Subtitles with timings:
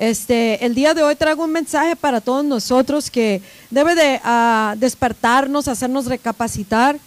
[0.00, 4.74] Este, el día de hoy traigo un mensaje para todos nosotros que debe de ah,
[4.78, 6.98] despertarnos, hacernos recapacitar.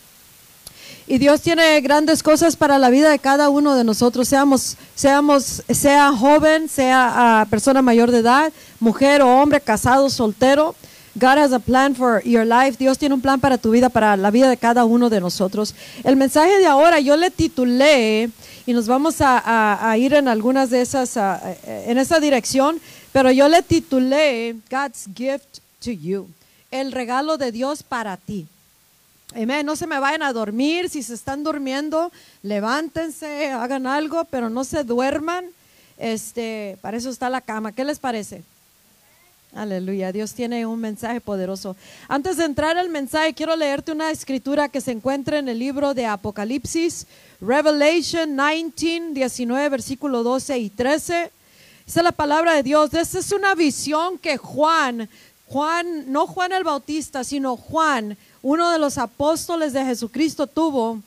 [1.07, 5.63] Y Dios tiene grandes cosas para la vida de cada uno de nosotros, seamos, seamos,
[5.67, 10.75] sea joven, sea ah, persona mayor de edad, mujer o hombre, casado, soltero.
[11.15, 12.77] God has a plan for your life.
[12.77, 15.73] Dios tiene un plan para tu vida, para la vida de cada uno de nosotros.
[16.03, 18.29] El mensaje de ahora yo le titulé
[18.65, 21.17] y nos vamos a, ir en algunas de esas,
[21.65, 22.79] en esa dirección,
[23.11, 26.27] pero yo le titulé God's gift to you,
[26.71, 28.47] el regalo de Dios para ti.
[29.35, 29.65] Amén.
[29.65, 30.89] No se me vayan a dormir.
[30.89, 32.11] Si se están durmiendo,
[32.43, 35.45] levántense, hagan algo, pero no se duerman.
[35.97, 37.71] Este, para eso está la cama.
[37.71, 38.43] ¿Qué les parece?
[39.55, 41.75] Aleluya, Dios tiene un mensaje poderoso.
[42.07, 45.93] Antes de entrar al mensaje, quiero leerte una escritura que se encuentra en el libro
[45.93, 47.05] de Apocalipsis,
[47.45, 51.31] Revelation 19, 19, versículo 12 y 13.
[51.85, 52.93] Esa es la palabra de Dios.
[52.93, 55.09] Esta es una visión que Juan,
[55.47, 61.01] Juan, no Juan el Bautista, sino Juan, uno de los apóstoles de Jesucristo, tuvo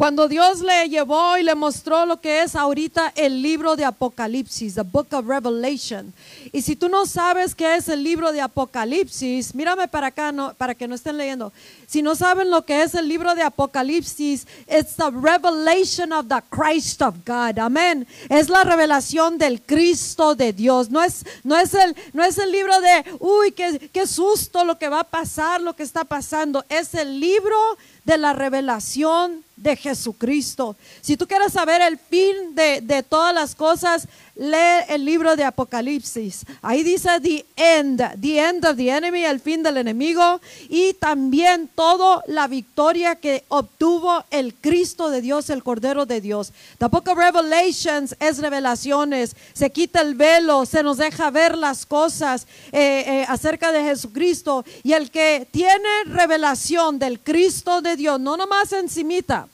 [0.00, 4.76] cuando Dios le llevó y le mostró lo que es ahorita el libro de Apocalipsis,
[4.76, 6.14] the book of Revelation.
[6.52, 10.54] Y si tú no sabes qué es el libro de Apocalipsis, mírame para acá no,
[10.54, 11.52] para que no estén leyendo.
[11.86, 16.40] Si no saben lo que es el libro de Apocalipsis, it's the revelation of the
[16.48, 17.58] Christ of God.
[17.58, 18.06] Amén.
[18.30, 20.88] Es la revelación del Cristo de Dios.
[20.88, 24.78] No es, no es, el, no es el libro de, uy, qué, qué susto lo
[24.78, 26.64] que va a pasar, lo que está pasando.
[26.70, 27.58] Es el libro
[28.04, 30.76] de la revelación de Jesucristo.
[31.00, 34.08] Si tú quieres saber el fin de, de todas las cosas,
[34.40, 36.46] lee el libro de Apocalipsis.
[36.62, 41.68] Ahí dice the end, the end of the enemy, el fin del enemigo y también
[41.74, 46.52] toda la victoria que obtuvo el Cristo de Dios, el Cordero de Dios.
[46.78, 51.84] The book of Revelations es revelaciones, se quita el velo, se nos deja ver las
[51.84, 58.18] cosas eh, eh, acerca de Jesucristo y el que tiene revelación del Cristo de Dios,
[58.18, 59.48] no nomás encimita,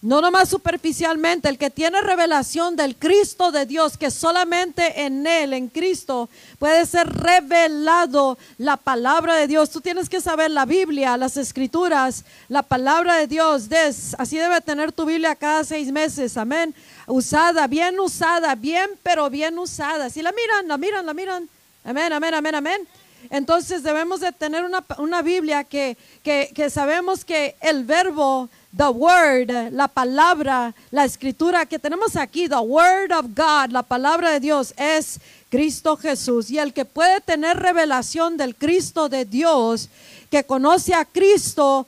[0.00, 5.52] no nomás superficialmente, el que tiene revelación del Cristo de Dios, que solamente en Él,
[5.52, 6.28] en Cristo,
[6.60, 9.70] puede ser revelado la palabra de Dios.
[9.70, 13.68] Tú tienes que saber la Biblia, las escrituras, la palabra de Dios.
[13.68, 16.72] Des, así debe tener tu Biblia cada seis meses, amén.
[17.08, 20.10] Usada, bien usada, bien, pero bien usada.
[20.10, 21.48] Si la miran, la miran, la miran.
[21.82, 22.88] Amén, amén, amén, amén.
[23.30, 24.64] Entonces debemos de tener
[24.98, 31.66] una, Biblia que, que, que sabemos que el verbo the word, la palabra, la escritura
[31.66, 35.20] que tenemos aquí, the word of God, la palabra de Dios es
[35.50, 36.50] Cristo Jesús.
[36.50, 39.88] Y el que puede tener revelación del Cristo de Dios,
[40.30, 41.86] que conoce a Cristo,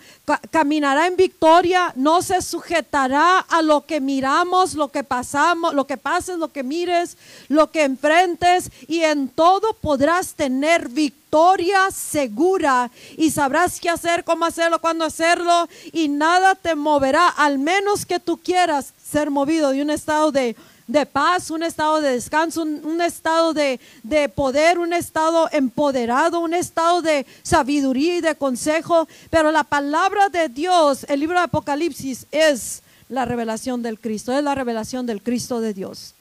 [0.50, 5.96] caminará en victoria, no se sujetará a lo que miramos, lo que pasamos, lo que
[5.96, 7.16] pases, lo que mires,
[7.48, 14.46] lo que enfrentes, y en todo podrás tener victoria segura y sabrás qué hacer, cómo
[14.46, 19.82] hacerlo, cuándo hacerlo, y nada te moverá, al menos que tú quieras ser movido de
[19.82, 20.56] un estado de
[20.90, 26.54] de paz, un estado de descanso, un, estado de, de, poder, un estado empoderado, un
[26.54, 29.08] estado de sabiduría y de consejo.
[29.30, 34.42] Pero la palabra de Dios, el libro de Apocalipsis, es la revelación del Cristo, es
[34.42, 36.14] la revelación del Cristo de Dios.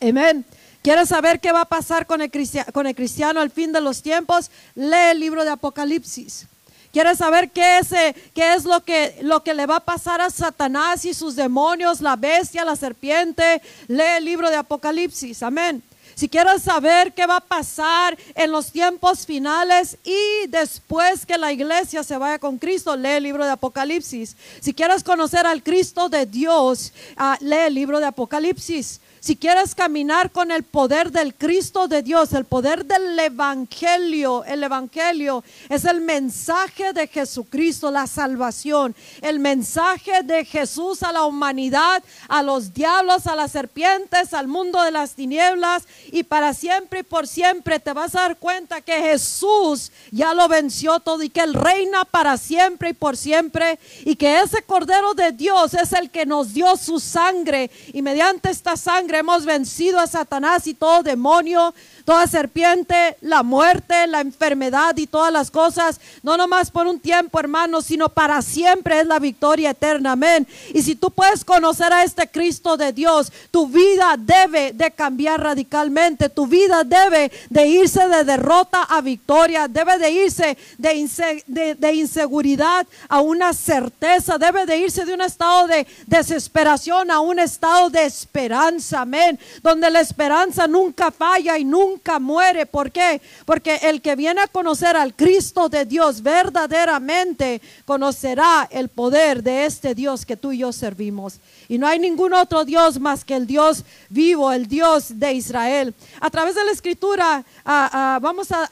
[0.00, 0.44] Amén.
[0.82, 2.30] ¿Quieres saber qué va a pasar con el,
[2.72, 4.50] con el cristiano al fin de los tiempos?
[4.74, 6.46] Lee el libro de Apocalipsis.
[6.92, 10.20] ¿Quieres saber qué es, eh, qué es lo, que, lo que le va a pasar
[10.20, 13.60] a Satanás y sus demonios, la bestia, la serpiente?
[13.88, 15.42] Lee el libro de Apocalipsis.
[15.42, 15.82] Amén.
[16.18, 21.52] Si quieres saber qué va a pasar en los tiempos finales y después que la
[21.52, 24.34] iglesia se vaya con Cristo, lee el libro de Apocalipsis.
[24.60, 29.00] Si quieres conocer al Cristo de Dios, ah, lee el libro de Apocalipsis.
[29.20, 34.62] Si quieres caminar con el poder del Cristo de Dios, el poder del Evangelio, el
[34.62, 42.02] Evangelio es el mensaje de Jesucristo, la salvación, el mensaje de Jesús a la humanidad,
[42.28, 47.02] a los diablos, a las serpientes, al mundo de las tinieblas y para siempre y
[47.02, 51.40] por siempre te vas a dar cuenta que Jesús ya lo venció todo y que
[51.40, 56.10] Él reina para siempre y por siempre y que ese Cordero de Dios es el
[56.10, 61.02] que nos dio su sangre y mediante esta sangre hemos vencido a Satanás y todo
[61.02, 61.74] demonio,
[62.08, 67.38] toda serpiente, la muerte, la enfermedad y todas las cosas, no nomás por un tiempo,
[67.38, 70.12] hermano, sino para siempre es la victoria eterna.
[70.12, 70.48] Amén.
[70.72, 75.42] Y si tú puedes conocer a este Cristo de Dios, tu vida debe de cambiar
[75.42, 76.30] radicalmente.
[76.30, 82.86] Tu vida debe de irse de derrota a victoria, debe de irse de, de inseguridad
[83.10, 88.06] a una certeza, debe de irse de un estado de desesperación a un estado de
[88.06, 89.02] esperanza.
[89.02, 92.66] amén, donde la esperanza nunca falla y nunca muere.
[92.66, 93.20] ¿Por qué?
[93.44, 99.66] Porque el que viene a conocer al Cristo de Dios verdaderamente conocerá el poder de
[99.66, 101.40] este Dios que tú y yo servimos.
[101.68, 105.94] Y no hay ningún otro Dios más que el Dios vivo, el Dios de Israel.
[106.20, 108.68] A través de la escritura, ah, ah, vamos a,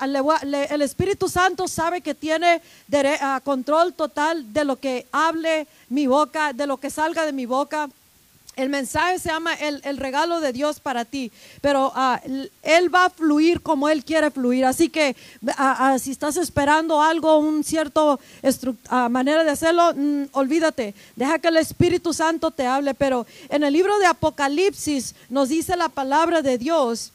[0.71, 2.63] el Espíritu Santo sabe que tiene
[3.21, 7.47] ah, control total de lo que hable mi boca, de lo que salga de mi
[7.47, 7.89] boca.
[8.57, 11.31] El mensaje se llama el, regalo de Dios para ti,
[11.61, 12.21] pero ah,
[12.63, 14.65] Él va a fluir como Él quiere fluir.
[14.65, 15.15] Así que
[15.59, 18.19] ah, si estás esperando algo, un cierto
[19.11, 22.95] manera de hacerlo, mm, olvídate, deja que el Espíritu Santo te hable.
[22.95, 27.13] Pero en el libro de Apocalipsis nos dice la palabra de Dios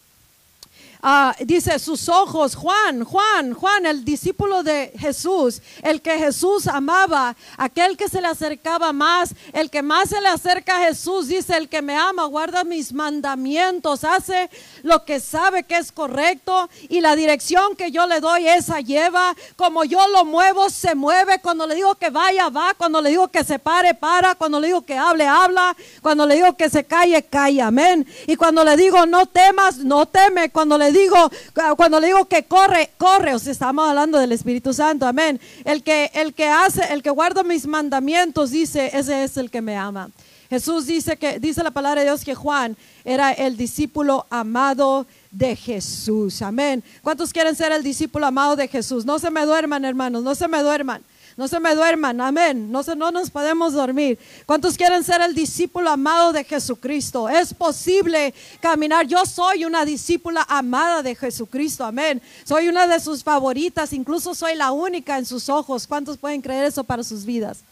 [1.03, 7.36] Ah, dice sus ojos, Juan, Juan, Juan, el discípulo de Jesús, el que Jesús amaba,
[7.57, 11.57] aquel que se le acercaba más, el que más se le acerca a Jesús, dice,
[11.57, 14.51] el que me ama, guarda mis mandamientos, hace
[14.83, 19.36] lo que sabe que es correcto y la dirección que yo le doy, esa lleva,
[19.56, 23.27] como yo lo muevo, se mueve, cuando le digo que vaya, va, cuando le digo
[23.30, 26.83] que se pare, para, cuando le digo que hable, habla, cuando le digo que se
[26.83, 28.06] calle, calla, amén.
[28.27, 31.32] Y cuando le digo no temas, no teme, cuando le digo,
[31.76, 33.34] cuando le digo que corre, corre.
[33.34, 35.40] O sea, estamos hablando del Espíritu Santo, amén.
[35.66, 39.62] El que, el que hace, el que guarda mis mandamientos, dice, ese es el que
[39.62, 40.10] me ama.
[40.50, 45.56] Jesús dice que, dice la palabra de Dios que Juan era el discípulo amado de
[45.56, 46.42] Jesús.
[46.42, 46.84] Amén.
[47.02, 49.06] ¿Cuántos quieren ser el discípulo amado de Jesús?
[49.06, 51.02] No se me duerman, hermanos, no se me duerman.
[51.42, 52.72] No se me duerman, amén.
[52.72, 54.20] No, se, no nos podemos dormir.
[54.46, 57.28] ¿Cuántos quieren ser el discípulo amado de Jesucristo?
[57.28, 59.08] Es posible caminar.
[59.08, 62.22] Yo soy una discípula amada de Jesucristo, amén.
[62.44, 65.88] Soy una de sus favoritas, incluso soy la única en sus ojos.
[65.88, 67.64] ¿Cuántos pueden creer eso para sus vidas?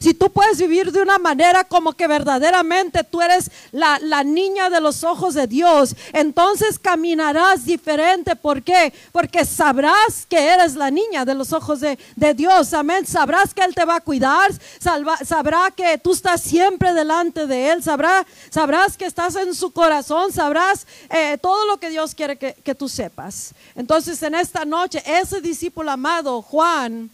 [0.00, 4.80] Si tú puedes vivir de una manera como que verdaderamente tú eres la, niña de
[4.80, 8.34] los ojos de Dios, entonces caminarás diferente.
[8.34, 8.94] ¿Por qué?
[9.12, 11.98] Porque sabrás que eres la niña de los ojos de,
[12.34, 12.72] Dios.
[12.72, 13.06] Amén.
[13.06, 14.50] Sabrás que Él te va a cuidar.
[14.78, 17.82] sabrá que tú estás siempre delante de Él.
[17.82, 20.32] Sabrá, sabrás que estás en su corazón.
[20.32, 23.52] Sabrás eh, todo lo que Dios quiere que, que tú sepas.
[23.74, 27.10] Entonces en esta noche, ese discípulo amado, Juan,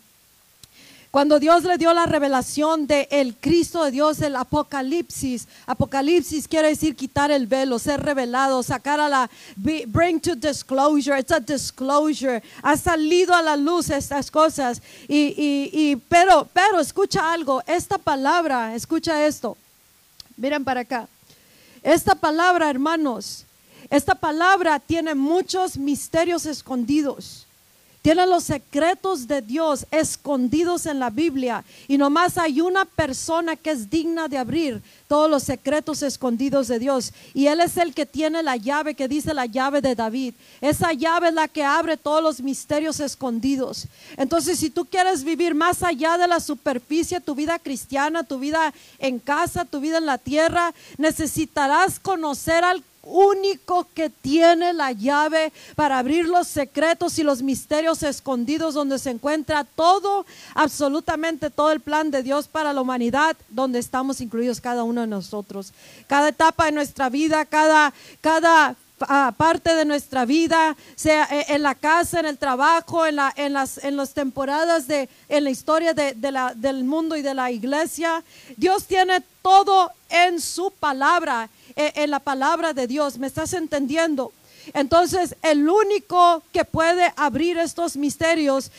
[1.16, 5.48] cuando Dios le dio la revelación de el Cristo de Dios, el Apocalipsis.
[5.64, 11.18] Apocalipsis quiere decir quitar el velo, ser revelado, sacar a la bring to disclosure.
[11.18, 12.42] It's a disclosure.
[12.62, 14.82] Ha salido a la luz estas cosas.
[15.08, 15.32] Y,
[15.72, 17.62] y, pero, pero escucha algo.
[17.66, 19.56] Esta palabra, escucha esto.
[20.36, 21.08] Miren para acá.
[21.82, 23.46] Esta palabra, hermanos,
[23.88, 27.45] esta palabra tiene muchos misterios escondidos.
[28.06, 33.72] Tienen los secretos de Dios escondidos en la Biblia y nomás hay una persona que
[33.72, 37.12] es digna de abrir todos los secretos escondidos de Dios.
[37.34, 40.34] Y Él es el que tiene la llave que dice la llave de David.
[40.60, 43.88] Esa llave es la que abre todos los misterios escondidos.
[44.16, 48.72] Entonces, si tú quieres vivir más allá de la superficie, tu vida cristiana, tu vida
[49.00, 55.52] en casa, tu vida en la tierra, necesitarás conocer al único que tiene la llave
[55.74, 61.80] para abrir los secretos y los misterios escondidos donde se encuentra todo, absolutamente todo el
[61.80, 65.72] plan de Dios para la humanidad, donde estamos incluidos cada uno de nosotros.
[66.08, 71.62] Cada etapa de nuestra vida, cada, cada ah, parte de nuestra vida, sea eh, en
[71.62, 75.50] la casa, en el trabajo, en, la, en, las, en las temporadas de, en la
[75.50, 76.14] historia de,
[76.56, 78.25] del mundo y de la iglesia.
[78.56, 83.18] Dios tiene todo en su palabra en la palabra de Dios.
[83.18, 84.33] ¿Me estás entendiendo?
[84.75, 88.73] Entonces, el único que puede abrir estos misterios,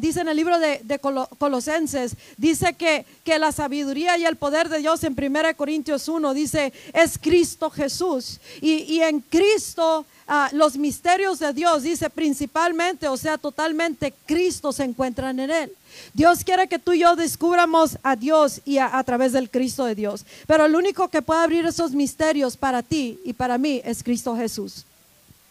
[0.00, 1.00] dice en el libro de,
[1.38, 6.34] Colosenses, dice que, que, la sabiduría y el poder de Dios en 1 Corintios 1
[6.34, 8.40] dice, es Cristo Jesús.
[8.60, 14.72] Y, y en Cristo Ah, los misterios de Dios, dice principalmente, o sea, totalmente, Cristo
[14.72, 15.72] se encuentran en él.
[16.12, 19.94] Dios quiere que tú y yo descubramos a Dios y a, través del Cristo de
[19.94, 20.24] Dios.
[20.46, 24.36] Pero el único que puede abrir esos misterios para ti y para mí es Cristo
[24.36, 24.84] Jesús.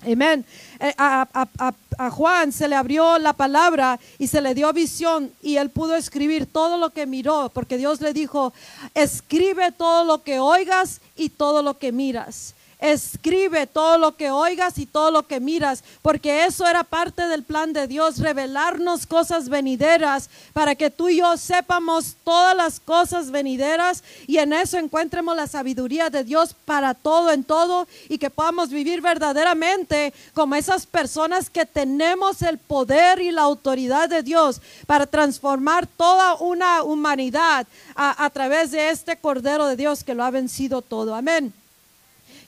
[0.05, 0.43] Amén.
[0.79, 1.47] Eh, a,
[1.97, 5.95] a, Juan se le abrió la palabra y se le dio visión y él pudo
[5.95, 8.53] escribir todo lo que miró, porque Dios le dijo,
[8.93, 12.53] escribe todo lo que oigas y todo lo que miras.
[12.83, 17.43] Escribe todo lo que oigas y todo lo que miras, porque eso era parte del
[17.43, 23.31] plan de Dios, revelarnos cosas venideras para que tú y yo sepamos todas las cosas
[23.31, 28.29] venideras y en eso encuentremos la sabiduría de Dios para todo en todo y que
[28.29, 34.59] podamos vivir verdaderamente como esas personas que tenemos el poder y la autoridad de Dios
[34.85, 40.25] para transformar toda una humanidad a, a través de este Cordero de Dios que lo
[40.25, 41.15] ha vencido todo.
[41.15, 41.53] Amén.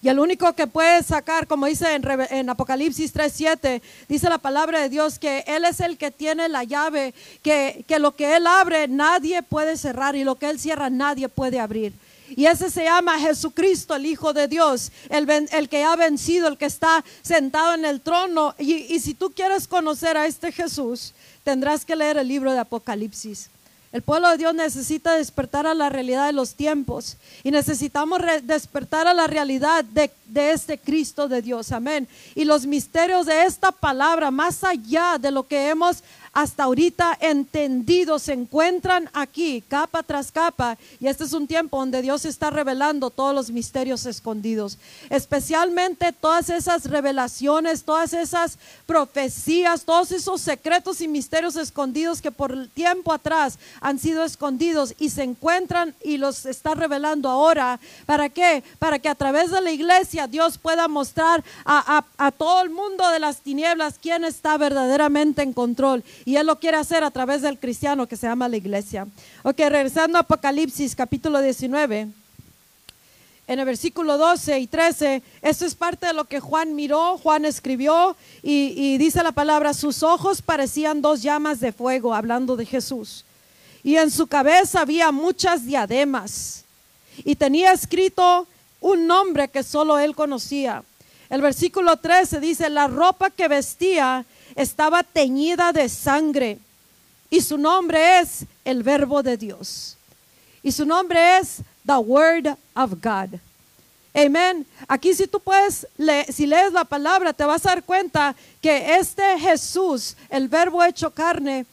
[0.06, 4.80] Y el único que puede sacar, como dice en, en Apocalipsis 3.7, dice la palabra
[4.80, 8.88] de Dios que Él es el que tiene la llave, que, lo que Él abre
[8.88, 11.92] nadie puede cerrar y lo que Él cierra nadie puede abrir.
[12.30, 16.60] Y ese se llama Jesucristo, el Hijo de Dios, el, el que ha vencido, el
[16.60, 18.54] que está sentado en el trono.
[18.60, 23.50] Y si tú quieres conocer a este Jesús, tendrás que leer el libro de Apocalipsis.
[23.96, 29.08] El pueblo de Dios necesita despertar a la realidad de los tiempos y necesitamos despertar
[29.08, 30.12] a la realidad de
[30.52, 31.72] este Cristo de Dios.
[31.72, 32.06] Amén.
[32.36, 36.04] Y los misterios de esta palabra, más allá de lo que hemos
[36.36, 40.78] hasta ahorita entendido, se encuentran aquí, capa tras capa.
[41.00, 44.78] Y este es un tiempo donde Dios está revelando todos los misterios escondidos.
[45.10, 52.68] Especialmente todas esas revelaciones, todas esas profecías, todos esos secretos y misterios escondidos que por
[52.68, 57.80] tiempo atrás han sido escondidos y se encuentran y los está revelando ahora.
[58.06, 58.62] ¿Para qué?
[58.78, 63.10] Para que a través de la iglesia Dios pueda mostrar a- a todo el mundo
[63.10, 66.04] de las tinieblas quién está verdaderamente en control.
[66.26, 69.08] Y Él lo quiere hacer a través del cristiano que se llama la iglesia.
[69.44, 72.08] Ok, regresando a Apocalipsis capítulo 19
[73.48, 77.46] en el versículo 12 y 13, esto es parte de lo que Juan miró, Juan
[77.46, 82.66] escribió y, y dice la palabra, sus ojos parecían dos llamas de fuego, hablando de
[82.66, 83.24] Jesús.
[83.84, 86.66] Y en su cabeza había muchas diademas
[87.24, 88.48] y tenía escrito
[88.82, 90.84] un nombre que solo él conocía.
[91.30, 94.26] El versículo 13 dice, la ropa que vestía
[94.56, 96.58] estaba teñida de sangre
[97.30, 99.98] y su nombre es el verbo de Dios.
[100.64, 103.40] Y su nombre es The Word of God.
[104.14, 104.66] Amén.
[104.88, 105.86] Aquí si tú puedes,
[106.30, 111.12] si lees la palabra, te vas a dar cuenta que este Jesús, el verbo hecho
[111.12, 111.66] carne,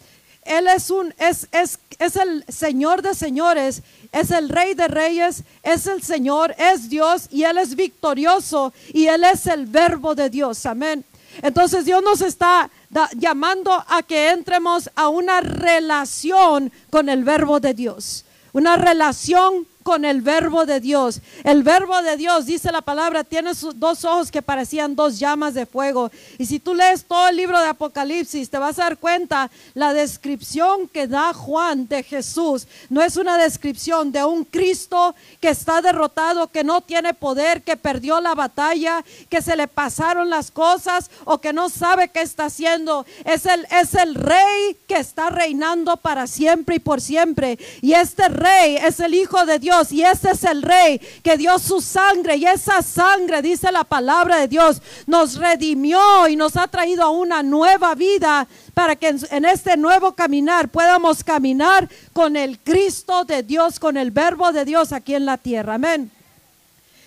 [0.45, 5.45] Él es un, es, es, es el Señor de señores, es el Rey de reyes,
[5.63, 10.29] es el Señor, es Dios y Él es victorioso y Él es el verbo de
[10.29, 10.67] Dios.
[10.67, 11.05] Amén.
[11.41, 17.61] Entonces Dios nos está da- llamando a que entremos a una relación con el verbo
[17.61, 18.25] de Dios.
[18.53, 21.21] Una relación con el verbo de Dios.
[21.45, 25.67] El verbo de Dios, dice la palabra, tiene dos ojos que parecían dos llamas de
[25.67, 26.11] fuego.
[26.39, 29.93] Y si tú lees todo el libro de Apocalipsis, te vas a dar cuenta la
[29.93, 32.67] descripción que da Juan de Jesús.
[32.89, 37.77] No es una descripción de un Cristo que está derrotado, que no tiene poder, que
[37.77, 42.45] perdió la batalla, que se le pasaron las cosas o que no sabe qué está
[42.47, 43.05] haciendo.
[43.25, 47.59] Es el, es el rey que está reinando para siempre y por siempre.
[47.81, 51.59] Y este rey es el Hijo de Dios y este es el rey que dio
[51.59, 56.69] su sangre y esa sangre, dice la palabra de Dios, nos redimió y nos ha
[56.69, 62.37] traído a una nueva vida para que en, en este nuevo caminar podamos caminar con
[62.37, 65.75] el Cristo de Dios, con el verbo de Dios aquí en la tierra.
[65.75, 66.11] Amén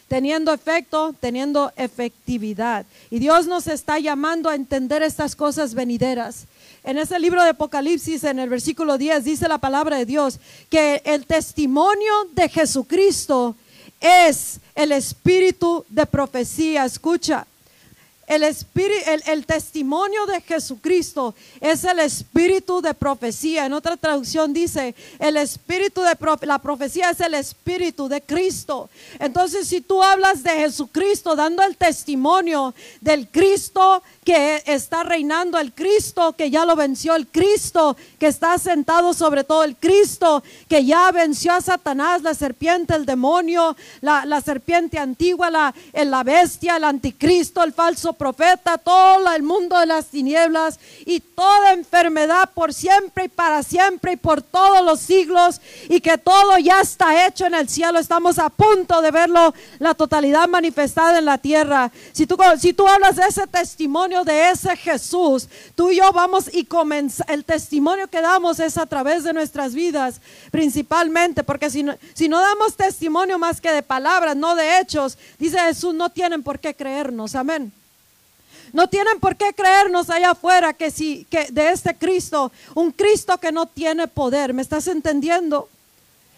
[0.08, 2.86] teniendo efecto, teniendo efectividad.
[3.10, 6.46] Y Dios nos está llamando a entender estas cosas venideras.
[6.86, 10.40] En ese libro de Apocalipsis, en el versículo 10, dice la palabra de Dios
[10.70, 13.56] que el testimonio de Jesucristo
[14.00, 16.86] es el espíritu de profecía.
[16.86, 17.48] Escucha,
[18.28, 23.66] el, espíritu, el, el testimonio de Jesucristo es el espíritu de profecía.
[23.66, 28.90] En otra traducción dice, el espíritu de la profecía es el espíritu de Cristo.
[29.20, 35.74] Entonces, si tú hablas de Jesucristo dando el testimonio del Cristo que está reinando, el
[35.74, 40.84] Cristo que ya lo venció, el Cristo que está sentado sobre todo, el Cristo que
[40.84, 46.78] ya venció a Satanás, la serpiente, el demonio, la, la serpiente antigua, la, la bestia,
[46.78, 52.74] el anticristo, el falso profeta, todo el mundo de las tinieblas y toda enfermedad por
[52.74, 57.46] siempre y para siempre y por todos los siglos y que todo ya está hecho
[57.46, 58.00] en el cielo.
[58.00, 61.92] Estamos a punto de verlo, la totalidad manifestada en la tierra.
[62.14, 66.50] Si tú, si tú hablas de ese testimonio de ese Jesús, tú y yo vamos
[66.54, 71.84] y comenza, el testimonio que damos es a través de nuestras vidas principalmente, porque si
[71.84, 76.10] no, si no damos testimonio más que de palabras, no de hechos, dice Jesús, no
[76.10, 77.36] tienen por qué creernos.
[77.36, 77.72] Amén.
[78.76, 83.38] No tienen por qué creernos allá afuera que si que de este Cristo, un Cristo
[83.38, 85.70] que no tiene poder, ¿me estás entendiendo?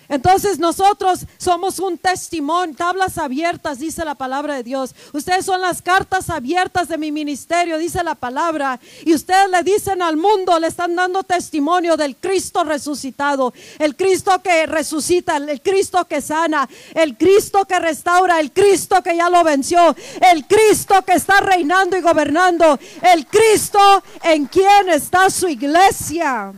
[0.09, 4.95] Entonces nosotros somos un testimonio, tablas abiertas, dice la palabra de Dios.
[5.13, 8.79] Ustedes son las cartas abiertas de mi ministerio, dice la palabra.
[9.05, 14.41] Y ustedes le dicen al mundo, le están dando testimonio del Cristo resucitado, el Cristo
[14.41, 19.43] que resucita, el Cristo que sana, el Cristo que restaura, el Cristo que ya lo
[19.43, 19.95] venció,
[20.31, 23.79] el Cristo que está reinando y gobernando, el Cristo
[24.23, 26.53] en quien está su iglesia.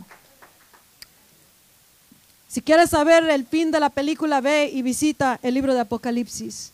[2.49, 6.73] Si quieres saber el fin de la película, ve y visita el libro de Apocalipsis.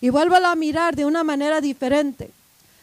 [0.00, 2.30] y vuélvalo a mirar de una manera diferente.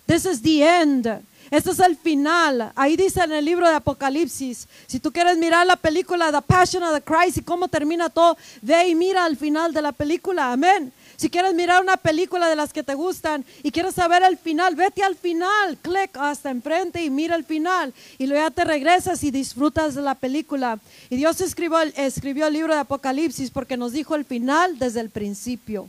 [0.07, 1.21] This is the end.
[1.51, 2.71] Este es el final.
[2.75, 4.67] Ahí dice en el libro de Apocalipsis.
[4.88, 8.38] Si tú quieres mirar la película The Passion of the Christ y cómo termina todo,
[8.61, 10.51] ve y mira al final de la película.
[10.51, 10.91] Amén.
[11.22, 14.75] Si quieres mirar una película de las que te gustan y quieres saber el final,
[14.75, 17.94] vete al final, clic hasta enfrente y mira el final.
[18.18, 20.80] Y luego ya te regresas y disfrutas de la película.
[21.12, 25.88] Y Dios escribió, el libro de Apocalipsis porque nos dijo el final desde el principio.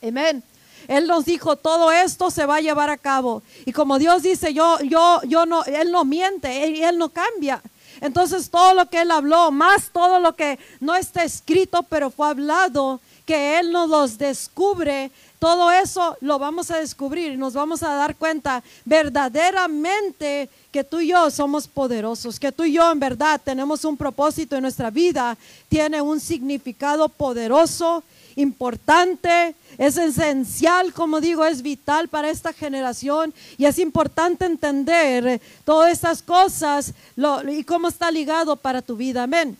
[0.00, 0.40] Amén.
[0.86, 3.42] Él nos dijo, todo esto se va a llevar a cabo.
[3.66, 7.60] Y como Dios dice, yo, yo, yo no, Él no miente, él no cambia.
[8.00, 12.28] Entonces todo lo que Él habló, más todo lo que no está escrito, pero fue
[12.28, 17.82] hablado, que Él nos los descubre, todo eso lo vamos a descubrir y nos vamos
[17.82, 22.98] a dar cuenta verdaderamente que tú y yo somos poderosos, que tú y yo en
[22.98, 25.36] verdad tenemos un propósito en nuestra vida,
[25.68, 28.02] tiene un significado poderoso,
[28.36, 35.92] importante, es esencial, como digo, es vital para esta generación y es importante entender todas
[35.92, 36.92] estas cosas
[37.48, 39.24] y cómo está ligado para tu vida.
[39.24, 39.56] Amén.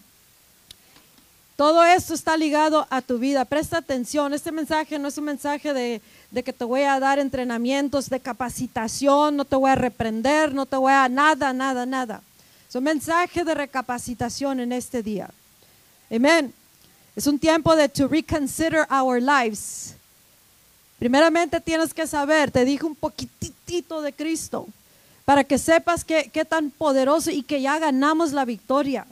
[1.57, 3.45] Todo esto está ligado a tu vida.
[3.45, 4.35] Presta atención.
[4.35, 6.01] Este mensaje no es un mensaje de,
[6.43, 10.77] que te voy a dar entrenamientos de capacitación, no te voy a reprender, no te
[10.77, 12.23] voy a nada, nada, nada.
[12.69, 15.31] Es un mensaje de recapacitación en este día.
[16.11, 16.53] Amén.
[17.15, 19.95] Es un tiempo de to reconsider our lives.
[20.99, 24.67] Primeramente tienes que saber, te dije un poquitito de Cristo,
[25.25, 29.07] para que sepas qué tan poderoso y que ya ganamos la victoria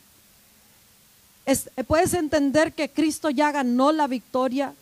[1.87, 4.75] puedes entender que Cristo ya ganó la victoria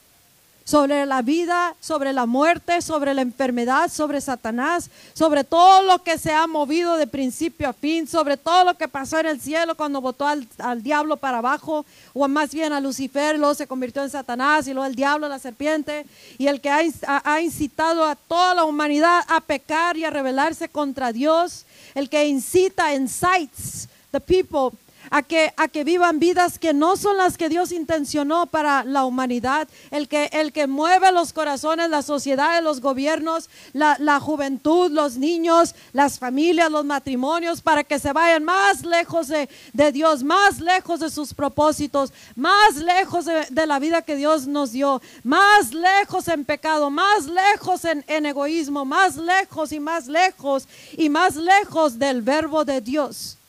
[0.70, 6.16] sobre la vida, sobre la muerte, sobre la enfermedad, sobre Satanás, sobre todo lo que
[6.16, 9.74] se ha movido de principio a fin, sobre todo lo que pasó en el cielo
[9.74, 10.46] cuando votó al,
[10.82, 14.86] diablo para abajo, o más bien a Lucifer, luego se convirtió en Satanás, y luego
[14.86, 16.06] el diablo, la serpiente,
[16.38, 16.82] y el que ha,
[17.24, 21.64] ha incitado a toda la humanidad a pecar y a rebelarse contra Dios,
[21.96, 24.76] el que incita, incites the people
[25.10, 29.04] a que, a que vivan vidas que no son las que Dios intencionó para la
[29.04, 34.90] humanidad, el que, el que mueve los corazones, la sociedad, los gobiernos, la, la juventud,
[34.90, 40.22] los niños, las familias, los matrimonios, para que se vayan más lejos de, de Dios,
[40.22, 45.02] más lejos de sus propósitos, más lejos de, de, la vida que Dios nos dio,
[45.24, 51.08] más lejos en pecado, más lejos en, en egoísmo, más lejos y más lejos y
[51.08, 53.39] más lejos del verbo de Dios.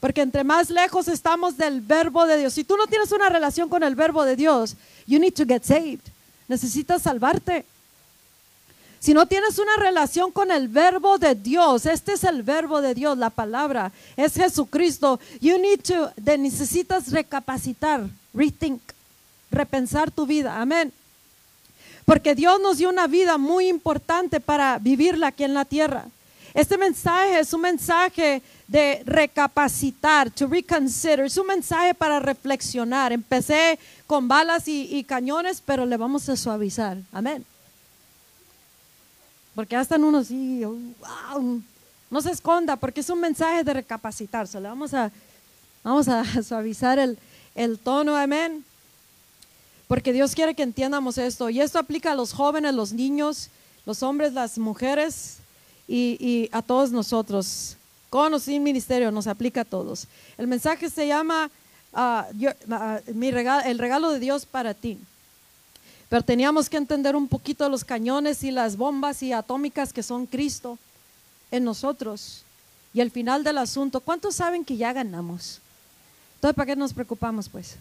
[0.00, 2.54] Porque entre más lejos estamos del verbo de Dios.
[2.54, 5.64] Si tú no tienes una relación con el verbo de Dios, you need to get
[5.64, 6.00] saved.
[6.46, 7.64] Necesitas salvarte.
[9.00, 12.94] Si no tienes una relación con el verbo de Dios, este es el verbo de
[12.94, 15.20] Dios, la palabra, es Jesucristo.
[15.40, 18.80] You need to, necesitas recapacitar, rethink,
[19.50, 20.60] repensar tu vida.
[20.60, 20.92] Amén.
[22.04, 26.06] Porque Dios nos dio una vida muy importante para vivirla aquí en la tierra.
[26.54, 31.20] Este mensaje es un mensaje de recapacitar, to reconsider.
[31.20, 33.12] Es un mensaje para reflexionar.
[33.12, 36.98] Empecé con balas y, cañones, pero le vamos a suavizar.
[37.10, 37.44] Amén.
[39.54, 41.62] Porque ya están unos y wow,
[42.10, 44.60] no se esconda, porque es un mensaje de recapacitarse.
[44.60, 45.10] Le vamos a,
[45.82, 47.18] vamos a suavizar el,
[47.54, 48.14] el tono.
[48.16, 48.64] Amén.
[49.88, 51.48] Porque Dios quiere que entiendamos esto.
[51.48, 53.48] Y esto aplica a los jóvenes, los niños,
[53.86, 55.38] los hombres, las mujeres
[55.88, 57.77] y, y a todos nosotros
[58.10, 60.06] con o sin ministerio, nos aplica a todos.
[60.36, 61.50] El mensaje se llama
[61.92, 62.26] ah,
[62.70, 64.98] ah, mi regalo, el regalo de Dios para ti.
[66.08, 70.26] Pero teníamos que entender un poquito los cañones y las bombas y atómicas que son
[70.26, 70.78] Cristo
[71.50, 72.44] en nosotros.
[72.94, 75.60] Y el final del asunto, ¿cuántos saben que ya ganamos?
[76.36, 77.76] Entonces, ¿para qué nos preocupamos pues?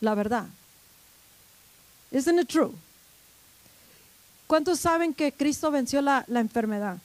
[0.00, 0.46] La verdad.
[2.10, 2.72] Isn't it true?
[4.46, 6.96] ¿Cuántos saben que Cristo venció la enfermedad?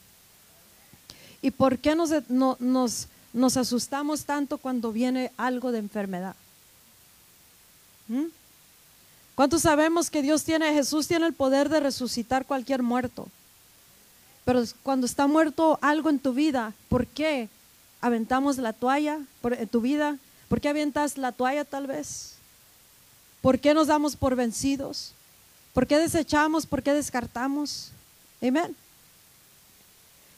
[1.42, 6.36] ¿Y por qué nos, nos, asustamos tanto cuando viene algo de enfermedad?
[8.08, 8.26] ¿Mm?
[9.36, 13.28] ¿Cuántos sabemos que Dios tiene, Jesús tiene el poder de resucitar cualquier muerto?
[14.46, 17.50] Pero cuando está muerto algo en tu vida, ¿por qué
[18.00, 20.18] aventamos la toalla en tu vida?
[20.48, 22.36] ¿Por qué avientas la toalla tal vez?
[23.42, 25.14] ¿Por qué nos damos por vencidos?
[25.74, 26.66] ¿Por qué desechamos?
[26.66, 27.92] ¿Por qué descartamos?
[28.42, 28.76] Amén.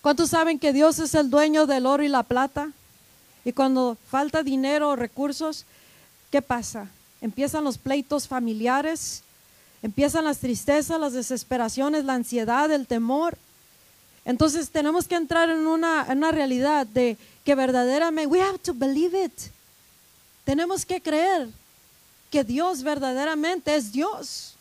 [0.08, 2.72] ¿Cuántos saben que Dios es el dueño del oro y la plata?
[3.43, 5.65] Y cuando falta dinero o recursos,
[6.32, 6.88] ¿qué pasa?
[7.20, 9.22] Empiezan los pleitos familiares,
[9.84, 13.38] empiezan las tristezas, las desesperaciones, la ansiedad, el temor.
[14.24, 18.74] Entonces tenemos que entrar en una, en una realidad de que verdaderamente, we have to
[18.74, 19.38] believe it.
[20.46, 21.50] Tenemos que creer
[22.32, 24.54] que Dios verdaderamente es Dios.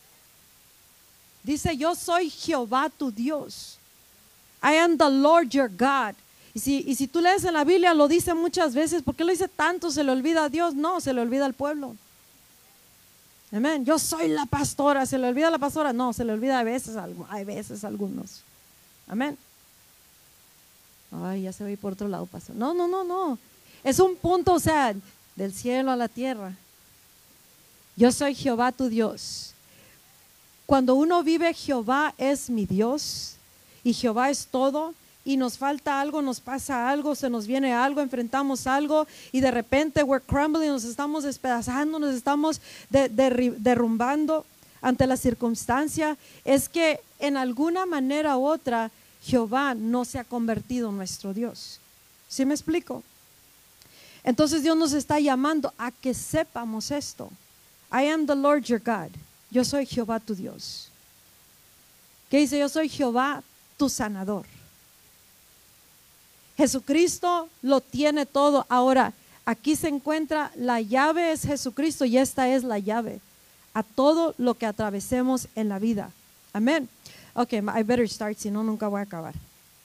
[1.41, 3.77] Dice, yo soy Jehová tu Dios.
[4.67, 6.13] I am the Lord your God.
[6.53, 9.01] Y si, y si tú lees en la Biblia, lo dice muchas veces.
[9.01, 9.91] ¿Por qué lo dice tanto?
[9.91, 10.75] ¿Se le olvida a Dios?
[10.75, 11.95] No, se le olvida al pueblo.
[13.53, 13.85] Amén.
[13.85, 15.05] Yo soy la pastora.
[15.05, 15.93] ¿Se le olvida a la pastora?
[15.93, 16.97] No, se le olvida a veces,
[17.29, 18.41] hay veces algunos.
[19.07, 19.37] Amén.
[21.11, 22.57] Ay, ya se va por otro lado, pastor.
[22.57, 23.39] No, no, no, no.
[23.85, 24.93] Es un punto, o sea,
[25.37, 26.53] del cielo a la tierra.
[27.95, 29.53] Yo soy Jehová tu Dios.
[30.65, 33.36] Cuando uno vive, Jehová es mi Dios
[33.87, 38.01] y Jehová es todo y nos falta algo, nos pasa algo, se nos viene algo,
[38.01, 44.45] enfrentamos algo y de repente we're crumbling, nos estamos despedazando, nos estamos derrumbando
[44.81, 48.91] ante la circunstancia, es que en alguna manera u otra
[49.23, 51.79] Jehová no se ha convertido en nuestro Dios.
[52.27, 53.03] ¿Sí me explico?
[54.25, 57.31] Entonces Dios nos está llamando a que sepamos esto.
[57.89, 59.11] I am the Lord your God.
[59.49, 60.89] Yo soy Jehová tu Dios.
[62.29, 62.59] ¿Qué dice?
[62.59, 63.43] Yo soy Jehová
[63.77, 64.45] tu sanador.
[66.57, 68.65] Jesucristo lo tiene todo.
[68.67, 69.13] Ahora,
[69.45, 73.21] aquí se encuentra, la llave es Jesucristo y esta es la llave
[73.73, 76.11] a todo lo que atravesemos en la vida.
[76.51, 76.89] Amén.
[77.35, 79.35] Ok, I better start, si no, nunca voy a acabar.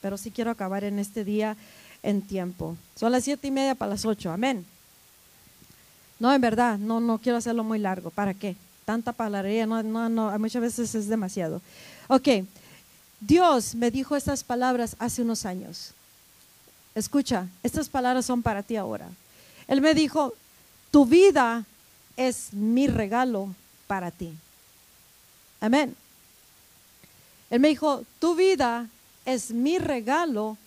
[0.00, 1.57] Pero sí quiero acabar en este día
[2.02, 2.76] en tiempo.
[2.96, 4.33] Son las siete y media para las ocho.
[4.33, 4.64] Amén.
[6.18, 8.11] No, en verdad, no, no quiero hacerlo muy largo.
[8.11, 8.57] ¿Para qué?
[8.87, 11.61] Tanta palabrería, no, no, no, muchas veces es demasiado.
[12.09, 12.28] Ok,
[13.24, 15.92] Dios me dijo estas palabras hace unos años.
[16.92, 19.08] Escucha, estas palabras son para ti ahora.
[19.68, 20.35] Él me dijo,
[20.90, 21.64] tu vida
[22.16, 23.54] es mi regalo
[23.87, 24.32] para ti.
[25.61, 25.94] Amén.
[27.48, 28.88] Él me dijo, tu vida
[29.24, 30.58] es mi regalo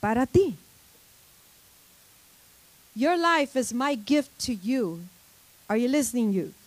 [0.00, 0.56] para ti.
[2.94, 5.00] Your life is my gift to you.
[5.68, 6.57] Are you listening, youth?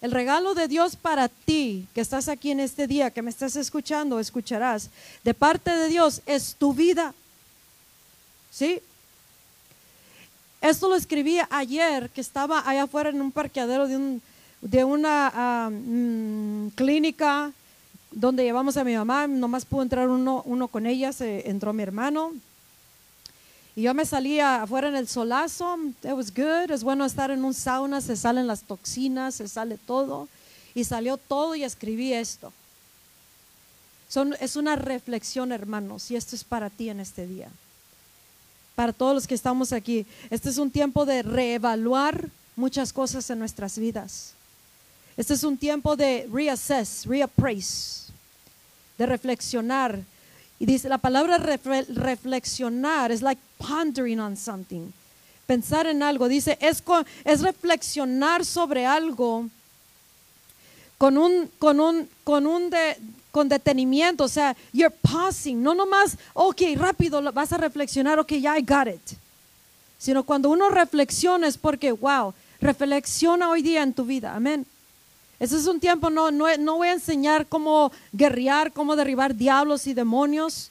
[0.00, 3.56] El regalo de Dios para ti, que estás aquí en este día, que me estás
[3.56, 4.90] escuchando, escucharás,
[5.24, 7.14] de parte de Dios es tu vida.
[8.50, 8.80] ¿Sí?
[10.60, 14.22] Esto lo escribí ayer, que estaba allá afuera en un parqueadero de, un,
[14.60, 17.52] de una ah, mm, clínica
[18.12, 19.26] donde llevamos a mi mamá.
[19.26, 22.32] Nomás pudo entrar uno, uno con ella, se entró mi hermano.
[23.78, 27.44] Y yo me salía afuera en el solazo, it was good, es bueno estar en
[27.44, 30.26] un sauna, se salen las toxinas, se sale todo.
[30.74, 32.52] Y salió todo y escribí esto.
[34.08, 37.50] Son, es una reflexión, hermanos, y esto es para ti en este día.
[38.74, 40.04] Para todos los que estamos aquí.
[40.28, 44.32] Este es un tiempo de reevaluar muchas cosas en nuestras vidas.
[45.16, 48.06] Este es un tiempo de reassess, reappraise,
[48.98, 50.02] de reflexionar
[50.58, 54.90] y dice, la palabra reflexionar es like pondering on something.
[55.46, 56.28] Pensar en algo.
[56.28, 56.82] Dice, es,
[57.24, 59.48] es reflexionar sobre algo
[60.98, 62.70] con un, con un, con un
[63.30, 64.24] con detenimiento.
[64.24, 65.62] O sea, you're pausing.
[65.62, 69.16] No nomás, ok, rápido vas a reflexionar, ok, ya I got it.
[69.96, 74.34] Sino cuando uno reflexiona es porque, wow, reflexiona hoy día en tu vida.
[74.34, 74.66] Amén.
[75.40, 79.94] Ese es un tiempo, no, no, voy a enseñar cómo guerrear, cómo derribar diablos y
[79.94, 80.70] demonios,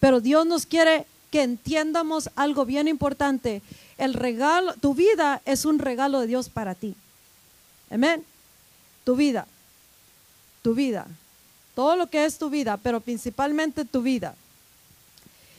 [0.00, 3.62] pero Dios nos quiere que entiendamos algo bien importante.
[3.98, 6.96] El regalo, tu vida es un regalo de Dios para ti.
[7.88, 8.24] Amén.
[9.04, 9.46] Tu vida,
[10.62, 11.06] tu vida,
[11.76, 14.34] todo lo que es tu vida, pero principalmente tu vida.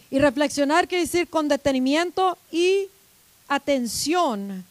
[0.09, 2.87] Y reflexionar quiere decir con detenimiento y
[3.47, 4.65] atención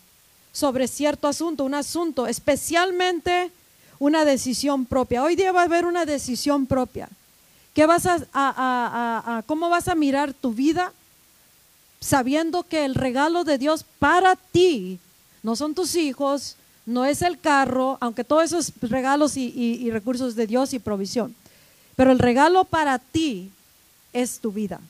[0.53, 3.51] sobre cierto asunto, un asunto especialmente
[4.01, 5.23] una decisión propia.
[5.23, 7.09] Hoy día va a haber una decisión propia.
[7.75, 10.93] ¿Qué vas a, ¿Cómo vas a mirar tu vida
[12.01, 14.99] sabiendo que el regalo de Dios para ti
[15.43, 20.35] no son tus hijos, no es el carro, aunque todos esos regalos y, y recursos
[20.35, 21.37] de Dios y provisión,
[21.95, 23.53] pero el regalo para ti
[24.15, 24.81] es tu vida.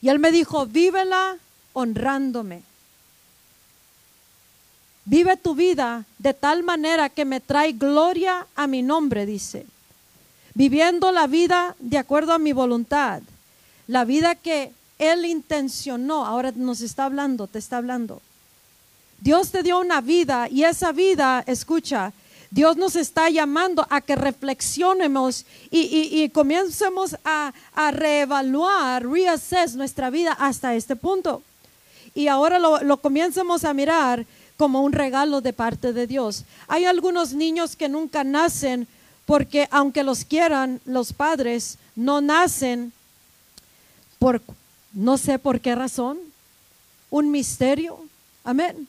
[0.00, 1.36] Y él me dijo, vívela
[1.74, 2.62] honrándome.
[5.10, 9.66] Vive tu vida de tal manera que me trae gloria a mi nombre, dice.
[10.54, 13.20] Viviendo la vida de acuerdo a mi voluntad.
[13.88, 14.70] La vida que
[15.00, 16.24] Él intencionó.
[16.24, 18.22] Ahora nos está hablando, te está hablando.
[19.20, 22.12] Dios te dio una vida y esa vida, escucha,
[22.52, 27.52] Dios nos está llamando a que reflexionemos y, comencemos a,
[27.90, 31.42] reevaluar, reassess nuestra vida hasta este punto.
[32.14, 34.24] Y ahora lo, lo comencemos a mirar
[34.60, 36.44] como un regalo de parte de Dios.
[36.68, 38.86] Hay algunos niños que nunca nacen
[39.24, 42.92] porque aunque los quieran, los padres no nacen
[44.18, 44.42] por
[44.92, 46.18] no sé por qué razón,
[47.08, 48.04] un misterio.
[48.44, 48.86] Amén.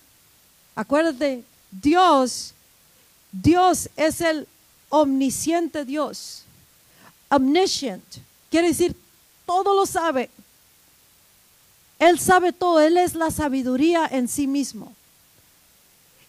[0.75, 2.53] Acuérdate, Dios,
[3.31, 4.49] Dios es el
[4.89, 6.43] omnisciente Dios.
[7.29, 8.03] Omniscient.
[8.49, 8.93] Quiere decir,
[9.45, 10.29] todo lo sabe.
[11.97, 12.81] Él sabe todo.
[12.81, 14.93] Él es la sabiduría en sí mismo.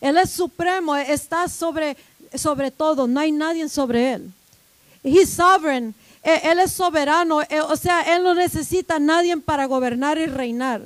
[0.03, 0.95] Él es supremo.
[0.97, 1.97] Está sobre,
[2.35, 3.07] sobre todo.
[3.07, 4.33] No hay nadie sobre él.
[5.03, 5.95] He's sovereign.
[6.23, 7.41] E, él es soberano.
[7.43, 10.83] E, o sea, Él no necesita a nadie para gobernar y reinar.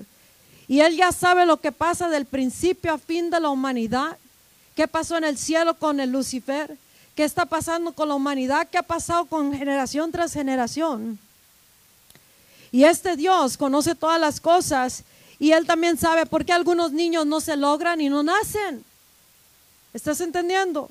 [0.69, 4.19] Y Él ya sabe lo que pasa del principio a fin de la humanidad.
[4.75, 6.77] ¿Qué pasó en el cielo con el Lucifer?
[7.15, 8.69] ¿Qué está pasando con la humanidad?
[8.71, 11.19] ¿Qué ha pasado con generación tras generación?
[12.73, 15.05] Y este Dios conoce todas las cosas
[15.39, 18.85] y Él también sabe por qué algunos niños no se logran y no nacen.
[19.97, 20.91] ¿Estás entendiendo?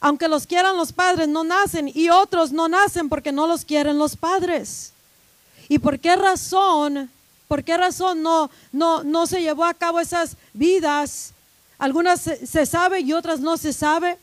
[0.00, 3.98] Aunque los quieran los padres, no nacen y otros no nacen porque no los quieren
[3.98, 4.94] los padres.
[5.68, 7.10] ¿Y por qué razón?
[7.48, 11.34] ¿Por qué razón no, no, no se llevó a cabo esas vidas?
[11.76, 14.16] Algunas se, se sabe y otras no se sabe.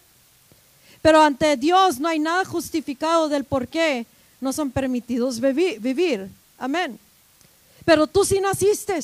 [1.04, 4.08] Pero ante Dios no hay nada justificado del por qué
[4.42, 6.28] no son permitidos vivir.
[6.58, 7.00] Amén.
[7.86, 9.00] Pero tú sí naciste.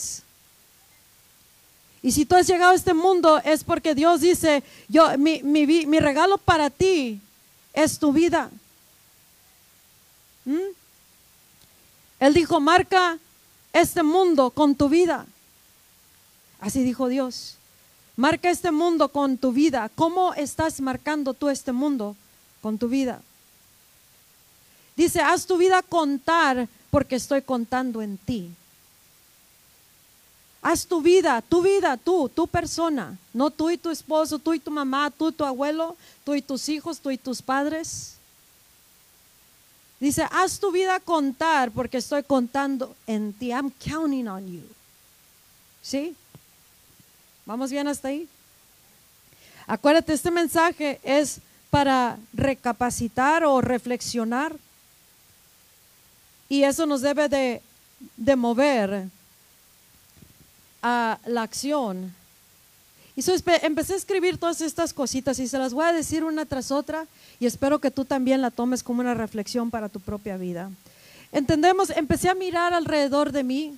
[2.04, 6.00] Y si tú has llegado a este mundo es porque Dios dice, yo, mi, mi,
[6.00, 7.22] regalo para ti
[7.74, 8.50] es tu vida.
[10.46, 10.74] ¿Mm?
[12.20, 13.20] Él dijo, marca
[13.72, 15.26] este mundo con tu vida.
[16.60, 17.58] Así dijo Dios.
[18.16, 19.90] Marca este mundo con tu vida.
[19.96, 22.16] ¿Cómo estás marcando tú este mundo
[22.62, 23.22] con tu vida?
[24.96, 28.52] Dice, haz tu vida contar porque estoy contando en ti.
[30.62, 34.60] Haz tu vida, tu vida, tú, tu persona, no tú y tu esposo, tú y
[34.60, 38.16] tu mamá, tú y tu abuelo, tú y tus hijos, tú y tus padres.
[40.00, 43.50] Dice, haz tu vida contar porque estoy contando en ti.
[43.50, 44.64] I'm counting on you.
[45.82, 46.16] ¿Sí?
[47.46, 48.28] ¿Vamos bien hasta ahí?
[49.68, 54.56] Acuérdate, este mensaje es para recapacitar o reflexionar.
[56.50, 59.08] Y eso nos debe de, mover
[60.82, 62.14] a la acción.
[63.16, 63.24] Y
[63.62, 67.06] empecé a escribir todas estas cositas y se las voy a decir una tras otra
[67.40, 70.72] y espero que tú también la tomes como una reflexión para tu propia vida.
[71.32, 73.78] Entendemos, empecé a mirar alrededor de mí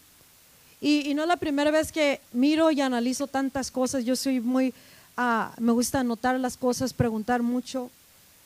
[0.79, 4.03] y, no es la primera vez que miro y analizo tantas cosas.
[4.03, 4.73] Yo soy muy,
[5.15, 7.89] ah, me gusta anotar las cosas, preguntar mucho,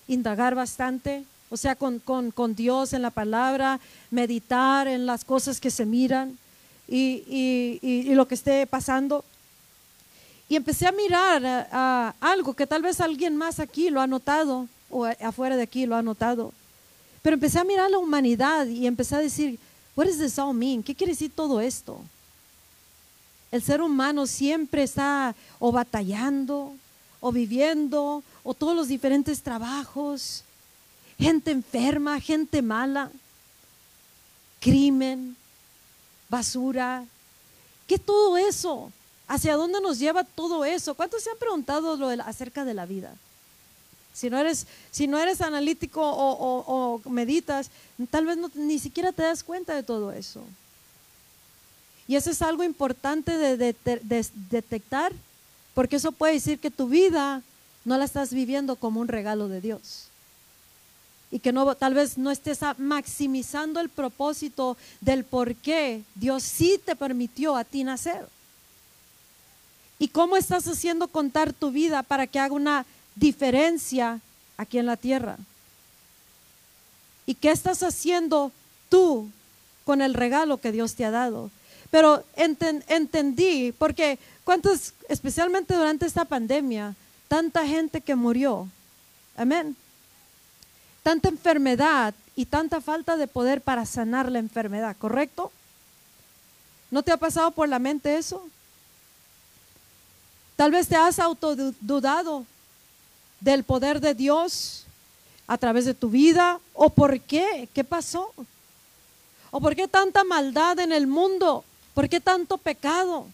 [0.08, 1.24] indagar bastante.
[1.50, 3.80] O sea, con, con, Dios en la palabra,
[4.12, 6.38] meditar en las cosas que se miran
[6.88, 9.24] y, y, lo que esté pasando.
[10.50, 14.68] Y empecé a mirar a, algo que tal vez alguien más aquí lo ha notado
[14.90, 16.54] o afuera de aquí lo ha notado.
[17.22, 19.60] Pero empecé a mirar la humanidad y empecé a decir,
[19.96, 20.82] what does this all mean?
[20.82, 22.00] ¿Qué quiere decir todo esto?
[23.52, 26.74] El ser humano siempre está o batallando,
[27.20, 30.44] o viviendo, o todos los diferentes trabajos,
[31.18, 33.12] gente enferma, gente mala,
[34.60, 35.36] crimen,
[36.30, 37.06] basura.
[37.88, 38.92] ¿Qué todo eso?
[39.28, 40.96] ¿Hacia dónde nos lleva todo eso?
[40.96, 43.14] ¿Cuántos se han preguntado lo acerca de la vida?
[44.14, 47.70] Si no eres, si no eres analítico o, meditas,
[48.10, 50.42] tal vez ni siquiera te das cuenta de todo eso.
[52.08, 53.76] Y eso es algo importante de,
[54.50, 55.12] detectar,
[55.76, 57.44] porque eso puede decir que tu vida
[57.86, 60.08] no la estás viviendo como un regalo de Dios.
[61.30, 66.80] Y que no, tal vez no estés maximizando el propósito del por qué Dios sí
[66.84, 68.28] te permitió a ti nacer.
[70.00, 72.86] ¿Y cómo estás haciendo contar tu vida para que haga una
[73.16, 74.22] diferencia
[74.56, 75.38] aquí en la tierra?
[77.26, 78.52] ¿Y qué estás haciendo
[78.90, 79.30] tú
[79.84, 81.52] con el regalo que Dios te ha dado?
[81.90, 86.96] Pero entendí, porque cuántos, especialmente durante esta pandemia,
[87.28, 88.70] tanta gente que murió,
[89.36, 89.76] amén,
[91.08, 95.54] tanta enfermedad y tanta falta de poder para sanar la enfermedad, ¿correcto?
[96.92, 98.46] ¿No te ha pasado por la mente eso?
[100.58, 102.46] Tal vez te has autodudado
[103.40, 104.84] del poder de Dios
[105.48, 108.34] a través de tu vida o por qué, qué pasó,
[109.50, 111.64] o por qué tanta maldad en el mundo.
[111.94, 113.28] ¿Por qué tanto pecado?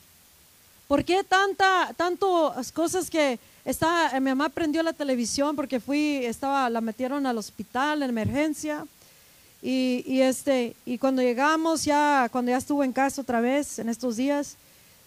[0.88, 6.70] ¿Por qué tanta, tantas cosas que está, mi mamá prendió la televisión porque fui, estaba,
[6.70, 8.86] la metieron al hospital en emergencia.
[9.62, 14.18] Y, este, y cuando llegamos, ya, cuando ya estuvo en casa otra vez en estos
[14.18, 14.58] días,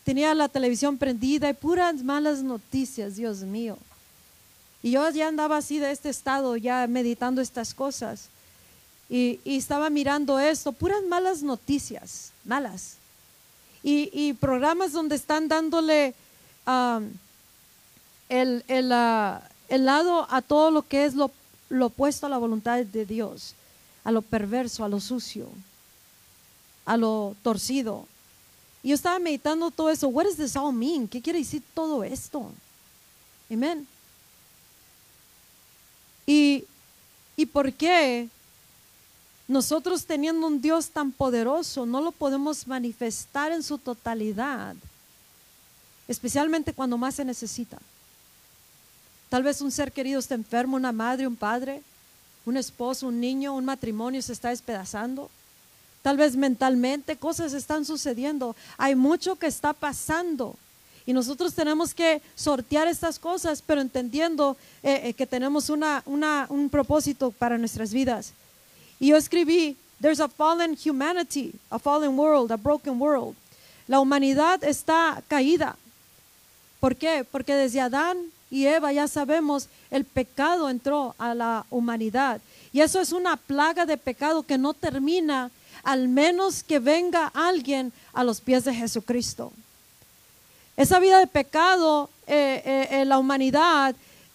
[0.03, 3.77] tenía la televisión prendida y puras malas noticias, Dios mío.
[4.83, 8.29] Y yo ya andaba así de este estado, ya meditando estas cosas.
[9.11, 12.97] Y, y estaba mirando esto, puras malas noticias, malas
[13.88, 16.14] y, programas donde están dándole
[18.29, 21.31] el, el, ah, el, lado a todo lo que es lo
[21.69, 23.55] lo opuesto a la voluntad de Dios,
[24.05, 25.49] a lo perverso, a lo sucio,
[26.85, 28.07] a lo torcido.
[28.83, 30.09] Y yo estaba meditando todo eso.
[30.09, 31.09] What does this all mean?
[31.09, 32.53] ¿Qué quiere decir todo esto?
[33.51, 33.87] Amén.
[36.25, 36.65] Y,
[37.37, 38.29] ¿Y por qué
[39.49, 44.77] nosotros teniendo un Dios tan poderoso no lo podemos manifestar en su totalidad?
[46.07, 47.79] Especialmente cuando más se necesita.
[49.29, 51.83] Tal vez un ser querido está enfermo, una madre, un padre,
[52.45, 55.31] un esposo, un niño, un matrimonio se está despedazando.
[56.03, 58.55] Tal vez mentalmente cosas están sucediendo.
[58.79, 60.57] Hay mucho que está pasando.
[61.05, 66.69] Y nosotros tenemos que sortear estas cosas, pero entendiendo eh, eh, que tenemos una, un
[66.71, 68.33] propósito para nuestras vidas.
[69.01, 73.37] Y yo escribí, there's a fallen humanity, a fallen world, a broken world.
[73.89, 75.77] La humanidad está caída.
[76.81, 77.25] ¿Por qué?
[77.31, 78.17] Porque desde Adán
[78.51, 82.41] y Eva ya sabemos, el pecado entró a la humanidad.
[82.73, 85.51] Y eso es una plaga de pecado que no termina
[85.83, 89.53] al menos que venga alguien a los pies de Jesucristo.
[90.77, 93.95] Esa vida de pecado eh, eh, la humanidad,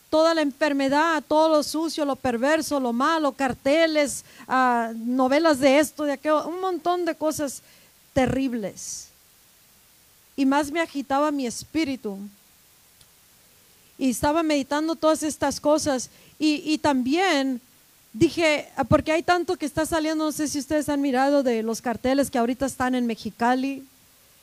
[0.10, 6.04] toda la enfermedad, todo lo sucio, lo perverso, lo malo, carteles, ah, novelas de esto,
[6.04, 7.62] de aquello, un montón de cosas
[8.14, 9.08] terribles.
[10.36, 12.18] Y más me agitaba mi espíritu.
[14.02, 16.10] Y estaba meditando todas estas cosas.
[16.40, 17.62] Y, y también
[18.14, 21.62] dije, ah, porque hay tanto que está saliendo, no sé si ustedes han mirado de
[21.62, 23.86] los carteles que ahorita están en Mexicali,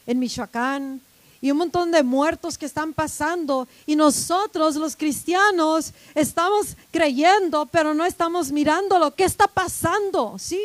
[0.06, 1.00] en Michoacán,
[1.40, 7.94] y un montón de muertos que están pasando y nosotros los cristianos estamos creyendo, pero
[7.94, 10.60] no estamos mirando lo que está pasando, ¿sí?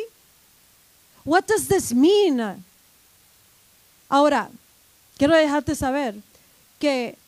[1.24, 2.64] What does this mean?
[4.08, 4.50] Ahora,
[5.16, 6.14] quiero dejarte saber
[6.78, 7.18] que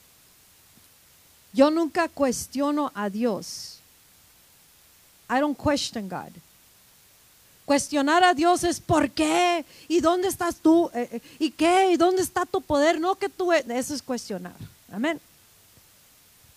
[1.56, 3.78] yo nunca cuestiono a Dios.
[5.30, 6.30] I don't question God.
[7.64, 9.64] Cuestionar a Dios es ¿por qué?
[9.88, 10.90] ¿Y dónde estás tú?
[10.94, 11.92] Eh, eh, ¿Y qué?
[11.92, 13.00] ¿Y dónde está tu poder?
[13.00, 14.54] No que tú, eso es cuestionar.
[14.92, 15.18] Amén.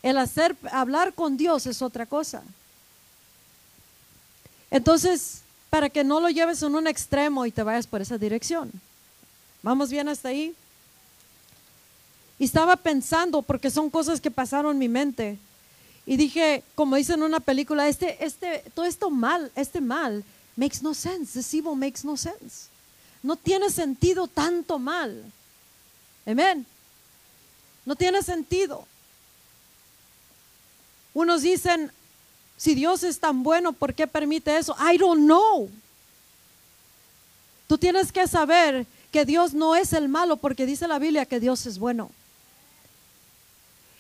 [0.04, 2.44] El hacer, hablar con Dios es otra cosa.
[4.70, 8.70] Entonces, para que no lo lleves en un extremo y te vayas por esa dirección.
[9.64, 10.54] ¿Vamos bien hasta ahí?
[12.40, 15.38] Y estaba pensando, porque son cosas que pasaron en mi mente.
[16.06, 20.24] Y dije, como dice en una película, este, este, todo esto mal, este mal
[20.56, 21.38] makes no sense.
[21.38, 22.70] This evil makes no sense.
[23.22, 25.24] No tiene sentido tanto mal.
[26.26, 26.66] Amén.
[27.86, 28.88] No tiene sentido.
[31.14, 31.92] Unos dicen,
[32.56, 34.76] si Dios es tan bueno, ¿por qué permite eso?
[34.80, 35.70] I don't know.
[37.68, 41.40] Tú tienes que saber que Dios no es el malo porque dice la Biblia que
[41.40, 42.12] Dios es bueno.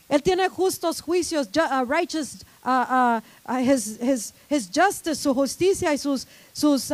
[0.09, 5.99] Él tiene justos juicios, uh, righteous, uh, uh, his, his, his, justice, su justicia y
[5.99, 6.91] sus, sus,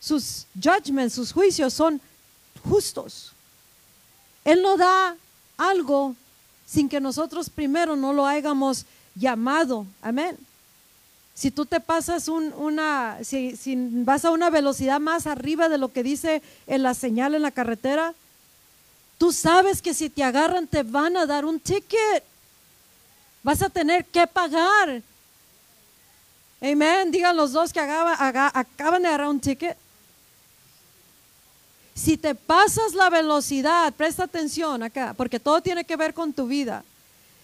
[0.00, 2.00] sus judgments, sus juicios son
[2.66, 3.32] justos.
[4.44, 5.14] Él no da
[5.58, 6.16] algo
[6.64, 9.86] sin que nosotros primero no lo hayamos llamado.
[10.00, 10.38] Amén.
[11.34, 15.76] Si tú te pasas un, una, si, si vas a una velocidad más arriba de
[15.76, 18.14] lo que dice en la señal en la carretera,
[19.18, 22.22] Tú sabes que si te agarran te van a dar un ticket.
[23.42, 25.02] Vas a tener que pagar.
[26.60, 27.10] Amén.
[27.10, 29.76] Digan los dos que acaban de agarrar un ticket.
[31.94, 36.46] Si te pasas la velocidad, presta atención acá, porque todo tiene que ver con tu
[36.46, 36.84] vida.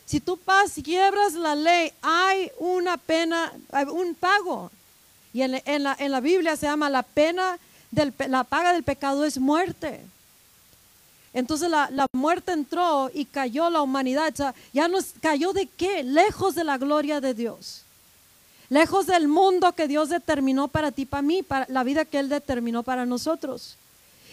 [0.05, 3.51] Si tú pasas, quiebras la ley, hay una pena,
[3.91, 4.71] un pago.
[5.33, 7.59] Y en, la, Biblia se llama la pena,
[8.29, 10.05] la paga del pecado es muerte.
[11.35, 14.55] Entonces la, muerte entró y cayó la humanidad.
[14.73, 16.03] ya nos cayó de qué?
[16.03, 17.83] Lejos de la gloria de Dios.
[18.69, 22.29] Lejos del mundo que Dios determinó para ti, para mí, para la vida que Él
[22.29, 23.77] determinó para nosotros.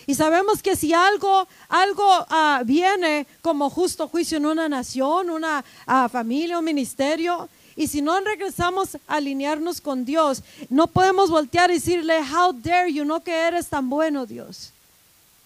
[0.08, 5.64] Y sabemos que si algo, algo ah, viene como justo juicio en una nación, una
[5.86, 11.70] ah, familia, un ministerio, y si no regresamos a alinearnos con Dios, no podemos voltear
[11.70, 14.72] y decirle, how dare you, no que eres tan bueno, Dios.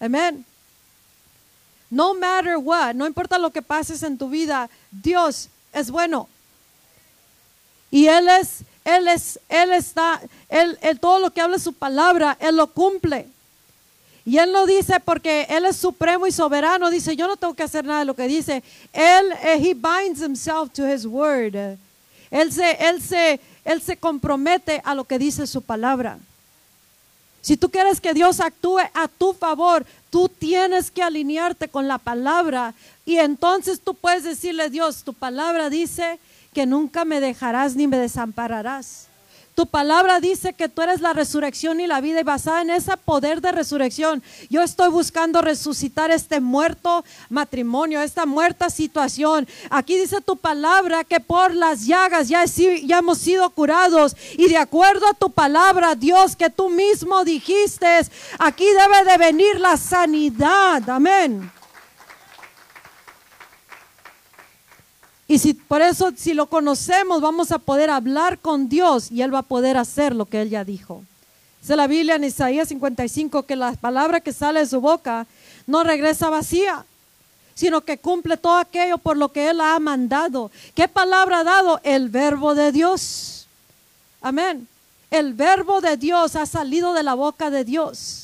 [0.00, 0.44] Amén.
[1.94, 6.28] No matter what, no importa lo que pases en tu vida, Dios es bueno.
[7.88, 12.56] Y Él es, Él es, Él está, Él, todo lo que habla su palabra, Él
[12.56, 13.28] lo cumple.
[14.24, 17.62] Y Él no dice porque Él es supremo y soberano, dice, yo no tengo que
[17.62, 18.64] hacer nada de lo que dice.
[18.92, 21.54] Él, eh, he binds himself to his word.
[22.28, 26.18] Él se, él se, él se compromete a lo que dice su palabra.
[27.44, 31.98] Si tú quieres que Dios actúe a tu favor, tú tienes que alinearte con la
[31.98, 32.72] palabra
[33.04, 36.18] y entonces tú puedes decirle, Dios, tu palabra dice
[36.54, 39.08] que nunca me dejarás ni me desampararás.
[39.54, 42.96] Tu palabra dice que tú eres la resurrección y la vida y basada en ese
[42.96, 49.46] poder de resurrección, yo estoy buscando resucitar este muerto matrimonio, esta muerta situación.
[49.70, 52.44] Aquí dice tu palabra que por las llagas ya,
[52.98, 57.86] hemos sido curados y de acuerdo a tu palabra, Dios, que tú mismo dijiste,
[58.40, 60.88] aquí debe de venir la sanidad.
[60.90, 61.53] Amén.
[65.26, 69.34] Y si por eso si lo conocemos vamos a poder hablar con Dios y él
[69.34, 71.02] va a poder hacer lo que él ya dijo.
[71.60, 75.26] Dice la Biblia en Isaías 55 que la palabra que sale de su boca
[75.66, 76.84] no regresa vacía,
[77.54, 80.50] sino que cumple todo aquello por lo que él ha mandado.
[80.74, 81.80] ¿Qué palabra ha dado?
[81.82, 83.46] El verbo de Dios.
[84.20, 84.68] Amén.
[85.10, 88.23] El verbo de Dios ha salido de la boca de Dios.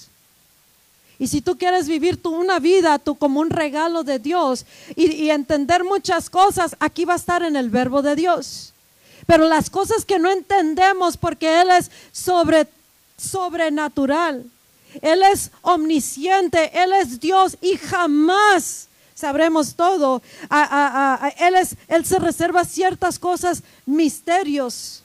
[1.20, 4.64] Y si tú quieres vivir tu, una vida tú, como un regalo de Dios
[4.96, 8.72] y, entender muchas cosas, aquí va a estar en el verbo de Dios.
[9.26, 12.66] Pero las cosas que no entendemos porque Él es sobre,
[13.18, 14.46] sobrenatural,
[15.02, 20.22] Él es omnisciente, Él es Dios y jamás sabremos todo.
[21.38, 25.02] él, es, él se reserva ciertas cosas, misterios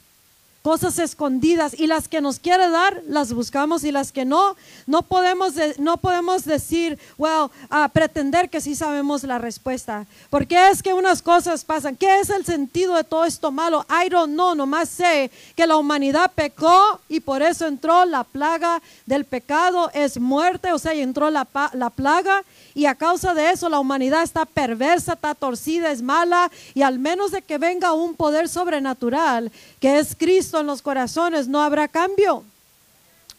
[0.66, 4.56] cosas escondidas y las que nos quiere dar las buscamos y las que no
[4.88, 10.82] no podemos no podemos decir well a pretender que sí sabemos la respuesta porque es
[10.82, 11.96] que unas cosas pasan.
[11.96, 15.78] Qué es el sentido de todo esto malo I don't know nomás sé que la
[15.78, 21.30] humanidad pecó y por eso entró la plaga del pecado es muerte o sea entró
[21.30, 22.44] la, la plaga.
[22.74, 27.00] Y a causa de eso la humanidad está perversa, está torcida, es mala y al
[27.00, 29.50] menos de que venga un poder sobrenatural
[29.80, 32.44] que es Cristo en los corazones, no habrá cambio.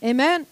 [0.03, 0.47] Amén.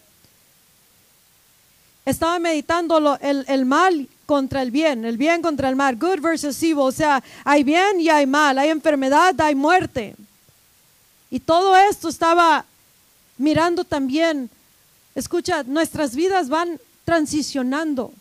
[2.05, 6.63] Estaba meditando el, el mal contra el bien, el bien contra el mal, good versus
[6.63, 10.15] evil, o sea, hay bien y hay mal, hay enfermedad, hay muerte.
[11.31, 12.65] Y todo esto estaba
[13.37, 14.51] mirando también,
[15.15, 18.13] escucha, nuestras vidas van transicionando.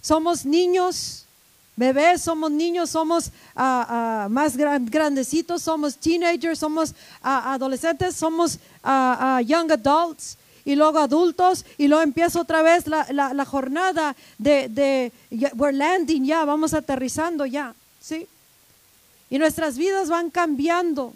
[0.00, 1.23] Somos niños,
[1.76, 8.58] bebés, somos niños, somos ah, más grandecitos, somos teenagers, somos ah, adolescentes, somos
[9.46, 15.12] young adults y luego adultos y luego empieza otra vez la, jornada de, de,
[15.54, 18.26] we're landing ya, vamos aterrizando ya, ¿sí?
[19.30, 21.12] Y nuestras vidas van cambiando.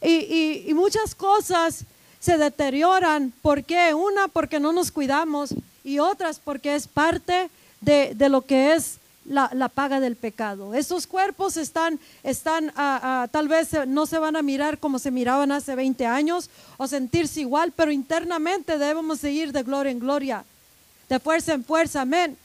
[0.00, 1.84] Y, y muchas cosas
[2.18, 3.32] se deterioran.
[3.42, 3.92] ¿Por qué?
[3.94, 7.50] Una, porque no nos cuidamos y otras porque es parte
[7.80, 10.74] de, lo que es la, paga del pecado.
[10.74, 15.10] Esos cuerpos están, están ah, ah, tal vez no se van a mirar como se
[15.10, 20.44] miraban hace 20 años o sentirse igual, pero internamente debemos seguir de gloria en gloria,
[21.08, 22.36] de fuerza en fuerza, amén.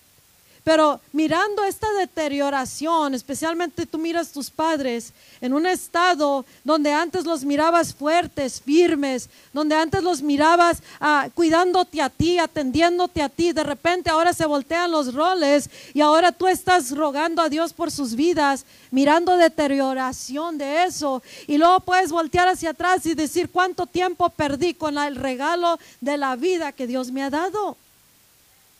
[0.67, 7.45] Pero mirando esta deterioración, especialmente tú miras tus padres en un estado donde antes los
[7.45, 13.63] mirabas fuertes, firmes, donde antes los mirabas ah, cuidándote a ti, atendiéndote a ti, de
[13.63, 18.13] repente ahora se voltean los roles y ahora tú estás rogando a Dios por sus
[18.13, 21.23] vidas, mirando deterioración de eso.
[21.47, 26.17] Y luego puedes voltear hacia atrás y decir cuánto tiempo perdí con el regalo de
[26.17, 27.77] la vida que Dios me ha dado.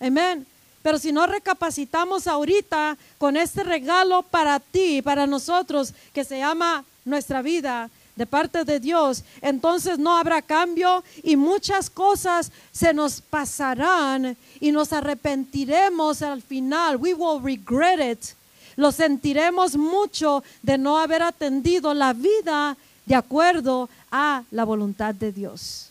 [0.02, 0.46] Amén.
[0.88, 6.86] Pero si no recapacitamos ahorita con este regalo para ti, para nosotros, que se llama
[7.04, 13.20] nuestra vida de parte de Dios, entonces no habrá cambio y muchas cosas se nos
[13.20, 16.96] pasarán y nos arrepentiremos al final.
[16.96, 18.30] We will regret it.
[18.78, 25.34] Lo sentiremos mucho de no haber atendido la vida de acuerdo a la voluntad de
[25.34, 25.90] Dios.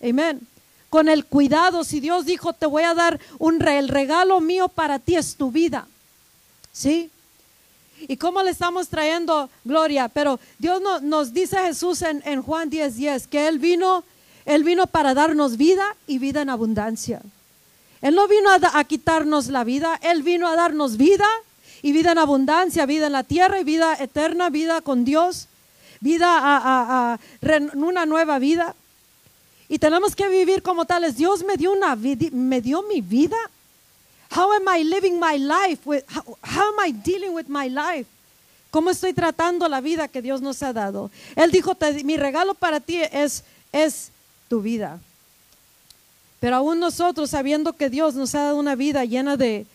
[0.00, 0.46] Amén
[0.90, 1.84] con el cuidado.
[1.84, 5.50] Si Dios dijo, te voy a dar un el regalo mío para ti es tu
[5.50, 5.86] vida.
[6.72, 7.10] ¿Sí?
[8.06, 10.08] ¿Y cómo le estamos trayendo gloria?
[10.08, 14.04] Pero Dios nos dice Jesús en, en Juan 10:10 10, que Él vino,
[14.44, 17.20] Él vino para darnos vida y vida en abundancia.
[18.00, 21.26] Él no vino a, quitarnos la vida, Él vino a darnos vida
[21.82, 25.48] y vida en abundancia, vida en la tierra y vida eterna, vida con Dios,
[26.00, 27.18] vida a, a
[27.74, 28.76] una nueva vida.
[29.68, 31.16] Y tenemos que vivir como tales.
[31.16, 33.36] Dios me dio una me dio mi vida.
[34.34, 35.80] How am I living my life?
[35.86, 38.06] how, am I dealing with my life?
[38.70, 41.10] ¿Cómo estoy tratando la vida que Dios nos ha dado?
[41.36, 44.10] Él dijo, mi regalo para ti es, es
[44.48, 45.00] tu vida.
[46.40, 49.66] Pero aún nosotros, sabiendo que Dios nos ha dado una vida llena de,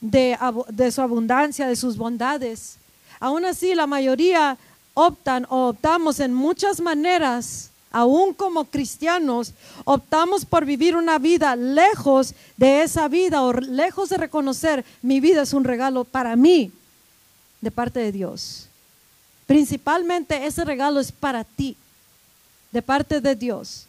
[0.00, 0.36] de,
[0.68, 2.76] de su abundancia, de sus bondades,
[3.20, 4.58] aún así la mayoría
[4.94, 9.52] optan o optamos en muchas maneras aún como cristianos,
[9.84, 15.42] optamos por vivir una vida lejos de esa vida o lejos de reconocer mi vida
[15.42, 16.70] es un regalo para mí
[17.60, 18.68] de parte de Dios.
[19.46, 21.76] Principalmente ese regalo es para ti.
[22.70, 23.86] de parte de Dios.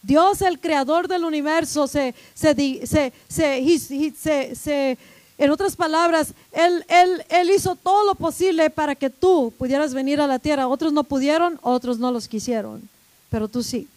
[0.00, 2.54] Dios, el creador del universo, se, se,
[2.86, 4.98] se, se, se
[5.38, 10.38] en otras palabras, él, hizo todo lo posible para que tú pudieras venir a la
[10.38, 10.68] tierra.
[10.68, 12.88] Otros no pudieron, otros no los quisieron,
[13.32, 13.88] pero tú sí.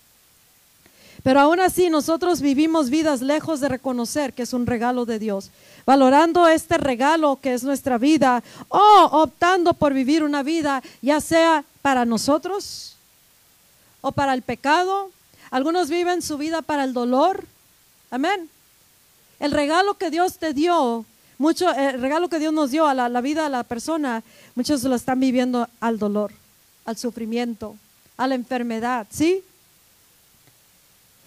[1.21, 5.51] Pero aún así nosotros vivimos vidas lejos de reconocer que es un regalo de Dios,
[5.85, 11.65] valorando este regalo que es nuestra vida o optando por vivir una vida ya sea
[11.81, 12.95] para nosotros
[13.99, 15.11] o para el pecado.
[15.51, 17.45] Algunos viven su vida para el dolor.
[18.11, 18.49] Amén.
[19.39, 21.05] El regalo que Dios te dio,
[21.37, 24.23] mucho, el regalo que Dios nos dio a la, la vida de la persona,
[24.55, 26.31] muchos lo están viviendo al dolor,
[26.85, 27.75] al sufrimiento,
[28.17, 29.43] a la enfermedad, ¿sí?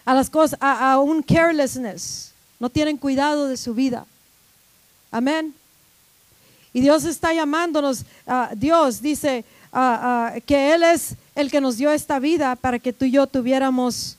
[0.08, 2.32] a las cosas, a, un carelessness.
[2.58, 4.06] No tienen cuidado de su vida.
[5.10, 5.54] Amén.
[6.72, 8.06] Y Dios está llamándonos,
[8.56, 9.44] Dios dice
[10.46, 14.16] que Él es el que nos dio esta vida para que tú y yo tuviéramos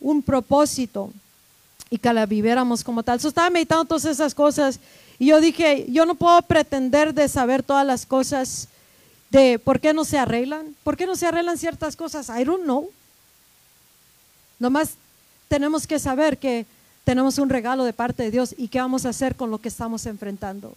[0.00, 1.10] un propósito
[1.88, 3.18] y que la viviéramos como tal.
[3.18, 4.80] Yo estaba meditando todas esas cosas
[5.18, 8.68] y yo dije, yo no puedo pretender de saber todas las cosas
[9.30, 12.28] de por qué no se arreglan, por qué no se arreglan ciertas cosas.
[12.28, 12.90] I don't know.
[14.58, 14.94] Nomás
[15.48, 16.66] tenemos que saber que
[17.04, 19.68] tenemos un regalo de parte de Dios y qué vamos a hacer con lo que
[19.68, 20.76] estamos enfrentando.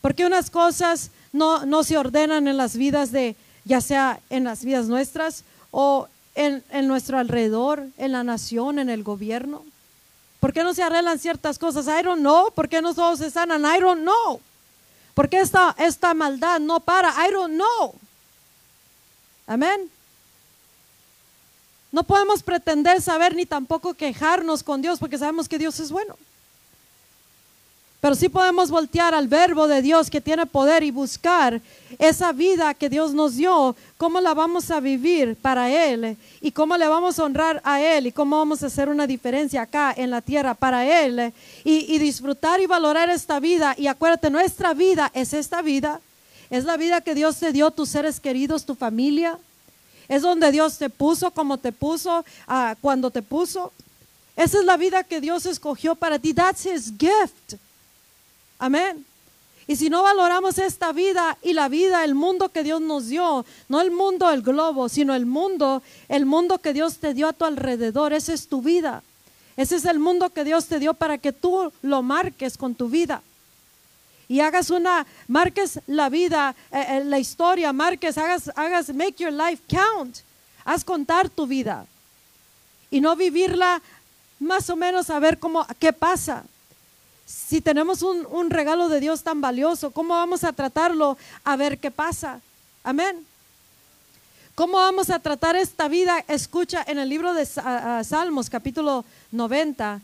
[0.00, 4.64] Porque unas cosas no, no se ordenan en las vidas de, ya sea en las
[4.64, 9.64] vidas nuestras o en, en, nuestro alrededor, en la nación, en el gobierno.
[10.38, 11.86] ¿Por qué no se arreglan ciertas cosas?
[11.86, 12.50] I don't know.
[12.52, 13.62] ¿Por qué no todos se sanan?
[13.62, 14.40] I don't know.
[15.16, 17.08] ¿Por qué esta, esta maldad no para?
[17.26, 17.94] I don't know.
[19.46, 19.90] Amén.
[21.90, 26.18] No podemos pretender saber ni tampoco quejarnos con Dios porque sabemos que Dios es bueno.
[28.00, 31.60] Pero sí podemos voltear al verbo de Dios que tiene poder y buscar
[31.98, 36.76] esa vida que Dios nos dio, cómo la vamos a vivir para Él y cómo
[36.76, 40.10] le vamos a honrar a Él y cómo vamos a hacer una diferencia acá en
[40.10, 41.32] la tierra para Él
[41.64, 43.74] y, disfrutar y valorar esta vida.
[43.78, 46.00] Y acuérdate, nuestra vida es esta vida,
[46.50, 49.38] es la vida que Dios te dio, tus seres queridos, tu familia,
[50.06, 53.72] es donde Dios te puso como te puso ah, cuando te puso.
[54.36, 56.34] Esa es la vida que Dios escogió para ti.
[56.34, 57.56] That's His gift.
[58.58, 59.04] Amén.
[59.66, 63.44] Y si no valoramos esta vida y la vida, el mundo que Dios nos dio,
[63.68, 67.32] no el mundo, el globo, sino el mundo, el mundo que Dios te dio a
[67.32, 69.02] tu alrededor, esa es tu vida.
[69.56, 72.88] Ese es el mundo que Dios te dio para que tú lo marques con tu
[72.88, 73.22] vida
[74.28, 79.32] y hagas una, marques la vida, eh, eh, la historia, marques, hagas, hagas, make your
[79.32, 80.18] life count.
[80.64, 81.86] Haz contar tu vida
[82.90, 83.80] y no vivirla
[84.40, 86.44] más o menos a ver cómo, qué pasa.
[87.26, 91.78] Si tenemos un, un regalo de Dios tan valioso, ¿cómo vamos a tratarlo a ver
[91.78, 92.40] qué pasa?
[92.82, 93.26] Amén.
[94.54, 96.24] ¿Cómo vamos a tratar esta vida?
[96.28, 100.00] Escucha en el libro de Salmos, capítulo 90,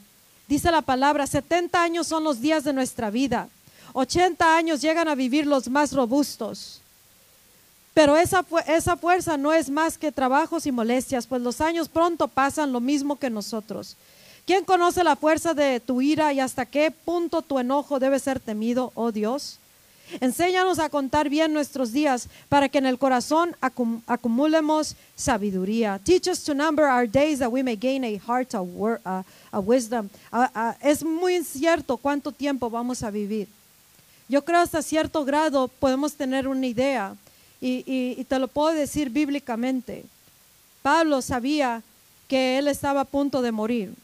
[0.46, 3.48] dice la palabra, 70 años son los días de nuestra vida
[3.92, 6.80] 80 años llegan a vivir los más robustos.
[7.94, 12.26] Pero esa, esa fuerza no es más que trabajos y molestias, pues los años pronto
[12.26, 13.96] pasan lo mismo que nosotros.
[14.46, 18.40] ¿Quién conoce la fuerza de tu ira y hasta qué punto tu enojo debe ser
[18.40, 19.58] temido, oh Dios?
[20.20, 23.56] Enséñanos a contar bien nuestros días para que en el corazón
[24.06, 25.98] acumulemos sabiduría.
[26.04, 28.68] Teach us to number our days that we may gain a heart of,
[29.64, 30.08] wisdom.
[30.82, 33.48] es muy incierto cuánto tiempo vamos a vivir.
[34.28, 37.16] Yo creo hasta cierto grado podemos tener una idea
[37.60, 40.04] y, te lo puedo decir bíblicamente.
[40.82, 41.82] Pablo sabía
[42.28, 43.94] que él estaba a punto de morir.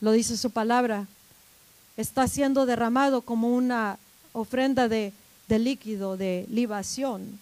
[0.00, 1.06] Lo dice su palabra.
[1.96, 3.98] Está siendo derramado como una
[4.32, 5.12] ofrenda de,
[5.48, 7.38] líquido, de libación.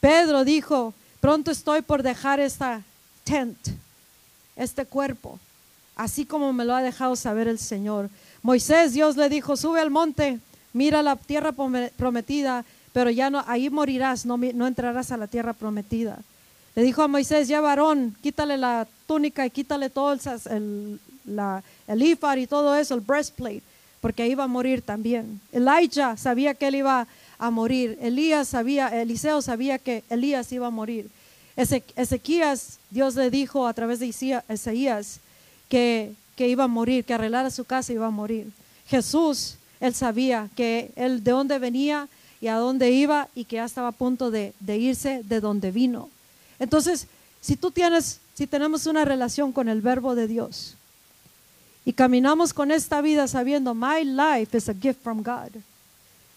[0.00, 2.82] Pedro dijo, pronto estoy por dejar esta
[3.24, 3.58] tent,
[4.54, 5.38] este cuerpo,
[5.96, 8.08] así como me lo ha dejado saber el Señor.
[8.42, 10.40] Moisés, Dios le dijo, sube al monte
[10.76, 11.52] mira la tierra
[11.96, 16.18] prometida, pero ya no, ahí morirás, no, no entrarás a la tierra prometida.
[16.74, 22.02] Le dijo a Moisés, ya varón, quítale la túnica y quítale todo el, la, el
[22.02, 23.62] y todo eso, el breastplate,
[24.00, 25.40] porque va a morir también.
[25.52, 27.06] Elijah sabía que él iba
[27.38, 27.98] a morir.
[28.00, 31.10] Elías sabía, Eliseo sabía que Elías iba a morir.
[31.56, 35.20] Ezequías, Dios le dijo a través de Isaías
[35.68, 38.48] que, iba a morir, que arreglara su casa iba a morir.
[38.86, 42.08] Jesús él sabía que él de dónde venía
[42.40, 46.10] y a dónde iba y que ya estaba a punto de, irse de donde vino.
[46.58, 47.06] Entonces,
[47.40, 50.75] si tú tienes, si tenemos una relación con el verbo de Dios
[51.86, 55.52] y caminamos con esta vida sabiendo, my life is a gift from God.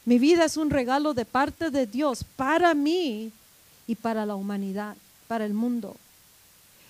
[0.06, 3.32] Mi vida es un regalo de parte de Dios para mí
[3.88, 4.95] y para la humanidad,
[5.28, 5.97] para el mundo.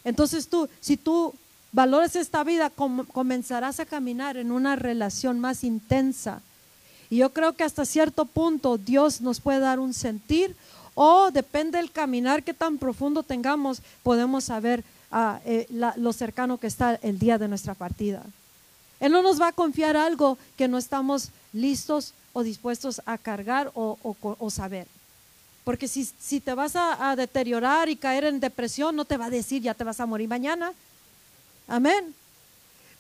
[0.04, 1.34] Entonces tú, si tú
[1.72, 6.42] valores esta vida, comenzarás a caminar en una relación más intensa.
[7.10, 10.54] Y yo creo que hasta cierto punto Dios nos puede dar un sentir
[10.96, 16.68] o depende del caminar que tan profundo tengamos, podemos saber ah, eh, lo cercano que
[16.68, 18.22] está el día de nuestra partida.
[19.00, 23.72] Él no nos va a confiar algo que no estamos listos o dispuestos a cargar
[23.74, 24.88] o, saber.
[25.64, 29.30] Porque si, si te vas a, deteriorar y caer en depresión, no te va a
[29.30, 30.74] decir ya te vas a morir mañana.
[31.68, 32.14] Amén.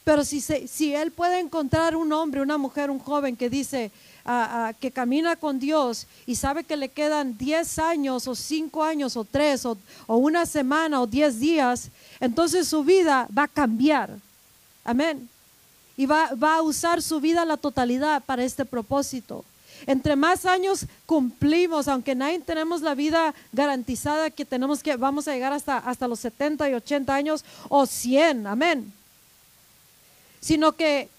[0.03, 3.91] Pero si, si Él puede encontrar un hombre, una mujer, un joven que dice,
[4.79, 9.23] que camina con Dios y sabe que le quedan 10 años o 5 años o
[9.23, 11.89] 3 o, o una semana o 10 días,
[12.19, 14.11] entonces su vida va a cambiar.
[14.83, 15.27] Amén.
[15.99, 19.43] Y va, a usar su vida a la totalidad para este propósito.
[19.85, 25.33] Entre más años cumplimos, aunque nadie tenemos la vida garantizada que tenemos que vamos a
[25.33, 28.93] llegar hasta, hasta los 70 y 80 años o 100, amén.
[30.39, 31.09] Sino que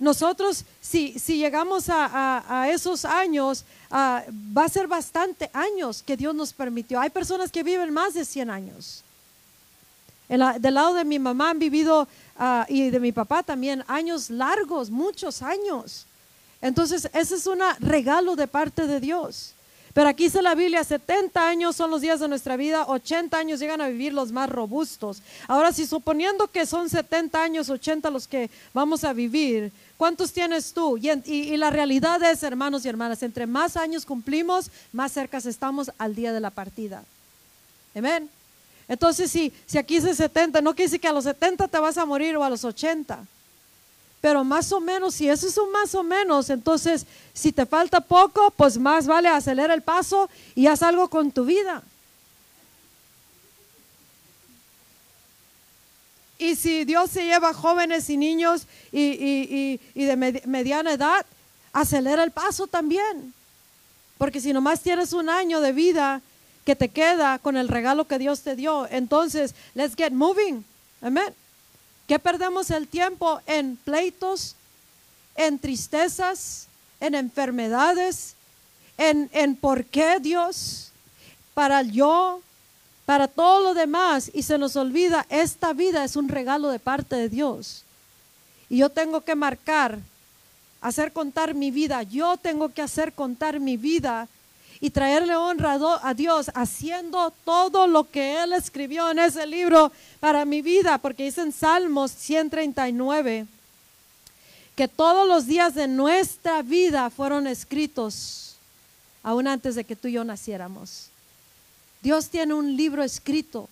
[0.00, 6.52] nosotros, si, si llegamos a, esos años, va a ser bastante años que Dios nos
[6.52, 6.98] permitió.
[6.98, 9.04] Hay personas que viven más de 100 años.
[10.28, 12.08] Del lado de mi mamá han vivido,
[12.38, 16.06] ah, y de mi papá también, años largos, muchos años.
[16.60, 19.52] Entonces, ese es un regalo de parte de Dios.
[19.96, 23.60] Pero aquí dice la Biblia, 70 años son los días de nuestra vida, 80 años
[23.60, 25.22] llegan a vivir los más robustos.
[25.48, 30.74] Ahora, si suponiendo que son 70 años, 80 los que vamos a vivir, ¿cuántos tienes
[30.74, 30.98] tú?
[30.98, 36.14] Y, la realidad es, hermanos y hermanas, entre más años cumplimos, más cerca estamos al
[36.14, 37.02] día de la partida.
[37.94, 38.28] Amén.
[38.88, 41.98] Entonces, si, si aquí dice 70, no quiere decir que a los 70 te vas
[41.98, 43.26] a morir o a los 80.
[44.20, 48.00] Pero más o menos, si eso es un más o menos, entonces si te falta
[48.00, 51.82] poco, pues más vale acelerar el paso y haz algo con tu vida.
[56.38, 61.24] Y si Dios se lleva jóvenes y niños y, de mediana edad,
[61.72, 63.32] acelera el paso también.
[64.18, 66.20] Porque si nomás tienes un año de vida
[66.66, 70.64] que te queda con el regalo que Dios te dio, entonces, let's get moving.
[71.00, 71.32] Amén.
[72.08, 74.56] ¿Qué perdemos el tiempo en pleitos,
[75.36, 76.66] en tristezas,
[76.98, 78.34] en enfermedades,
[78.98, 80.90] en, en por qué Dios,
[81.54, 82.40] para el yo,
[83.04, 87.14] para todo lo demás y se nos olvida, esta vida es un regalo de parte
[87.14, 87.84] de Dios.
[88.68, 90.00] Y yo tengo que marcar,
[90.80, 94.26] hacer contar mi vida, yo tengo que hacer contar mi vida
[94.80, 100.44] y traerle honra a Dios haciendo todo lo que Él escribió en ese libro para
[100.44, 103.46] mi vida, porque dice en Salmos 139
[104.74, 108.56] que todos los días de nuestra vida fueron escritos
[109.22, 111.08] aún antes de que tú y yo naciéramos.
[112.02, 113.68] Dios tiene un libro escrito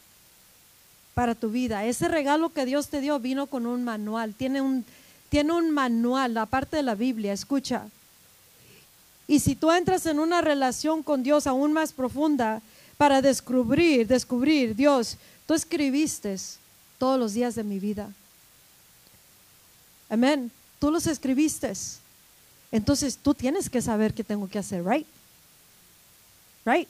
[1.14, 1.84] para tu vida.
[1.84, 4.84] Ese regalo que Dios te dio vino con un manual, tiene un,
[5.28, 6.34] tiene un manual,
[6.70, 7.86] de la Biblia, escucha.
[9.26, 12.60] Y si tú entras en una relación con Dios aún más profunda
[12.96, 15.16] para descubrir, descubrir, Dios,
[15.46, 16.36] tú escribiste
[16.98, 18.10] todos los días de mi vida.
[20.10, 20.50] Amén.
[20.78, 21.72] Tú los escribiste.
[22.70, 25.06] Entonces tú tienes que saber qué tengo que hacer, right?
[26.66, 26.88] Right?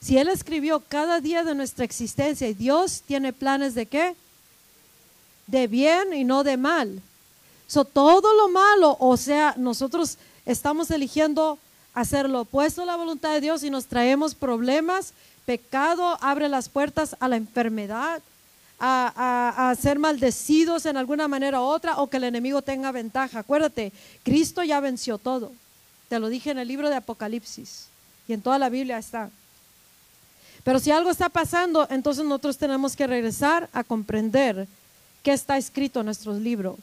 [0.00, 4.16] Si Él escribió cada día de nuestra existencia y Dios tiene planes de qué?
[5.46, 7.02] De bien y no de mal
[7.72, 11.58] todo lo malo, o sea, nosotros estamos eligiendo
[11.94, 15.12] hacer lo opuesto a la voluntad de Dios y nos traemos problemas.
[15.46, 18.22] Pecado abre las puertas a la enfermedad,
[18.80, 23.40] a, ser maldecidos en alguna manera u otra o que el enemigo tenga ventaja.
[23.40, 23.92] Acuérdate,
[24.24, 25.52] Cristo ya venció todo.
[26.08, 27.86] Te lo dije en el libro de Apocalipsis
[28.26, 29.30] y en toda la Biblia está.
[30.64, 34.66] Pero si algo está pasando, entonces nosotros tenemos que regresar a comprender
[35.22, 36.76] qué está escrito en nuestro libro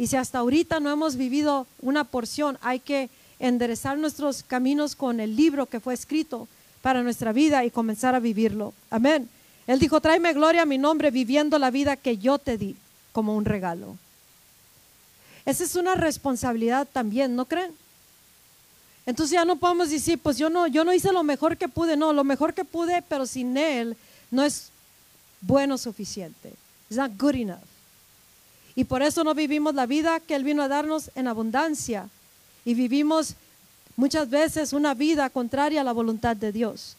[0.00, 5.20] y si hasta ahorita no hemos vivido una porción, hay que enderezar nuestros caminos con
[5.20, 6.48] el libro que fue escrito
[6.80, 8.72] para nuestra vida y comenzar a vivirlo.
[8.88, 9.28] Amén.
[9.66, 12.76] Él dijo, tráeme gloria a mi nombre viviendo la vida que yo te di
[13.12, 13.98] como un regalo.
[15.44, 17.74] Esa es una responsabilidad también, ¿no creen?
[19.04, 21.98] Entonces ya no podemos decir, pues yo no, yo no hice lo mejor que pude,
[21.98, 23.98] no, lo mejor que pude, pero sin Él
[24.30, 24.70] no es
[25.42, 26.54] bueno suficiente.
[26.88, 27.69] It's not good enough.
[28.74, 32.08] Y por eso no vivimos la vida que Él vino a darnos en abundancia.
[32.64, 33.34] Y vivimos
[33.96, 36.96] muchas veces una vida contraria a la voluntad de Dios.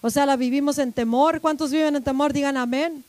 [0.00, 1.40] O sea, la vivimos en temor.
[1.40, 2.32] ¿Cuántos viven en temor?
[2.32, 3.04] Digan amén.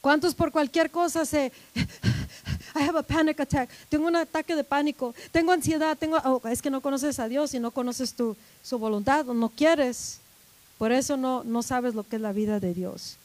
[0.00, 1.52] ¿Cuántos por cualquier cosa se...
[2.74, 3.68] I have a panic attack.
[3.88, 5.14] Tengo un ataque de pánico.
[5.30, 5.96] Tengo ansiedad.
[5.96, 6.16] Tengo...
[6.24, 10.18] Oh, es que no conoces a Dios y no conoces su voluntad o no quieres.
[10.78, 13.16] Por eso no, no sabes lo que es la vida de Dios.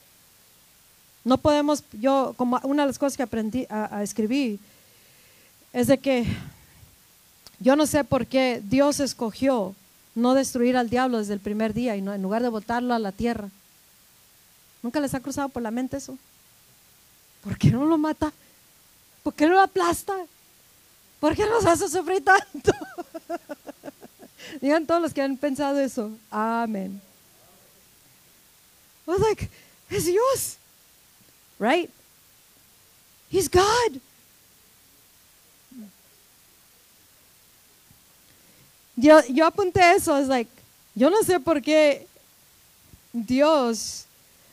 [1.27, 4.61] No podemos, yo, como una de las cosas que aprendí a, escribir,
[5.73, 6.25] es de que
[7.59, 9.75] yo no sé por qué Dios escogió
[10.15, 12.99] no destruir al diablo desde el primer día y no, en lugar de botarlo a
[12.99, 13.49] la tierra.
[14.81, 16.17] ¿Nunca les ha cruzado por la mente eso?
[17.43, 18.31] ¿Por qué no lo mata?
[19.21, 20.15] ¿Por qué no lo aplasta?
[21.19, 22.71] ¿Por qué nos hace sufrir tanto?
[24.61, 26.09] Digan todos los que han pensado eso.
[26.31, 27.01] Amén.
[29.05, 29.49] Like,
[29.89, 30.57] es Dios.
[31.59, 31.89] Right?
[33.29, 33.99] He's God.
[38.95, 40.49] Yo, yo apunté eso, es like,
[40.95, 42.07] yo no sé por qué
[43.13, 44.05] Dios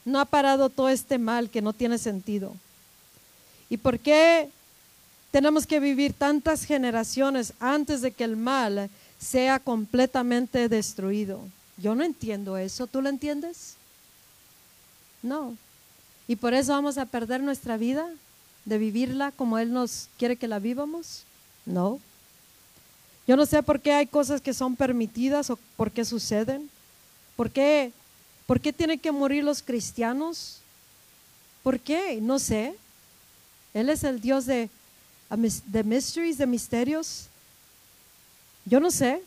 [0.05, 2.55] no ha parado todo este mal que no tiene sentido.
[3.71, 4.51] ¿Y por qué
[5.31, 11.41] tenemos que vivir tantas generaciones antes de que el mal sea completamente destruido?
[11.79, 12.87] Yo no entiendo eso.
[12.87, 13.77] ¿Tú lo entiendes?
[15.23, 15.57] No.
[16.27, 18.09] ¿Y por eso vamos a perder nuestra vida?
[18.65, 21.25] ¿De vivirla como Él nos quiere que la vivamos?
[21.67, 22.01] No.
[23.27, 26.71] Yo no sé por qué hay cosas que son permitidas o por qué suceden.
[27.37, 27.93] ¿Por qué,
[28.47, 30.61] por qué tienen que morir los cristianos?
[31.63, 32.21] ¿Por qué?
[32.21, 32.75] No sé.
[33.73, 34.71] Él es el Dios de,
[35.67, 37.27] de mysteries, de misterios.
[38.65, 39.23] Yo no sé.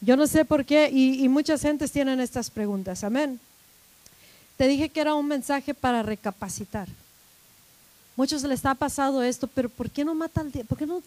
[0.00, 0.90] Yo no sé por qué.
[0.92, 3.04] Y, y muchas gentes tienen estas preguntas.
[3.04, 3.38] Amén.
[4.62, 6.86] Te dije que era un mensaje para recapacitar.
[8.14, 11.02] Muchos les ha pasado esto, pero ¿por qué no mata al ¿Por qué no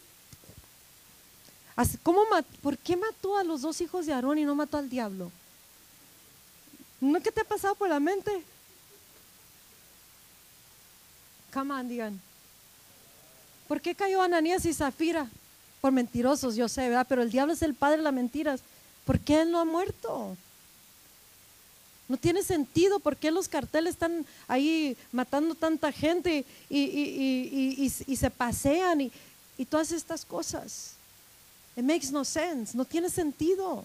[2.04, 2.20] ¿Cómo
[2.62, 5.32] ¿Por qué mató a los dos hijos de Aarón y no mató al diablo?
[7.00, 8.44] ¿No qué te ha pasado por la mente?
[11.54, 12.22] Come on, digan.
[13.70, 15.30] ¿Por qué cayó Ananías y Zafira?
[15.80, 17.06] Por mentirosos, yo sé, ¿verdad?
[17.08, 18.60] Pero el diablo es el padre de las mentiras.
[19.06, 20.36] ¿Por qué él no ha muerto?
[22.08, 29.02] No tiene sentido por qué los carteles están ahí matando tanta gente y, se pasean
[29.58, 30.96] y todas estas cosas.
[31.76, 33.84] It makes no sense, no tiene sentido.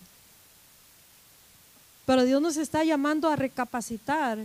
[2.06, 4.38] Pero Dios nos está llamando a recapacitar,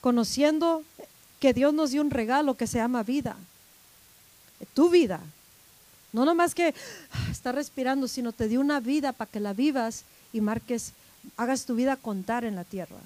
[0.00, 0.84] conociendo
[1.40, 3.36] que Dios nos dio un regalo que se llama vida.
[4.74, 5.20] Tu vida.
[6.12, 6.74] No nomás que
[7.12, 10.92] ah, está respirando, sino te dio una vida para que la vivas y marques,
[11.36, 12.98] hagas tu vida contar en la tierra.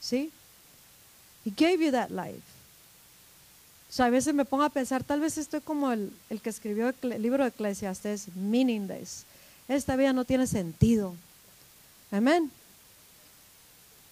[0.00, 0.30] ¿Sí?
[1.44, 2.42] He gave you that life.
[3.88, 6.12] O sea, a veces me pongo a pensar, tal vez estoy como el,
[6.42, 9.24] que escribió el libro de Eclesiastes, meaningless.
[9.66, 11.14] Esta vida no tiene sentido.
[12.10, 12.50] Amén.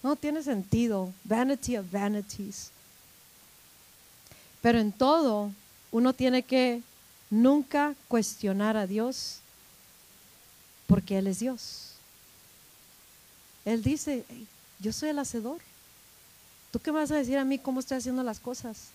[0.01, 1.13] No tiene sentido.
[1.23, 2.71] Vanity of vanities.
[4.61, 5.51] Pero en todo,
[5.91, 6.81] uno tiene que
[7.29, 9.39] nunca cuestionar a Dios
[10.87, 11.86] porque Él es Dios.
[13.67, 14.23] Él dice,
[14.79, 15.59] yo soy el hacedor.
[16.71, 18.91] ¿Tú qué vas a decir a mí cómo estoy haciendo las cosas?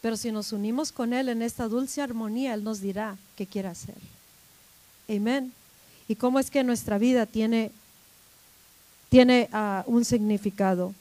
[0.00, 3.68] Pero si nos unimos con Él en esta dulce armonía, Él nos dirá qué quiere
[3.68, 3.94] hacer.
[5.08, 5.52] Amén.
[6.08, 7.70] Y cómo es que nuestra vida tiene,
[9.08, 10.92] tiene ah, un significado.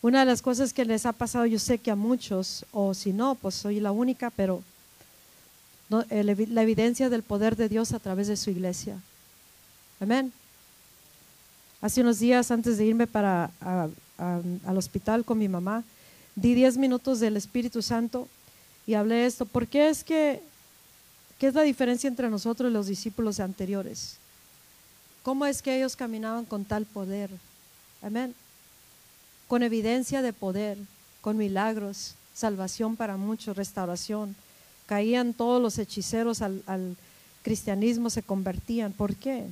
[0.00, 3.12] Una de las cosas que les ha pasado, yo sé que a muchos, o si
[3.12, 4.62] no, pues soy la única, pero
[5.90, 8.98] la evidencia del poder de Dios a través de su iglesia.
[10.00, 10.32] Amén.
[11.80, 13.50] Hace unos días antes de irme para
[14.16, 15.84] al hospital con mi mamá,
[16.34, 18.28] di 10 minutos del Espíritu Santo
[18.86, 19.44] y hablé esto.
[19.44, 20.40] ¿Por qué es que,
[21.38, 24.16] qué es la diferencia entre nosotros y los discípulos anteriores?
[25.22, 27.30] ¿Cómo es que ellos caminaban con tal poder?
[28.02, 28.34] Amén.
[29.48, 30.78] Con evidencia de poder,
[31.20, 34.36] con milagros, salvación para muchos, restauración.
[34.86, 36.96] Caían todos los hechiceros al
[37.42, 38.92] cristianismo, se convertían.
[38.92, 39.46] ¿Por qué?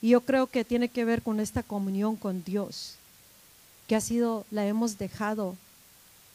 [0.00, 2.94] Y yo creo que tiene que ver con esta comunión con Dios
[3.88, 5.56] que ha sido, la hemos dejado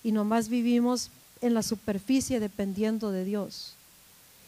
[0.03, 3.76] y nomás vivimos en la superficie dependiendo de Dios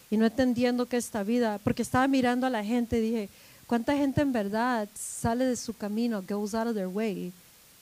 [0.10, 3.30] y no entendiendo que esta vida, porque estaba mirando a la gente y dije,
[3.68, 7.32] ¿cuánta gente en verdad sale de su camino, goes out of their way,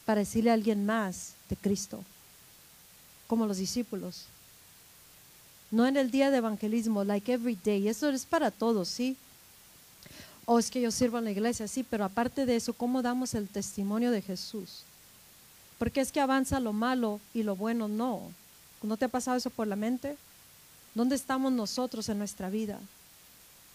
[0.06, 2.04] para decirle a alguien más de Cristo?
[3.28, 4.26] Como los discípulos.
[5.72, 7.88] No en el día de evangelismo, like every day.
[7.88, 9.18] Eso es para todos, ¿sí?
[10.46, 13.34] O es que yo sirvo en la iglesia, sí, pero aparte de eso, ¿cómo damos
[13.34, 14.84] el testimonio de Jesús?
[15.78, 18.22] Porque es que avanza lo malo y lo bueno no.
[18.82, 20.18] ¿No te ha pasado eso por la mente?
[20.94, 22.80] ¿Dónde estamos nosotros en nuestra vida?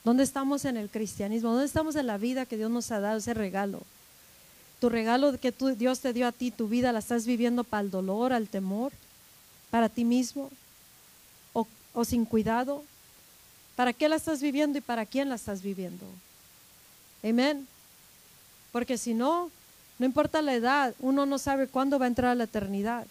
[0.05, 1.51] ¿Dónde estamos en el cristianismo?
[1.51, 3.81] ¿Dónde estamos en la vida que Dios nos ha dado, ese regalo?
[4.81, 7.91] Tu regalo que Dios te dio a ti, tu vida, ¿la estás viviendo para el
[7.91, 8.93] dolor, al temor,
[9.71, 10.51] para ti mismo?
[11.53, 12.85] ¿O, o sin cuidado?
[13.75, 16.07] ¿Para qué la estás viviendo y para quién la estás viviendo?
[17.23, 17.67] Amén.
[18.73, 19.51] Porque si no,
[19.99, 23.07] no importa la edad, uno no sabe cuándo va a entrar a la eternidad.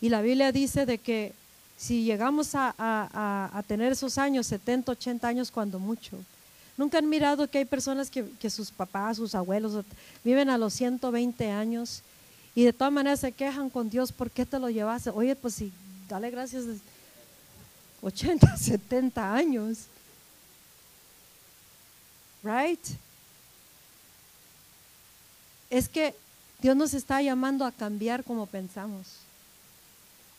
[0.00, 1.32] Y la Biblia dice de que
[1.76, 6.18] si llegamos a, tener esos años, 70, 80 años, cuando mucho.
[6.76, 9.84] Nunca han mirado que hay personas que, que, sus papás, sus abuelos
[10.24, 12.02] viven a los 120 años
[12.54, 15.10] y de todas maneras se quejan con Dios, ¿por qué te lo llevaste?
[15.10, 15.72] Oye, pues si,
[16.08, 16.64] dale gracias,
[18.02, 19.86] 80, 70 años.
[22.44, 22.80] Right?
[25.70, 26.14] Es que
[26.60, 29.06] Dios nos está llamando a cambiar como pensamos.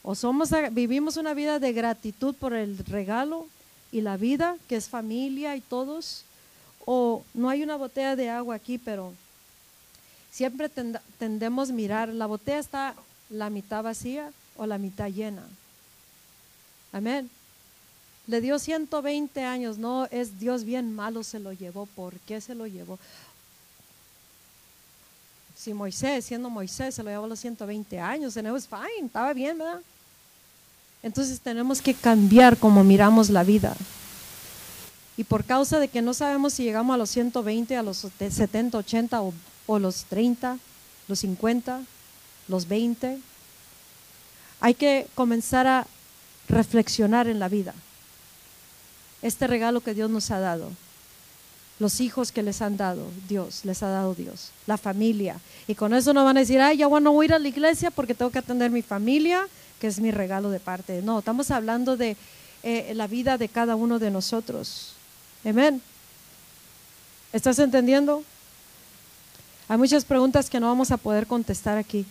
[0.04, 3.48] O somos, vivimos una vida de gratitud por el regalo
[3.92, 6.24] y la vida, que es familia y todos,
[6.86, 9.14] o no hay una botella de agua aquí, pero
[10.32, 10.70] siempre
[11.18, 12.96] tendemos a mirar, la botella está
[13.30, 15.44] la mitad vacía o la mitad llena.
[16.92, 17.30] Amén.
[18.28, 21.86] Le dio 120 años, no es Dios bien malo se lo llevó.
[21.86, 22.98] ¿Por qué se lo llevó?
[25.56, 29.06] Si Moisés, siendo Moisés, se lo llevó a los 120 años, and it was fine,
[29.06, 29.82] estaba bien, ¿verdad?
[31.02, 33.76] Entonces tenemos que cambiar como miramos la vida.
[35.18, 38.78] Y por causa de que no sabemos si llegamos a los 120, a los 70,
[38.78, 39.22] 80
[39.68, 40.58] o, los 30,
[41.08, 41.82] los 50,
[42.48, 43.20] los 20,
[44.60, 45.88] hay que comenzar a
[46.50, 47.74] reflexionar en la vida.
[49.22, 50.72] Este regalo que Dios nos ha dado,
[51.80, 55.40] los hijos que les han dado Dios, les ha dado Dios, la familia.
[55.68, 57.48] Y con eso no van a decir, ay, ya bueno, voy a ir a la
[57.48, 59.48] iglesia porque tengo que atender mi familia,
[59.80, 61.02] que es mi regalo de parte.
[61.02, 62.16] No, estamos hablando de
[62.64, 64.94] eh, la vida de cada uno de nosotros.
[65.44, 65.82] Amén.
[67.34, 68.24] ¿Estás entendiendo?
[69.68, 72.06] Hay muchas preguntas que no vamos a poder contestar aquí,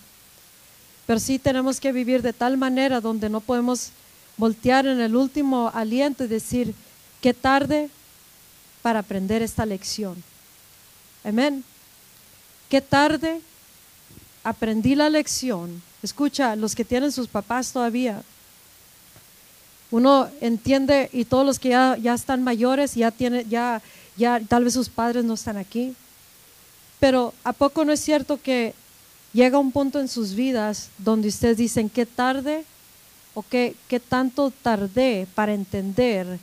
[1.06, 3.90] pero sí tenemos que vivir de tal manera donde no podemos
[4.36, 6.74] voltear en el último aliento y decir,
[7.24, 7.88] qué tarde
[8.82, 10.22] para aprender esta lección.
[11.24, 11.64] Amén.
[12.68, 13.40] Qué tarde
[14.42, 18.22] aprendí la lección Escucha, los que tienen sus papás todavía,
[19.90, 23.80] uno entiende y todos los que ya, ya están mayores, ya tienen, ya,
[24.18, 25.94] ya tal vez sus padres no están aquí.
[27.00, 28.74] Pero ¿a poco no es cierto que
[29.32, 32.66] llega un punto en sus vidas donde ustedes dicen qué tarde
[33.32, 36.38] o qué, qué tanto tardé para entender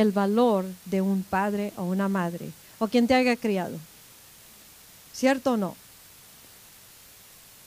[0.00, 3.76] el valor de un padre o una madre o quien te haya criado?
[5.12, 5.76] ¿Cierto o no?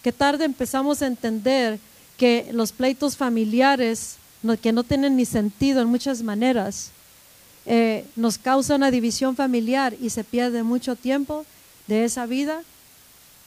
[0.03, 1.79] que tarde empezamos a entender
[2.17, 4.17] que los pleitos familiares,
[4.61, 6.91] que no tienen ni sentido en muchas maneras,
[7.65, 11.45] eh, nos causa una división familiar y se pierde mucho tiempo
[11.87, 12.61] de esa vida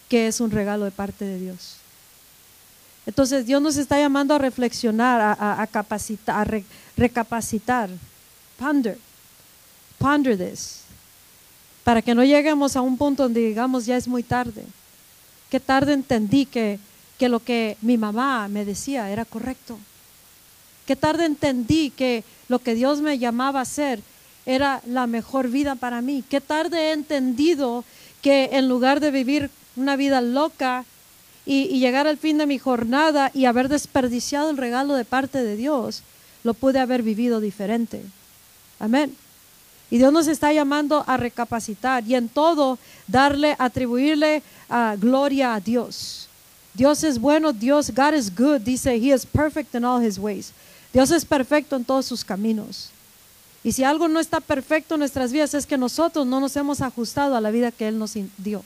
[0.09, 1.77] que es un regalo de parte de Dios.
[3.07, 6.63] Entonces Dios nos está llamando a reflexionar, a, capacitar, a
[6.97, 7.91] recapacitar,
[8.63, 8.97] ponder,
[9.99, 10.83] ponder this,
[11.83, 14.65] para que no lleguemos a un punto donde digamos ya es muy tarde.
[15.51, 16.79] Qué tarde entendí que,
[17.19, 19.79] que lo que mi mamá me decía era correcto.
[20.87, 24.01] Qué tarde entendí que lo que Dios me llamaba a hacer
[24.47, 26.23] era la mejor vida para mí.
[26.29, 27.85] Qué tarde he entendido
[28.23, 30.85] que en lugar de vivir una vida loca
[31.45, 35.43] y, y, llegar al fin de mi jornada y haber desperdiciado el regalo de parte
[35.43, 36.05] de Dios,
[36.45, 38.05] lo pude haber vivido diferente.
[38.83, 39.17] Amén.
[39.93, 45.61] Y Dios nos está llamando a recapacitar y en todo darle, atribuirle uh, gloria a
[45.61, 46.29] Dios.
[46.75, 50.53] Dios es bueno, Dios, God is good, dice, He is perfect in all His ways.
[50.93, 52.91] Dios es perfecto en todos sus caminos.
[53.63, 56.81] Y si algo no está perfecto en nuestras vidas es que nosotros no nos hemos
[56.81, 58.65] ajustado a la vida que Él nos dio.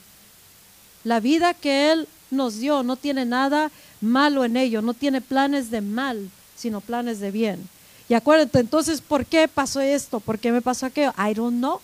[1.03, 3.69] La vida que Él nos dio no tiene nada
[4.01, 7.69] malo en ello, no tiene planes de mal, sino planes de bien.
[8.09, 10.19] Y acuérdate, entonces, ¿por qué pasó esto?
[10.19, 11.13] ¿Por qué me pasó aquello?
[11.17, 11.81] I don't know.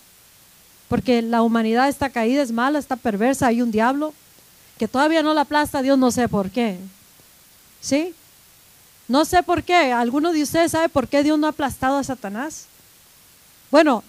[0.88, 4.14] Porque la humanidad está caída, es mala, está perversa, hay un diablo
[4.78, 6.78] que todavía no la aplasta Dios, no sé por qué.
[7.80, 8.14] ¿Sí?
[9.06, 9.92] No sé por qué.
[9.92, 12.66] ¿Alguno de ustedes sabe por qué Dios no ha aplastado a Satanás?
[13.70, 14.02] Bueno,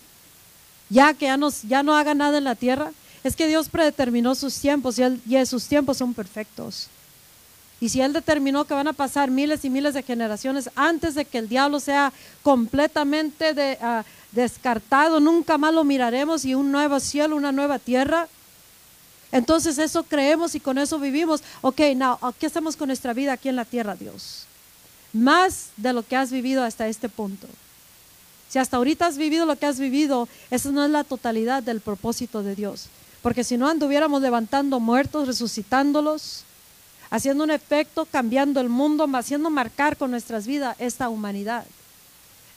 [0.90, 2.92] ya que ya, ya no haga nada en la tierra,
[3.24, 6.88] es que Dios predeterminó sus tiempos y sus tiempos son perfectos.
[7.86, 11.24] Y si Él determinó que van a pasar miles y miles de generaciones antes de
[11.24, 12.12] que el diablo sea
[12.42, 18.28] completamente ah, descartado, nunca más lo miraremos y un nuevo cielo, una nueva tierra.
[19.32, 21.44] Entonces eso creemos y con eso vivimos.
[21.62, 24.48] Ok, now, ¿qué hacemos con nuestra vida aquí en la tierra, Dios?
[25.14, 27.46] Más de lo que has vivido hasta este punto.
[28.50, 31.82] Si hasta ahorita has vivido lo que has vivido, esa no es la totalidad del
[31.82, 32.88] propósito de Dios.
[33.22, 36.46] Porque si no anduviéramos levantando muertos, resucitándolos,
[37.10, 41.66] haciendo un efecto, cambiando el mundo, haciendo marcar con nuestras vidas esta humanidad.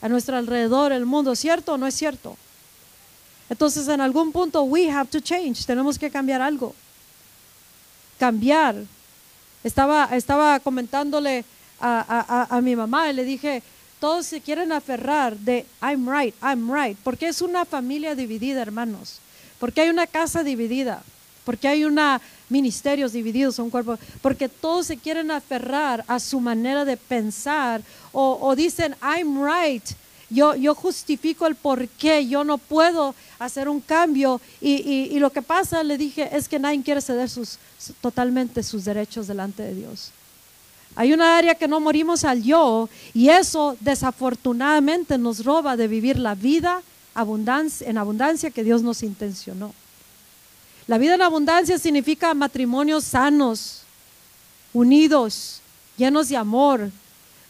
[0.01, 2.36] A nuestro alrededor, el mundo, ¿cierto o no es cierto?
[3.51, 6.74] Entonces en algún punto we have to change, tenemos que cambiar algo.
[8.18, 8.76] Cambiar.
[9.64, 11.44] Estaba, estaba comentándole
[11.80, 13.62] a, a, a, mi mamá y le dije,
[14.01, 19.18] todos se quieren aferrar de I'm right, I'm right, porque es una familia dividida, hermanos,
[19.59, 21.03] porque hay una casa dividida,
[21.44, 26.84] porque hay una ministerios divididos, un cuerpo, porque todos se quieren aferrar a su manera
[26.84, 27.82] de pensar
[28.12, 29.84] o, dicen I'm right,
[30.30, 34.40] yo, yo justifico el por qué, yo no puedo hacer un cambio.
[34.61, 37.59] Y, y, lo que pasa, le dije, es que nadie quiere ceder sus,
[38.01, 40.11] totalmente sus derechos delante de Dios.
[40.96, 46.18] Hay una área que no morimos al yo y eso desafortunadamente nos roba de vivir
[46.18, 46.82] la vida
[47.14, 49.72] abundancia, en abundancia que Dios nos intencionó.
[50.89, 53.82] La vida en abundancia significa matrimonios sanos,
[54.72, 55.61] unidos,
[55.97, 56.91] llenos de amor,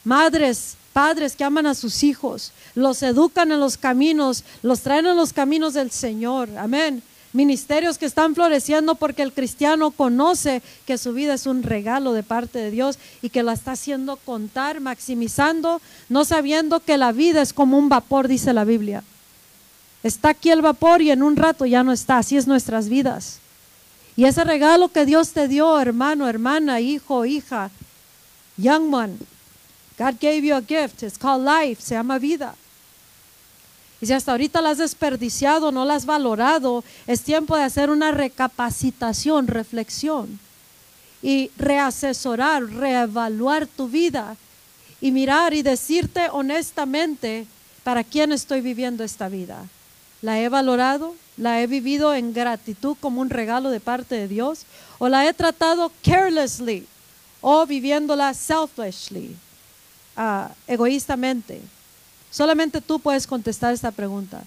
[0.05, 5.17] madres padres que aman a sus hijos, los educan en los caminos, los traen en
[5.17, 6.49] los caminos del Señor.
[6.59, 7.05] Amén.
[7.33, 12.25] Ministerios que están floreciendo porque el cristiano conoce que su vida es un regalo de
[12.25, 17.43] parte de Dios y que la está haciendo contar, maximizando, no sabiendo que la vida
[17.43, 19.05] es como un vapor, dice la Biblia.
[20.03, 22.19] Está aquí el vapor y en un rato ya no está.
[22.19, 23.41] Así es nuestras vidas.
[24.17, 27.71] Y ese regalo que Dios te dio, hermano, hermana, hijo, hija,
[28.57, 29.19] young man,
[29.99, 31.03] God gave you a gift.
[31.03, 31.83] It's called life.
[31.83, 32.55] Se llama vida.
[34.01, 37.91] Y si hasta ahorita la has desperdiciado, no la has valorado, es tiempo de hacer
[37.91, 40.39] una recapacitación, reflexión
[41.21, 44.37] y reasesorar, reevaluar tu vida
[45.01, 47.47] y mirar y decirte honestamente
[47.83, 49.65] para quién estoy viviendo esta vida.
[50.23, 51.15] ¿La he valorado?
[51.37, 54.63] ¿La he vivido en gratitud como un regalo de parte de Dios?
[54.99, 56.87] ¿O la he tratado carelessly
[57.41, 59.37] o viviéndola selfishly?
[60.19, 61.61] uh, egoístamente?
[62.31, 64.43] Solamente tú puedes contestar esta pregunta.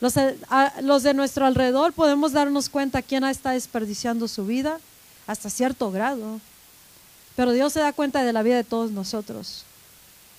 [0.00, 0.34] Los, uh,
[0.82, 4.80] los, de nuestro alrededor podemos darnos cuenta quién está desperdiciando su vida
[5.26, 6.40] hasta cierto grado.
[7.36, 9.64] Pero Dios se da cuenta de la vida de todos nosotros.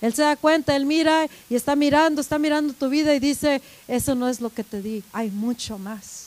[0.04, 3.62] Él se da cuenta, Él mira y está mirando, está mirando tu vida y dice,
[3.88, 6.26] eso no es lo que te di, hay mucho más.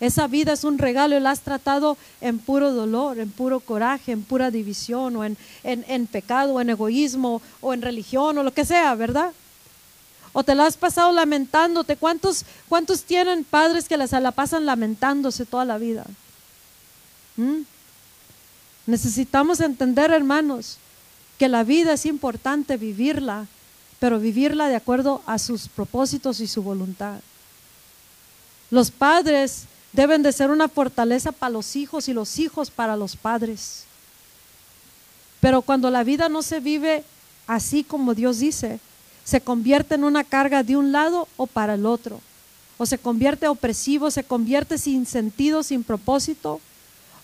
[0.00, 4.12] Esa vida es un regalo y la has tratado en puro dolor, en puro coraje,
[4.12, 8.54] en pura división o en, en, pecado, o en egoísmo o en religión o lo
[8.54, 9.34] que sea, ¿verdad?
[10.32, 11.98] O te la has pasado lamentándote.
[11.98, 16.06] ¿Cuántos, cuántos tienen padres que se la pasan lamentándose toda la vida?
[17.36, 17.60] ¿Mm?
[18.86, 20.78] Necesitamos entender, hermanos,
[21.38, 23.46] que la vida es importante vivirla,
[23.98, 27.20] pero vivirla de acuerdo a sus propósitos y su voluntad.
[28.70, 33.16] Los padres deben de ser una fortaleza para los hijos y los hijos para los
[33.16, 33.84] padres.
[35.40, 37.04] Pero cuando la vida no se vive
[37.46, 38.80] así como Dios dice,
[39.24, 42.20] se convierte en una carga de un lado o para el otro.
[42.76, 46.60] O se convierte opresivo, se convierte sin sentido, sin propósito.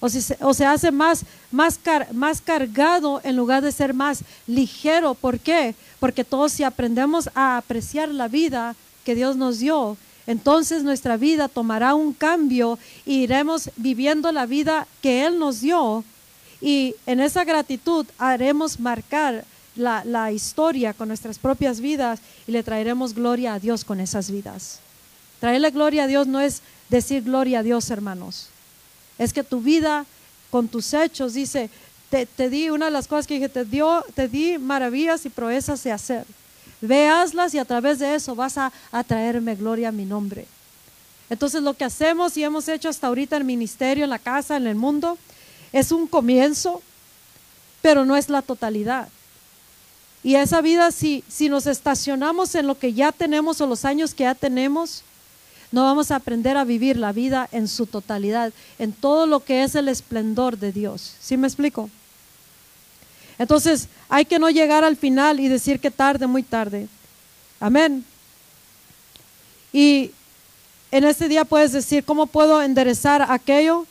[0.01, 1.79] O, se, o se hace más, más,
[2.13, 5.15] más cargado en lugar de ser más ligero.
[5.15, 5.75] ¿Por qué?
[5.99, 8.75] Porque todos si aprendemos a apreciar la vida
[9.05, 9.97] que Dios nos dio,
[10.27, 16.05] entonces nuestra vida tomará un cambio y iremos viviendo la vida que Él nos dio
[16.61, 19.45] y en esa gratitud haremos marcar
[19.77, 24.81] la, historia con nuestras propias vidas y le traeremos gloria a Dios con esas vidas.
[25.39, 28.49] Traerle gloria a Dios no es decir gloria a Dios, hermanos.
[29.21, 30.07] Es que tu vida
[30.51, 31.68] con tus hechos dice,
[32.09, 35.29] te, te di una de las cosas que dije, te, dio, te di maravillas y
[35.29, 36.25] proezas de hacer.
[36.81, 38.73] Veaslas y a través de eso vas a,
[39.07, 40.47] traerme gloria a mi nombre.
[41.29, 44.57] Entonces lo que hacemos y hemos hecho hasta ahorita en el ministerio, en la casa,
[44.57, 45.18] en el mundo,
[45.71, 46.81] es un comienzo,
[47.83, 49.09] pero no es la totalidad.
[50.23, 54.14] Y esa vida, si, si nos estacionamos en lo que ya tenemos o los años
[54.14, 55.05] que ya tenemos,
[55.73, 59.62] no vamos a aprender a vivir la vida en su totalidad, en todo lo que
[59.62, 61.14] es el esplendor de Dios.
[61.21, 61.89] ¿Sí me explico?
[63.39, 66.89] Entonces, hay que no llegar al final y decir que tarde, muy tarde.
[67.61, 68.05] Amén.
[69.73, 70.11] Y
[70.91, 73.87] en este día puedes decir, ¿cómo puedo enderezar aquello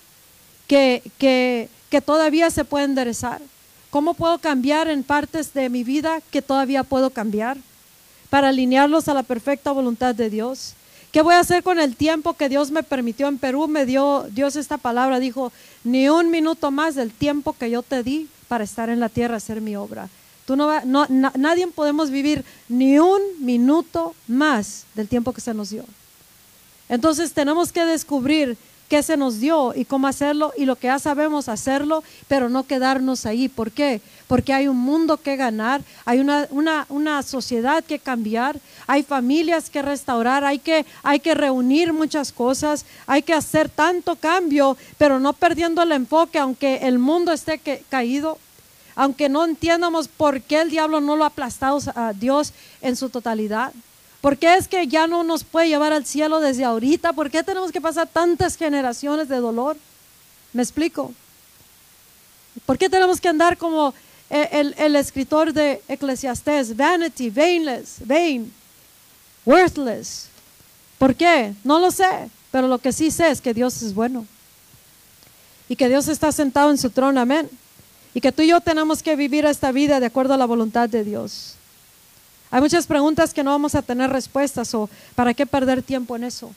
[0.68, 3.42] que, que, que todavía se puede enderezar?
[3.90, 7.58] ¿Cómo puedo cambiar en partes de mi vida que todavía puedo cambiar
[8.30, 10.74] para alinearlos a la perfecta voluntad de Dios?
[11.12, 13.68] ¿Qué voy a hacer con el tiempo que Dios me permitió en Perú?
[13.68, 15.52] Me dio Dios esta palabra, dijo,
[15.84, 19.38] ni un minuto más del tiempo que yo te di para estar en la tierra,
[19.38, 20.08] hacer mi obra.
[20.46, 25.72] Tú no, no nadie podemos vivir ni un minuto más del tiempo que se nos
[25.72, 25.84] dio.
[26.90, 28.58] Entonces tenemos que descubrir
[28.90, 32.66] qué se nos dio y cómo hacerlo y lo que ya sabemos hacerlo, pero no
[32.66, 33.48] quedarnos ahí.
[33.48, 34.02] ¿Por qué?
[34.28, 39.70] Porque hay un mundo que ganar, hay una, una, una sociedad que cambiar, hay familias
[39.70, 45.20] que restaurar, hay que, hay que reunir muchas cosas, hay que hacer tanto cambio, pero
[45.20, 47.60] no perdiendo el enfoque, aunque el mundo esté
[47.90, 48.40] caído,
[48.96, 53.10] aunque no entiendamos por qué el diablo no lo ha aplastado a Dios en su
[53.10, 53.72] totalidad.
[54.22, 57.14] ¿Por qué es que ya no nos puede llevar al cielo desde ahorita?
[57.14, 59.78] ¿Por qué tenemos que pasar tantas generaciones de dolor?
[60.52, 61.14] ¿Me explico?
[62.66, 63.94] ¿Por qué tenemos que andar como
[64.30, 66.76] el, el escritor de Eclesiastés?
[66.76, 68.52] Vanity, vainless, vain,
[69.46, 70.28] worthless.
[70.98, 71.54] ¿Por qué?
[71.64, 74.26] No lo sé, pero lo que sí sé es que Dios es bueno.
[75.70, 77.50] Y que Dios está sentado en su trono, amén.
[78.14, 80.90] Y que tú y yo tenemos que vivir esta vida de acuerdo a la voluntad
[80.90, 81.56] de Dios.
[82.52, 86.24] Hay muchas preguntas que no vamos a tener respuestas o ¿para qué perder tiempo en
[86.24, 86.52] eso?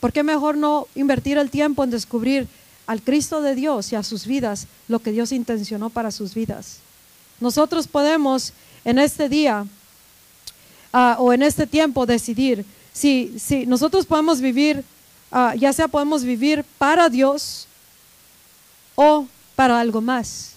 [0.00, 2.46] ¿Por qué mejor no invertir el tiempo en descubrir
[2.86, 6.78] al Cristo de Dios y a sus vidas lo que Dios intencionó para sus vidas?
[7.40, 8.52] Nosotros podemos
[8.84, 9.66] en este día
[10.92, 14.84] ah, o en este tiempo decidir si, si nosotros podemos vivir,
[15.32, 17.66] ah, ya sea podemos vivir para Dios
[18.94, 20.52] o para algo más.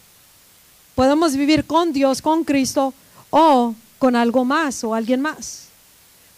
[0.93, 2.93] Podemos vivir con Dios, con Cristo
[3.29, 3.73] o
[4.05, 5.63] con algo más o alguien más.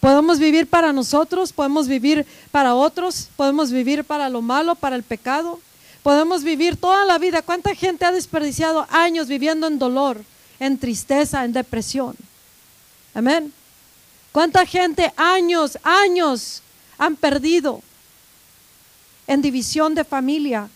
[0.00, 5.02] Podemos vivir para nosotros, podemos vivir para otros, podemos vivir para lo malo, para el
[5.02, 5.60] pecado.
[6.02, 7.42] Podemos vivir toda la vida.
[7.42, 10.24] ¿Cuánta gente ha desperdiciado años viviendo en dolor,
[10.58, 12.16] en tristeza, en depresión?
[13.12, 13.52] Amén.
[14.32, 16.62] ¿Cuánta gente años, años
[16.96, 17.82] han perdido
[19.26, 20.70] en división de familia?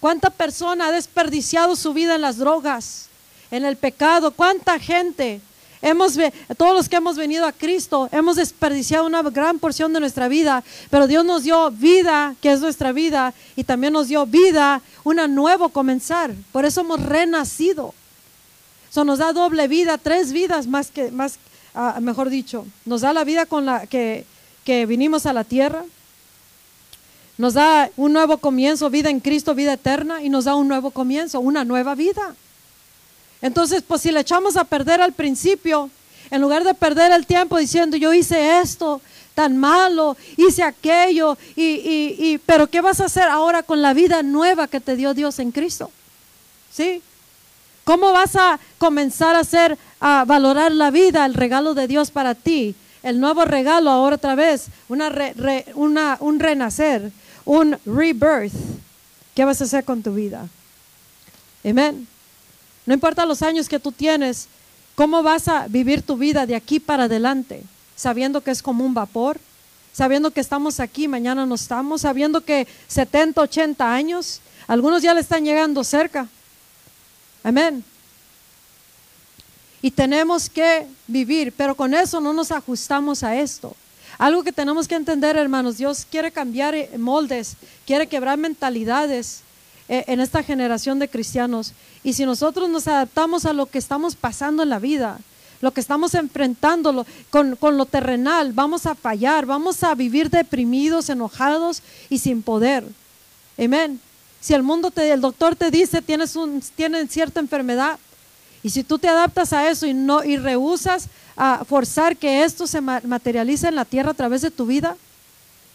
[0.00, 3.08] ¿Cuánta persona ha desperdiciado su vida en las drogas,
[3.50, 4.30] en el pecado?
[4.30, 5.42] ¿Cuánta gente
[5.82, 6.16] Hemos,
[6.56, 10.62] todos los que hemos venido a Cristo, hemos desperdiciado una gran porción de nuestra vida,
[10.90, 15.26] pero Dios nos dio vida, que es nuestra vida, y también nos dio vida, una
[15.26, 16.32] nuevo comenzar.
[16.52, 17.94] Por eso hemos renacido.
[18.92, 21.38] Eso nos da doble vida, tres vidas más que, más,
[21.74, 24.24] ah, mejor dicho, nos da la vida con la que,
[24.64, 25.84] que vinimos a la tierra,
[27.38, 30.92] nos da un nuevo comienzo, vida en Cristo, vida eterna, y nos da un nuevo
[30.92, 32.36] comienzo, una nueva vida.
[33.42, 35.90] Entonces, pues si le echamos a perder al principio,
[36.30, 39.02] en lugar de perder el tiempo diciendo yo hice esto
[39.34, 44.68] tan malo, hice aquello, y, pero ¿qué vas a hacer ahora con la vida nueva
[44.68, 45.90] que te dio Dios en Cristo?
[46.70, 47.02] ¿Sí?
[47.84, 52.34] ¿Cómo vas a comenzar a hacer, a valorar la vida, el regalo de Dios para
[52.34, 52.74] ti?
[53.02, 55.10] El nuevo regalo ahora otra vez, una,
[55.74, 57.10] una un renacer,
[57.44, 58.52] un rebirth.
[59.34, 60.46] ¿Qué vas a hacer con tu vida?
[61.64, 62.06] Amén.
[62.86, 64.48] No importa los años que tú tienes,
[64.94, 67.62] ¿cómo vas a vivir tu vida de aquí para adelante?
[67.96, 69.38] Sabiendo que es como un vapor,
[69.92, 75.20] sabiendo que estamos aquí, mañana no estamos, sabiendo que 70, 80 años, algunos ya le
[75.20, 76.28] están llegando cerca.
[77.44, 77.84] Amén.
[79.80, 83.76] Y tenemos que vivir, pero con eso no nos ajustamos a esto.
[84.18, 87.56] Algo que tenemos que entender, hermanos, Dios quiere cambiar moldes,
[87.86, 89.40] quiere quebrar mentalidades.
[89.92, 91.74] Eh, en esta generación de cristianos.
[92.02, 95.18] Y si nosotros nos adaptamos a lo que estamos pasando en la vida,
[95.60, 101.10] lo que estamos enfrentando con, con, lo terrenal, vamos a fallar, vamos a vivir deprimidos,
[101.10, 102.84] enojados y sin poder.
[103.62, 104.00] Amén.
[104.40, 107.98] Si el mundo te, el doctor te dice tienes un, tienen cierta enfermedad,
[108.62, 112.66] y si tú te adaptas a eso y no y rehusas a forzar que esto
[112.66, 114.96] se materialice en la tierra a través de tu vida,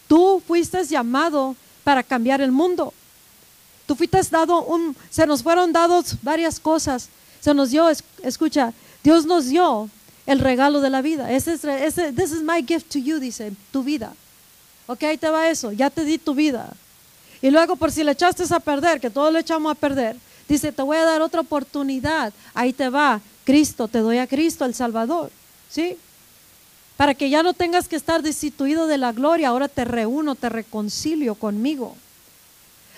[0.07, 2.95] tú fuiste llamado para cambiar el mundo.
[3.87, 7.09] Tú fuiste dado un, se nos fueron dados varias cosas.
[7.39, 7.87] Se nos dio,
[8.21, 8.73] escucha,
[9.03, 9.89] Dios nos dio
[10.25, 11.31] el regalo de la vida.
[11.31, 14.13] Ese es, ese, this is my gift to you, dice, tu vida.
[14.85, 16.73] Ok, ahí te va eso, ya te di tu vida.
[17.41, 20.17] Y luego por si le echaste a perder, que todo lo echamos a perder,
[20.49, 22.33] dice, te voy a dar otra oportunidad.
[22.53, 25.31] Ahí te va, Cristo, te doy a Cristo, el Salvador.
[25.69, 25.97] ¿Sí?
[26.97, 30.49] Para que ya no tengas que estar destituido de la gloria, ahora te reúno, te
[30.49, 31.95] reconcilio conmigo.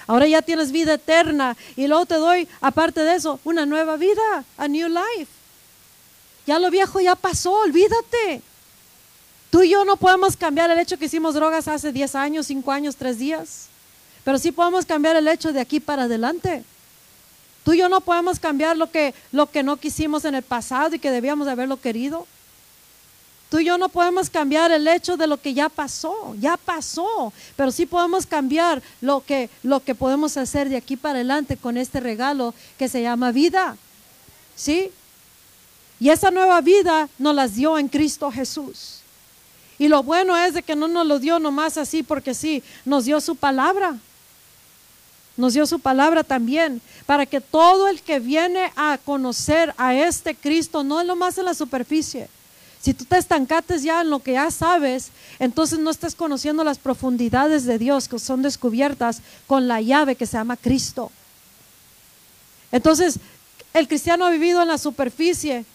[0.10, 4.44] Ahora ya tienes vida eterna y luego te doy, aparte de eso, una nueva vida,
[4.57, 5.31] a new life.
[6.48, 8.41] Ya lo viejo ya pasó, olvídate.
[9.52, 12.72] Tú y yo no podemos cambiar el hecho que hicimos drogas hace 10 años, 5
[12.72, 13.68] años, 3 días.
[14.23, 16.64] Pero sí podemos cambiar el hecho de aquí para adelante.
[17.64, 20.95] Tú y yo no podemos cambiar lo que, lo que no quisimos en el pasado
[20.95, 22.26] y que debíamos de haberlo querido.
[23.50, 27.34] Tú y yo no podemos cambiar el hecho de lo que ya pasó, ya pasó,
[27.56, 31.76] pero sí podemos cambiar lo que, lo que podemos hacer de aquí para adelante con
[31.76, 33.76] este regalo que se llama vida.
[34.56, 34.92] ¿Sí?
[36.00, 39.00] Y esa nueva vida nos las dio en Cristo Jesús.
[39.80, 43.06] Y lo bueno es de que no nos lo dio nomás así porque sí, nos
[43.06, 43.98] dio su palabra.
[45.38, 50.36] Nos dio su palabra también para que todo el que viene a conocer a este
[50.36, 52.30] Cristo, no es lo más en la superficie.
[52.81, 56.77] Si tú te estancates ya en lo que ya sabes, entonces no estás conociendo las
[56.77, 61.11] profundidades de Dios que son descubiertas con la llave que se llama Cristo.
[62.72, 63.19] Entonces,
[63.73, 65.65] el cristiano ha vivido en la superficie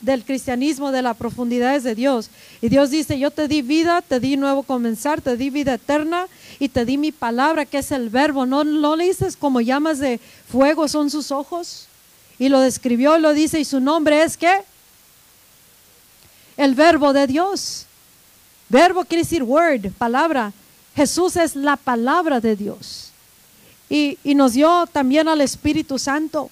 [0.00, 2.30] del cristianismo, de las profundidades de Dios.
[2.60, 6.26] Y Dios dice, yo te di vida, te di nuevo comenzar, te di vida eterna
[6.58, 8.46] y te di mi palabra, que es el verbo.
[8.46, 11.86] ¿No, no le dices como llamas de fuego son sus ojos?
[12.38, 14.62] Y lo describió y lo dice, y su nombre es qué?
[16.60, 17.86] El verbo de Dios.
[18.68, 20.52] Verbo quiere decir word, palabra.
[20.94, 23.12] Jesús es la palabra de Dios.
[23.88, 26.50] Y, y nos dio también al Espíritu Santo.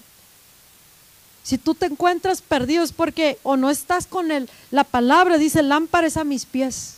[1.42, 4.48] Si tú te encuentras perdido es porque o no estás con él.
[4.70, 6.94] La palabra dice, lámpara es a mis pies.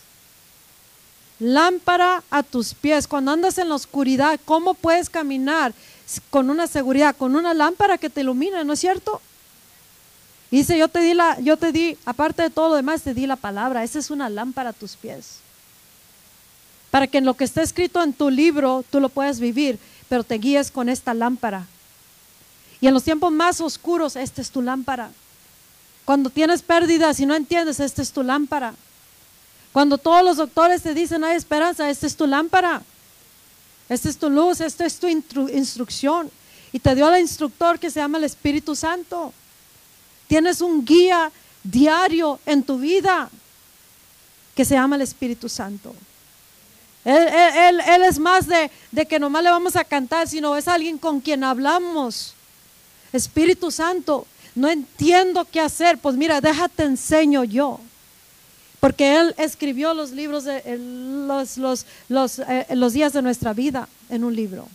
[1.40, 3.08] Lámpara a tus pies.
[3.08, 5.74] Cuando andas en la oscuridad, ¿cómo puedes caminar
[6.30, 7.16] con una seguridad?
[7.16, 9.20] Con una lámpara que te ilumina, ¿no es cierto?
[10.51, 13.27] Dice, yo te di la, yo te di, aparte de todo lo demás, te di
[13.27, 13.85] la palabra.
[13.85, 15.39] Esa es una lámpara a tus pies.
[16.90, 19.78] Para que en lo que está escrito en tu libro, tú lo puedas vivir,
[20.09, 21.66] pero te guíes con esta lámpara
[22.81, 25.10] y en los tiempos más oscuros, esta es tu lámpara.
[26.05, 28.74] Cuando tienes pérdidas y no entiendes, esta es tu lámpara.
[29.72, 32.82] Cuando todos los doctores te dicen hay esperanza, esta es tu lámpara.
[33.89, 36.31] Esta es tu luz, esta es tu instrucción.
[36.72, 39.35] Y te dio el instructor que se llama el Espíritu Santo.
[40.31, 41.32] Tienes un guía
[41.65, 43.28] diario en tu vida
[44.55, 45.93] que se llama el Espíritu Santo.
[47.05, 51.20] Él, es más de, de, que nomás le vamos a cantar, sino es alguien con
[51.20, 52.35] quien hablamos.
[53.12, 54.24] Espíritu Santo,
[54.55, 55.98] no entiendo qué hacer.
[55.98, 57.81] Pues mira, déjate enseño yo.
[58.78, 60.62] Porque Él escribió los libros, de,
[62.09, 64.69] los, eh, los días de nuestra vida en un libro.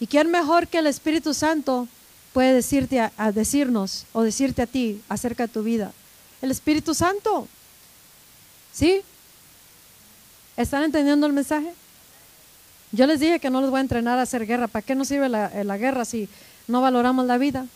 [0.00, 1.86] ¿Y quién mejor que el Espíritu Santo
[2.32, 5.92] puede decirte a, decirnos o decirte a ti acerca de tu vida?
[6.42, 7.48] El Espíritu Santo.
[8.72, 9.02] ¿Sí?
[10.56, 11.72] ¿Están entendiendo el mensaje?
[12.92, 14.68] Yo les dije que no les voy a entrenar a hacer guerra.
[14.68, 16.28] ¿Para qué nos sirve la, la guerra si
[16.70, 17.66] no valoramos la vida.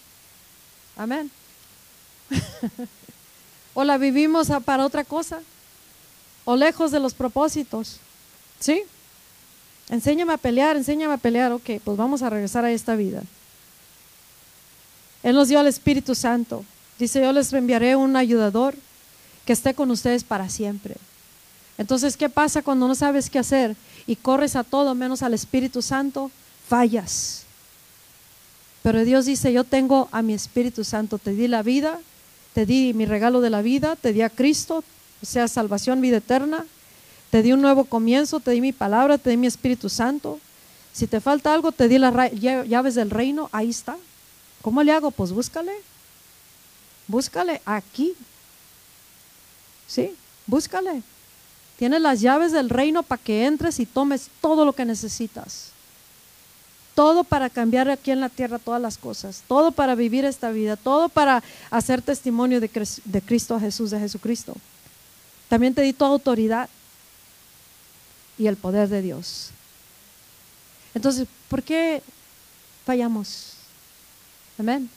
[0.97, 1.31] Amén.
[3.75, 5.41] o la vivimos para otra cosa.
[6.45, 7.99] O lejos de los propósitos.
[8.61, 8.83] ¿Sí?
[9.91, 11.53] Enséñame a pelear, enséñame a pelear.
[11.53, 13.23] Ok, pues vamos a regresar a esta vida.
[15.25, 16.65] Él nos dio al Espíritu Santo.
[16.99, 18.75] Dice, yo les enviaré un ayudador
[19.47, 20.97] que esté con ustedes para siempre.
[21.79, 23.75] Entonces, ¿qué pasa cuando no sabes qué hacer
[24.07, 26.31] y corres a todo menos al Espíritu Santo?
[26.69, 27.45] Fallas.
[28.83, 31.99] Pero Dios dice, yo tengo a mi Espíritu Santo, te di la vida,
[32.53, 34.85] te di mi regalo de la vida, te di a Cristo,
[35.23, 36.67] o sea, salvación, vida eterna,
[37.31, 40.39] te di un nuevo comienzo, te di mi palabra, te di mi Espíritu Santo.
[40.93, 43.97] Si te falta algo, te di las llaves del reino, ahí está.
[44.65, 45.11] ¿Cómo le hago?
[45.11, 45.75] Pues búscale.
[47.07, 48.15] Búscale aquí.
[49.87, 50.17] ¿Sí?
[50.47, 51.03] Búscale.
[51.79, 55.69] Tienes las llaves del reino para que entres y tomes todo lo que necesitas.
[56.95, 60.77] Todo para cambiar aquí en la tierra todas las cosas, todo para vivir esta vida,
[60.77, 62.71] todo para hacer testimonio de,
[63.21, 64.55] Cristo Jesús, de Jesucristo.
[65.51, 66.71] También te di toda autoridad
[68.39, 69.51] y el poder de Dios.
[70.95, 72.03] Entonces, ¿por qué
[72.87, 73.54] fallamos?
[74.59, 74.89] Amén.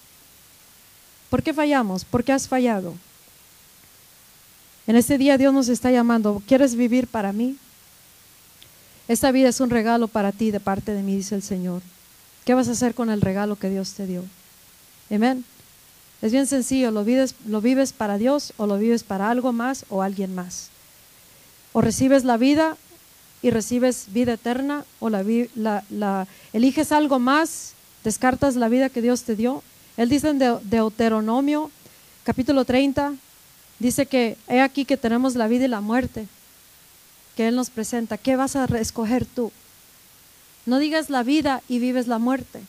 [1.30, 2.06] ¿Por qué fallamos?
[2.06, 2.96] ¿Por qué has fallado?
[4.86, 7.58] En este día Dios nos está llamando, ¿quieres vivir para mí?
[9.08, 11.82] Esta vida es un regalo para ti de parte de mí, dice el Señor.
[12.46, 14.24] ¿Qué vas a hacer con el regalo que Dios te dio?
[15.12, 15.44] Amén.
[16.22, 19.86] Es bien sencillo, ¿lo vives, lo vives para Dios o lo vives para algo más
[19.90, 20.70] o alguien más.
[21.74, 22.78] O recibes la vida
[23.42, 25.10] y recibes vida eterna o
[26.54, 27.74] eliges algo más,
[28.04, 29.64] descartas la vida que Dios te dio.
[29.98, 31.72] Él dice en Deuteronomio
[32.24, 33.14] capítulo 30,
[33.80, 36.28] dice que he aquí que tenemos la vida y la muerte
[37.38, 38.18] que Él nos presenta.
[38.18, 39.52] ¿Qué vas a escoger tú?
[40.66, 42.62] No digas la vida y vives la muerte.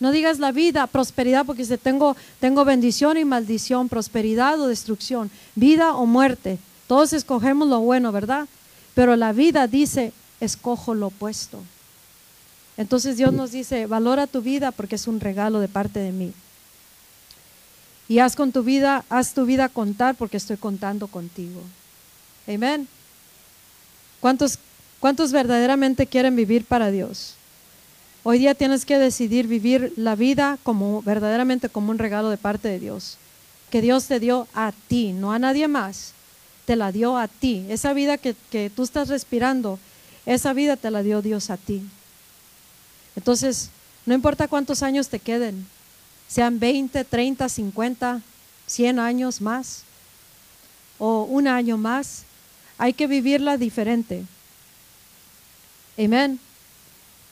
[0.00, 5.30] No digas la vida, prosperidad, porque si tengo, tengo bendición y maldición, prosperidad o destrucción,
[5.54, 6.58] vida o muerte.
[6.88, 8.48] Todos escogemos lo bueno, ¿verdad?
[8.94, 11.62] Pero la vida dice, escojo lo opuesto.
[12.76, 16.32] Entonces Dios nos dice, valora tu vida porque es un regalo de parte de mí.
[18.08, 21.60] Y haz con tu vida, haz tu vida contar porque estoy contando contigo.
[22.48, 22.88] Amén.
[24.20, 24.58] ¿Cuántos,
[25.00, 27.34] ¿Cuántos verdaderamente quieren vivir para Dios?
[28.24, 32.68] Hoy día tienes que decidir vivir la vida como verdaderamente como un regalo de parte
[32.68, 33.18] de Dios,
[33.70, 36.12] que Dios te dio a ti, no a nadie más,
[36.66, 37.66] te la dio a ti.
[37.68, 39.78] Esa vida que, que tú estás respirando,
[40.24, 41.82] esa vida te la dio Dios a ti.
[43.16, 43.70] Entonces,
[44.06, 45.66] no importa cuántos años te queden,
[46.28, 48.20] sean 20, 30, 50,
[48.66, 49.82] 100 años más
[50.98, 52.24] o un año más,
[52.78, 54.24] hay que vivirla diferente.
[55.98, 56.40] Amén.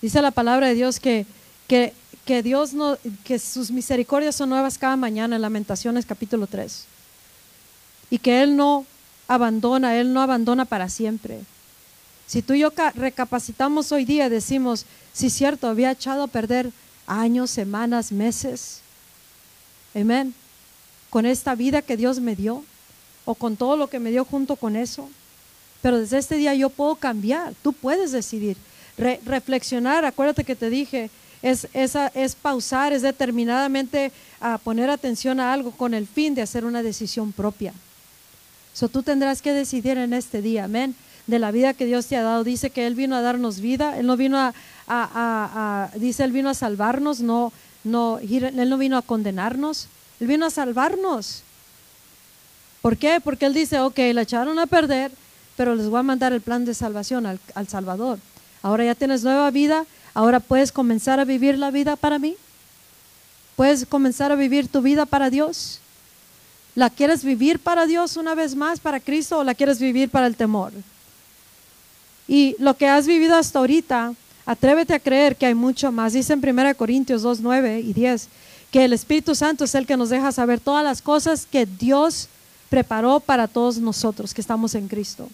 [0.02, 1.26] Dice la palabra de Dios que,
[1.66, 1.94] que,
[2.24, 6.84] que, Dios no, que sus misericordias son nuevas cada mañana en Lamentaciones capítulo 3.
[8.10, 8.86] Y que Él no
[9.28, 11.40] abandona, Él no abandona para siempre.
[12.30, 16.70] Si tú y yo recapacitamos hoy día, decimos, si es cierto, había echado a perder
[17.04, 18.82] años, semanas, meses.
[19.96, 20.32] Amén.
[21.10, 22.62] Con esta vida que Dios me dio
[23.24, 25.10] o con todo lo que me dio junto con eso.
[25.82, 27.52] Pero desde este día yo puedo cambiar.
[27.64, 28.56] Tú puedes decidir.
[28.96, 31.10] reflexionar, acuérdate que te dije,
[31.42, 36.64] es, es pausar, es determinadamente a poner atención a algo con el fin de hacer
[36.64, 37.72] una decisión propia.
[38.72, 40.94] So, tú tendrás que decidir en este día, amén
[41.26, 42.44] de la vida que Dios te ha dado.
[42.44, 44.38] Dice que Él vino a darnos vida, Él no vino
[44.88, 47.52] a, dice, Él vino a salvarnos, no,
[47.84, 49.88] no, Él no vino a condenarnos,
[50.20, 51.42] Él vino a salvarnos.
[52.82, 53.20] ¿Por qué?
[53.22, 55.12] Porque Él dice, ok, la echaron a perder,
[55.56, 58.18] pero les voy a mandar el plan de salvación al, al Salvador.
[58.62, 59.84] Ahora ya tienes nueva vida,
[60.14, 62.36] ahora puedes comenzar a vivir la vida para mí.
[63.56, 65.80] Puedes comenzar a vivir tu vida para Dios.
[66.74, 70.26] ¿La quieres vivir para Dios una vez más, para Cristo, o la quieres vivir para
[70.26, 70.72] el temor?
[72.30, 74.14] Y lo que has vivido hasta ahorita,
[74.46, 76.12] atrévete a creer que hay mucho más.
[76.12, 78.28] Dice en 1 Corintios 2, 9 y 10
[78.70, 82.28] que el Espíritu Santo es el que nos deja saber todas las cosas que Dios
[82.68, 85.28] preparó para todos nosotros que estamos en Cristo.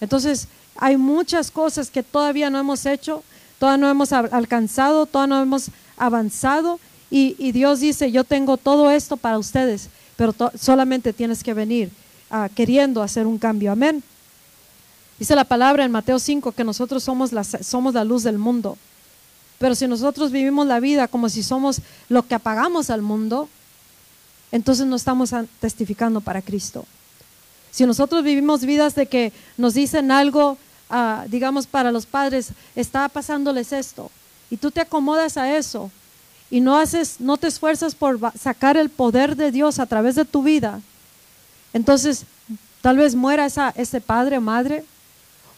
[0.00, 3.22] Entonces, hay muchas cosas que todavía no hemos hecho,
[3.60, 6.80] todavía no hemos alcanzado, todavía no hemos avanzado.
[7.12, 11.92] Y, Dios dice, yo tengo todo esto para ustedes, pero solamente tienes que venir
[12.28, 13.70] ah, queriendo hacer un cambio.
[13.70, 14.02] Amén.
[15.18, 18.78] Dice la palabra en Mateo 5 que nosotros somos la, somos la luz del mundo.
[19.58, 23.48] Pero si nosotros vivimos la vida como si somos lo que apagamos al mundo,
[24.52, 26.86] entonces no estamos testificando para Cristo.
[27.72, 30.56] Si nosotros vivimos vidas de que nos dicen algo,
[30.88, 34.10] ah, digamos para los padres, está pasándoles esto,
[34.50, 35.90] y tú te acomodas a eso
[36.50, 40.24] y no haces, no te esfuerzas por sacar el poder de Dios a través de
[40.24, 40.80] tu vida,
[41.72, 42.24] entonces
[42.80, 44.84] tal vez muera ese padre o madre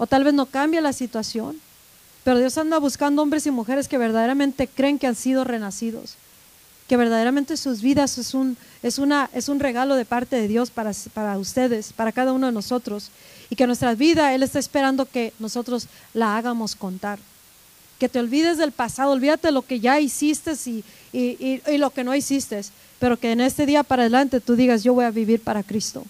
[0.01, 1.60] o tal vez no cambia la situación,
[2.24, 6.14] pero Dios anda buscando hombres y mujeres que verdaderamente creen que han sido renacidos,
[6.89, 10.70] que verdaderamente sus vidas es un, es una, es un regalo de parte de Dios
[10.70, 13.10] para, para ustedes, para cada uno de nosotros,
[13.51, 17.18] y que nuestra vida Él está esperando que nosotros la hagamos contar.
[17.98, 20.82] Que te olvides del pasado, olvídate de lo que ya hiciste y,
[21.12, 22.62] y, y lo que no hiciste,
[22.98, 26.06] pero que en este día para adelante tú digas, yo voy a vivir para Cristo.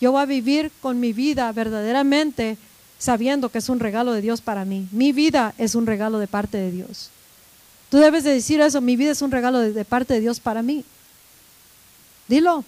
[0.00, 2.56] Yo voy a vivir con mi vida verdaderamente
[3.00, 4.86] sabiendo que es un regalo de Dios para mí.
[4.92, 7.10] Mi vida es un regalo de parte de Dios.
[7.88, 10.62] Tú debes de decir eso, mi vida es un regalo de, parte de Dios para
[10.62, 10.84] mí.
[12.28, 12.62] Dilo.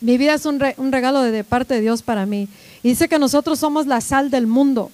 [0.00, 2.48] Mi vida es un, regalo de, parte de Dios para mí.
[2.84, 4.92] Y dice que nosotros somos la sal del mundo.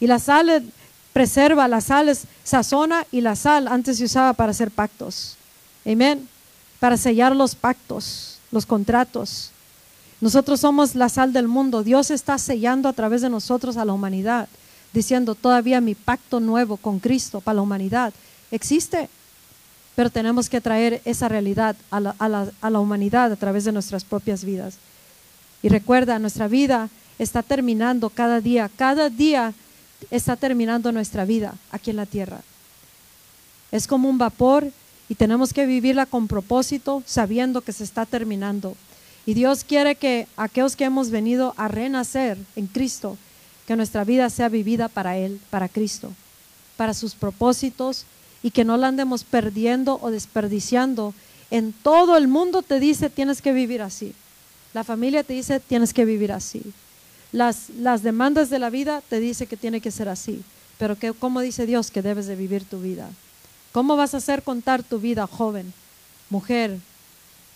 [0.00, 0.62] Y la sal
[1.12, 5.36] preserva, la sal sazona y la sal antes se usaba para hacer pactos.
[5.84, 6.26] Amén.
[6.78, 9.50] Para sellar los pactos, los contratos.
[10.20, 11.84] Nosotros somos la sal del mundo.
[11.84, 14.48] Dios está sellando a través de nosotros a la humanidad,
[14.92, 18.12] diciendo, todavía mi pacto nuevo con Cristo para la humanidad
[18.50, 19.08] existe,
[19.94, 24.78] pero tenemos que traer esa realidad a la, humanidad a través de nuestras propias vidas.
[25.62, 26.88] Y recuerda, nuestra vida
[27.18, 29.54] está terminando cada día, cada día
[30.10, 32.40] está terminando nuestra vida aquí en la tierra.
[33.72, 34.70] Es como un vapor
[35.08, 38.76] y tenemos que vivirla con propósito, sabiendo que se está terminando.
[39.26, 43.16] Y Dios quiere que aquellos que hemos venido a renacer en Cristo,
[43.66, 46.10] que nuestra vida sea vivida para Él, para Cristo,
[46.76, 48.06] para sus propósitos
[48.42, 51.12] y que no la andemos perdiendo o desperdiciando.
[51.50, 54.14] En todo el mundo te dice tienes que vivir así.
[54.72, 56.62] La familia te dice tienes que vivir así.
[57.32, 60.42] Las, las demandas de la vida te dice que tiene que ser así.
[60.78, 63.10] Pero que, ¿cómo dice Dios que debes de vivir tu vida?
[63.72, 65.74] ¿Cómo vas a hacer contar tu vida, joven,
[66.30, 66.78] mujer,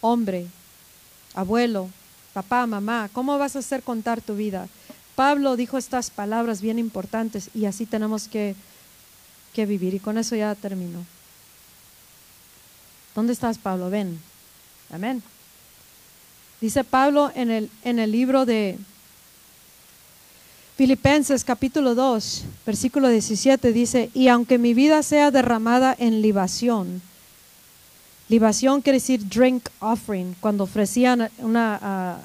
[0.00, 0.46] hombre,
[1.34, 1.88] abuelo,
[2.32, 4.68] papá, mamá, ¿cómo vas a hacer contar tu vida?
[5.14, 8.54] Pablo dijo estas palabras bien importantes y así tenemos que,
[9.52, 9.94] que vivir.
[9.94, 11.04] Y con eso ya termino.
[13.14, 13.90] ¿Dónde estás, Pablo?
[13.90, 14.18] Ven.
[14.90, 15.22] Amén.
[16.60, 18.78] Dice Pablo en el, en el libro de
[20.76, 27.02] Filipenses capítulo 2, versículo 17, dice, y aunque mi vida sea derramada en libación,
[28.32, 32.18] Libación quiere decir drink offering, cuando ofrecían una, ah,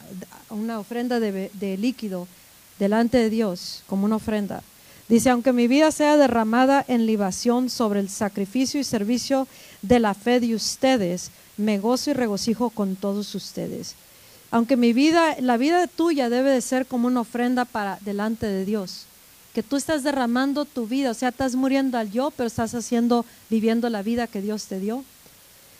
[0.49, 2.29] una ofrenda de, de líquido
[2.79, 4.63] delante de Dios, como una ofrenda.
[5.09, 9.49] Dice, aunque mi vida sea derramada en libación sobre el sacrificio y servicio
[9.81, 13.95] de la fe de ustedes, me gozo y regocijo con todos ustedes.
[14.49, 18.63] Aunque mi vida, la vida tuya debe de ser como una ofrenda para delante de
[18.63, 19.07] Dios.
[19.53, 23.25] Que tú estás derramando tu vida, o sea, estás muriendo al yo, pero estás haciendo,
[23.49, 25.03] viviendo la vida que Dios te dio.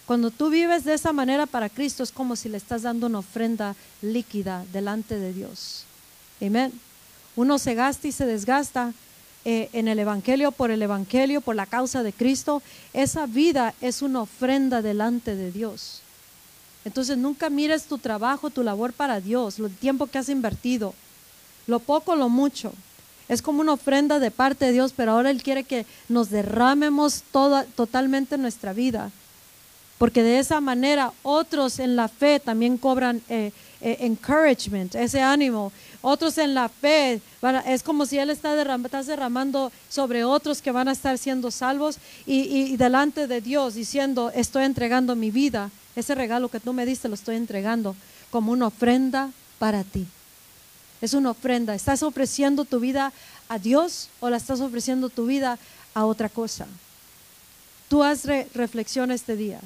[0.08, 3.20] Cuando tú vives de esa manera para Cristo es como si le estás dando una
[3.20, 5.84] ofrenda líquida delante de Dios.
[6.42, 6.72] Amén.
[7.36, 8.94] Uno se gasta y se desgasta
[9.44, 12.64] eh, en el Evangelio, por el Evangelio, por la causa de Cristo.
[12.94, 16.00] Esa vida es una ofrenda delante de Dios.
[16.86, 20.94] Entonces nunca mires tu trabajo, tu labor para Dios, el tiempo que has invertido,
[21.68, 22.72] lo poco, lo mucho.
[23.28, 27.24] Es como una ofrenda de parte de Dios, pero ahora Él quiere que nos derramemos
[27.34, 29.12] toda, totalmente nuestra vida.
[29.98, 33.52] Porque de esa manera otros en la fe también cobran eh,
[33.82, 35.72] eh, encouragement, ese ánimo.
[36.02, 37.20] Otros en la fe,
[37.66, 41.98] es como si Él está estás derramando sobre otros que van a estar siendo salvos
[42.26, 45.72] y delante de Dios diciendo, estoy entregando mi vida.
[45.96, 47.96] Ese regalo que tú me diste lo estoy entregando
[48.30, 50.06] como una ofrenda para ti.
[51.02, 51.74] Es una ofrenda.
[51.74, 53.12] ¿Estás ofreciendo tu vida
[53.50, 55.58] a Dios o la estás ofreciendo tu vida
[55.96, 56.68] a otra cosa?
[57.90, 59.60] Tú haz re- reflexión este día.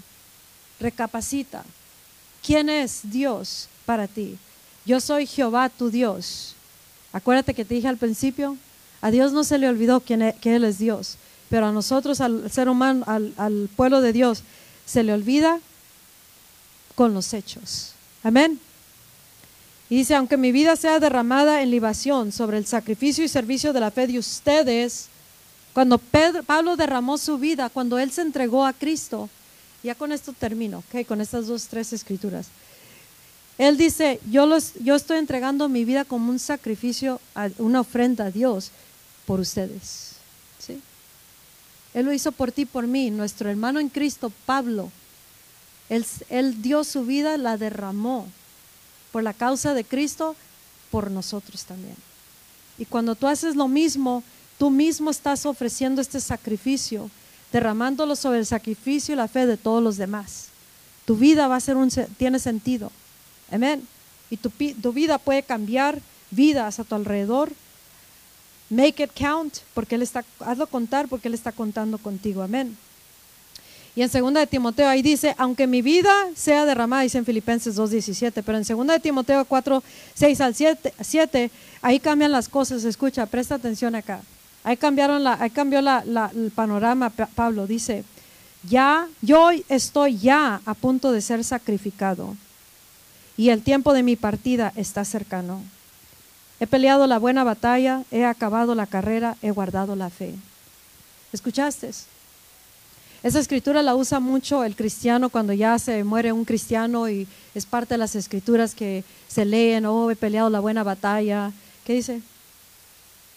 [0.82, 1.64] Recapacita.
[2.46, 4.38] ¿Quién es Dios para ti?
[4.86, 6.56] Yo soy Jehová tu Dios.
[7.14, 8.58] Acuérdate que te dije al principio,
[9.02, 11.18] a Dios no se le olvidó quién e- que Él es Dios,
[11.50, 14.44] pero a nosotros, al ser humano, al, al pueblo de Dios,
[14.86, 15.60] se le olvida
[16.96, 17.94] con los hechos.
[18.24, 18.60] Amén.
[19.90, 23.82] Y dice, aunque mi vida sea derramada en libación sobre el sacrificio y servicio de
[23.82, 25.08] la fe de ustedes,
[25.74, 29.30] cuando Pedro, Pablo derramó su vida, cuando él se entregó a Cristo,
[29.84, 32.48] ya con esto termino, ok, con estas dos, tres escrituras.
[33.58, 38.26] Él dice, yo, los, yo estoy entregando mi vida como un sacrificio, a- una ofrenda
[38.26, 38.72] a Dios
[39.26, 40.14] por ustedes.
[40.60, 40.82] ¿sí?
[41.94, 43.12] Él lo hizo por ti, por mí.
[43.12, 44.92] Nuestro hermano en Cristo, Pablo,
[45.90, 48.28] él, él dio su vida, la derramó
[49.12, 50.36] por la causa de Cristo,
[50.90, 51.96] por nosotros también.
[52.78, 54.24] Y cuando tú haces lo mismo,
[54.58, 57.12] tú mismo estás ofreciendo este sacrificio,
[57.52, 60.48] derramándolo sobre el sacrificio y la fe de todos los demás.
[61.06, 62.92] Tu vida va a ser un, tiene sentido.
[63.52, 63.86] Amén.
[64.30, 66.00] Y tu, tu vida puede cambiar
[66.30, 67.52] vidas a tu alrededor.
[68.70, 72.42] Make it count, porque Él está, hazlo contar, porque Él está contando contigo.
[72.42, 72.78] Amén.
[73.94, 77.78] Y en 2 de Timoteo ahí dice, aunque mi vida sea derramada, dice en Filipenses
[77.78, 79.84] 2.17, pero en 2 de Timoteo 4,
[80.14, 81.52] 6 al 7, 7,
[81.82, 84.22] ahí cambian las cosas, escucha, presta atención acá.
[84.64, 86.04] Ahí cambiaron la, ahí cambió la-
[86.36, 88.04] el panorama, Pa- Pablo dice,
[88.70, 92.36] ya, yo estoy ya a punto de ser sacrificado
[93.38, 95.62] y el tiempo de mi partida está cercano.
[96.60, 100.36] He peleado la buena batalla, he acabado la carrera, he guardado la fe.
[101.34, 101.90] ¿Escuchaste?
[103.24, 107.66] Esa escritura la usa mucho el cristiano cuando ya se muere un cristiano y es
[107.66, 111.52] parte de las escrituras que se leen, oh, he peleado la buena batalla.
[111.84, 112.22] ¿Qué dice?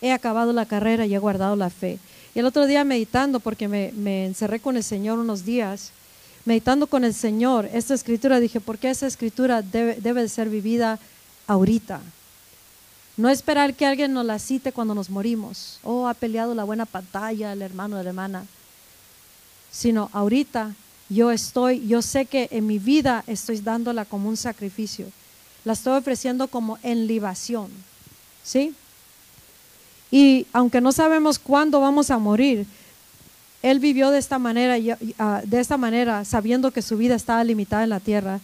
[0.04, 1.98] He acabado la carrera y he guardado la fe.
[2.34, 5.92] Y el otro día meditando, porque me, encerré con el Señor unos días,
[6.44, 10.98] meditando con el Señor, esta escritura dije, ¿por qué esa escritura debe, de ser vivida
[11.46, 12.00] ahorita?
[13.16, 15.78] No esperar que alguien nos la cite cuando nos morimos.
[15.82, 18.44] Oh, ha peleado la buena batalla el hermano o la hermana
[19.74, 20.72] sino ahorita
[21.08, 25.06] yo estoy, yo sé que en mi vida estoy dándola como un sacrificio.
[25.64, 27.70] La estoy ofreciendo como en libación.
[28.42, 28.74] ¿Sí?
[30.14, 32.66] Y aunque no sabemos cuándo vamos a morir,
[33.62, 34.76] él vivió de esta manera,
[35.18, 38.38] ah, de esta manera, sabiendo que su vida estaba limitada en la tierra.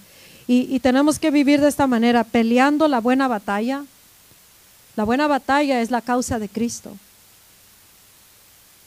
[0.49, 3.85] Y, y tenemos que vivir de esta manera, peleando la buena batalla.
[4.97, 6.97] La buena batalla es la causa de Cristo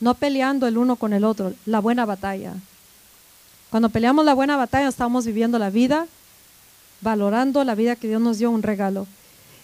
[0.04, 2.56] no peleando el uno con el otro, la buena batalla.
[3.70, 6.08] Cuando peleamos la buena batalla estamos viviendo la vida,
[7.00, 9.08] valorando la vida que Dios nos dio un regalo.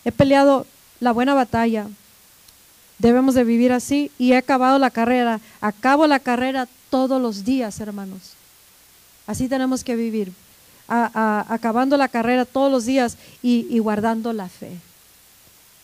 [0.05, 0.65] He peleado
[1.01, 1.87] la buena batalla,
[2.99, 7.79] debemos de vivir así y he acabado la carrera, acabo la carrera todos los días,
[7.79, 8.33] hermanos.
[9.25, 10.33] Así tenemos que vivir,
[10.87, 14.77] acabando la carrera todos los días y, y guardando la fe.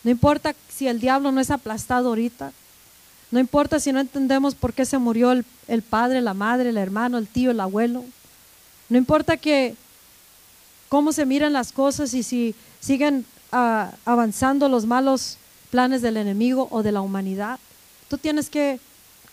[0.04, 2.52] No importa si el diablo no es aplastado ahorita,
[3.30, 6.76] no importa si no entendemos por qué se murió el, el padre, la madre, el
[6.76, 8.04] hermano, el tío, el abuelo.
[8.88, 9.74] No importa que
[10.88, 15.38] cómo se miran las cosas y si siguen ah, avanzando los malos
[15.76, 17.60] planes del enemigo o de la humanidad.
[18.08, 18.80] Tú tienes que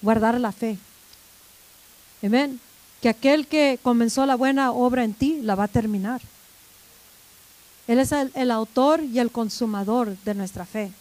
[0.02, 0.78] guardar la fe.
[2.22, 2.60] Amén.
[3.02, 6.20] que aquel que comenzó la buena obra en ti la va a terminar.
[7.88, 10.92] Él es el, autor y el consumador de nuestra fe.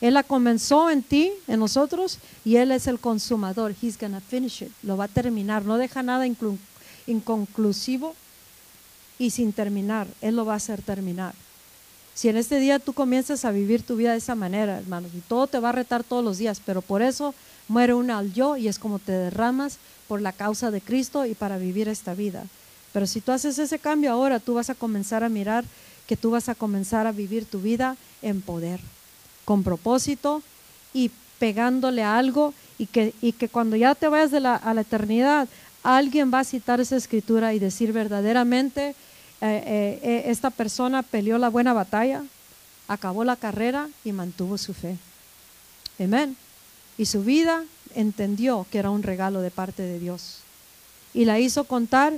[0.00, 3.72] Él la comenzó en ti, en nosotros, y Él es el consumador.
[3.80, 4.72] He's gonna finish it.
[4.82, 5.64] Lo va a terminar.
[5.64, 6.26] No deja nada
[7.06, 8.16] inconclusivo
[9.16, 10.08] y sin terminar.
[10.20, 11.36] Él lo va a hacer terminar.
[12.16, 15.20] Si en este día tú comienzas a vivir tu vida de esa manera, hermanos, y
[15.20, 17.34] todo te va a retar todos los días, pero por eso
[17.68, 19.76] muere uno al yo y es como te derramas
[20.08, 22.46] por la causa de Cristo y para vivir esta vida.
[22.94, 25.66] Pero si tú haces ese cambio ahora, tú vas a comenzar a mirar
[26.06, 28.80] que tú vas a comenzar a vivir tu vida en poder,
[29.44, 30.42] con propósito
[30.94, 34.80] y pegándole a algo y que, y que cuando ya te vayas de a la
[34.80, 35.48] eternidad,
[35.82, 38.94] alguien va a citar esa escritura y decir verdaderamente,
[39.40, 42.24] eh, eh, eh, esta persona peleó la buena batalla,
[42.88, 44.96] acabó la carrera y mantuvo su fe.
[45.98, 46.36] Amén.
[46.96, 47.64] Y su vida
[47.94, 50.38] entendió que era un regalo de parte de Dios.
[51.12, 52.14] Y la hizo contar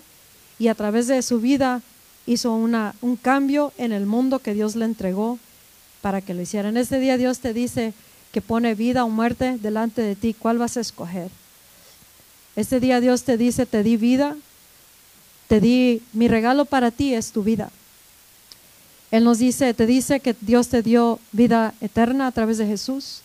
[0.58, 1.82] y a través de su vida
[2.26, 5.38] hizo una, un cambio en el mundo que Dios le entregó
[6.02, 6.68] para que lo hiciera.
[6.68, 7.94] En este día Dios te dice
[8.32, 10.34] que pone vida o muerte delante de ti.
[10.34, 11.30] ¿Cuál vas a escoger?
[12.56, 14.36] Este día Dios te dice, te di vida,
[15.48, 17.70] te di, mi regalo para ti es tu vida.
[19.10, 23.22] Él nos dice, te dice que Dios te dio vida eterna a través de Jesús.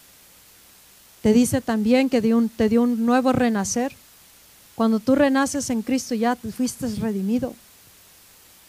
[1.21, 3.93] Te dice también que te dio un nuevo renacer.
[4.75, 7.53] Cuando tú renaces en Cristo ya fuiste redimido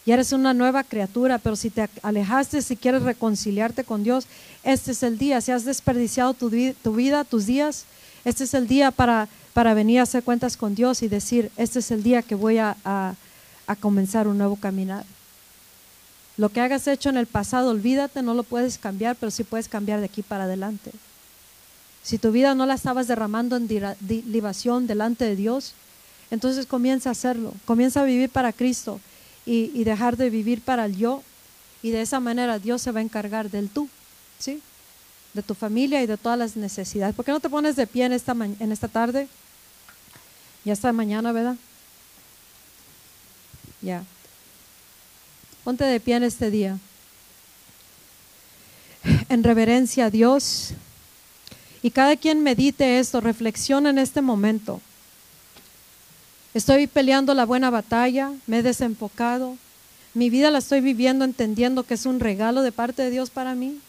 [0.05, 4.27] y eres una nueva criatura, pero si te alejaste, si quieres reconciliarte con Dios,
[4.63, 5.41] este es el día.
[5.41, 7.85] Si has desperdiciado tu, vida, tus días,
[8.23, 11.79] este es el día para, para venir a hacer cuentas con Dios y decir, este
[11.79, 13.15] es el día que voy a
[13.73, 15.05] comenzar un nuevo caminar.
[16.37, 19.69] Lo que hagas hecho en el pasado, olvídate, no lo puedes cambiar, pero sí puedes
[19.69, 20.91] cambiar de aquí para adelante.
[22.03, 23.67] Si tu vida no la estabas derramando en
[24.07, 25.73] libación delante de Dios,
[26.29, 28.99] entonces comienza a hacerlo, comienza a vivir para Cristo
[29.45, 31.23] y, dejar de vivir para el yo.
[31.81, 33.87] Y de esa manera Dios se va a encargar del tú,
[34.39, 34.61] ¿sí?
[35.33, 37.15] De tu familia y de todas las necesidades.
[37.15, 39.27] ¿Por qué no te pones de pie en esta, en esta tarde?
[40.63, 41.55] Ya está mañana, ¿verdad?
[43.81, 44.03] Ya.
[45.63, 46.77] Ponte de pie en este día.
[49.29, 50.71] En reverencia a Dios.
[51.81, 54.81] Y cada quien medite esto, reflexiona en este momento.
[56.55, 59.57] Estoy peleando la buena batalla, me he desenfocado.
[60.13, 63.55] Mi vida la estoy viviendo entendiendo que es un regalo de parte de Dios para
[63.55, 63.79] mí.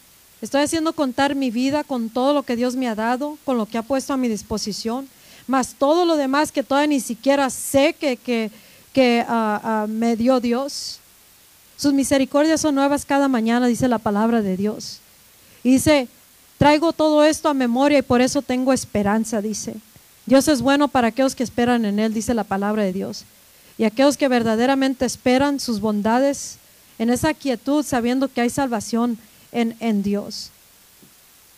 [0.41, 3.65] Estoy haciendo contar mi vida con todo lo que Dios me ha dado, con lo
[3.65, 5.07] que ha puesto a mi disposición,
[5.47, 8.51] más todo lo demás que todavía ni siquiera sé que, que,
[8.97, 10.97] que ah, ah, me dio Dios.
[11.77, 15.01] Sus misericordias son nuevas cada mañana, dice la palabra de Dios.
[15.63, 16.07] Y dice,
[16.57, 19.75] traigo todo esto a memoria y por eso tengo esperanza, dice.
[20.25, 23.25] Dios es bueno para aquellos que esperan en Él, dice la palabra de Dios.
[23.77, 26.57] Y aquellos que verdaderamente esperan sus bondades
[26.97, 29.19] en esa quietud, sabiendo que hay salvación
[29.51, 30.49] en, en Dios.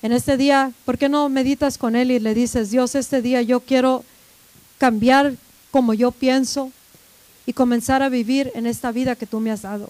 [0.02, 3.42] En este día, ¿por qué no meditas con Él y le dices, Dios, este día
[3.42, 4.04] yo quiero
[4.78, 5.36] cambiar
[5.72, 6.74] como yo pienso
[7.50, 9.90] y comenzar a vivir en esta vida que tú me has dado?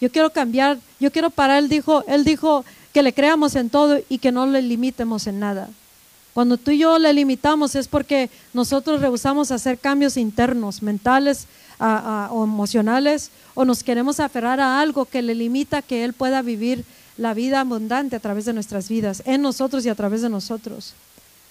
[0.00, 2.64] Yo quiero cambiar, yo quiero parar, Él dijo, Él dijo
[2.94, 5.68] que le creamos en todo y que no le limitemos en nada.
[6.32, 11.46] Cuando tú y yo le limitamos es porque nosotros rehusamos hacer cambios internos, mentales
[11.78, 16.82] o emocionales, o nos queremos aferrar a algo que le limita que Él pueda vivir
[17.18, 20.94] la vida abundante a través de nuestras vidas, en nosotros y a través de nosotros.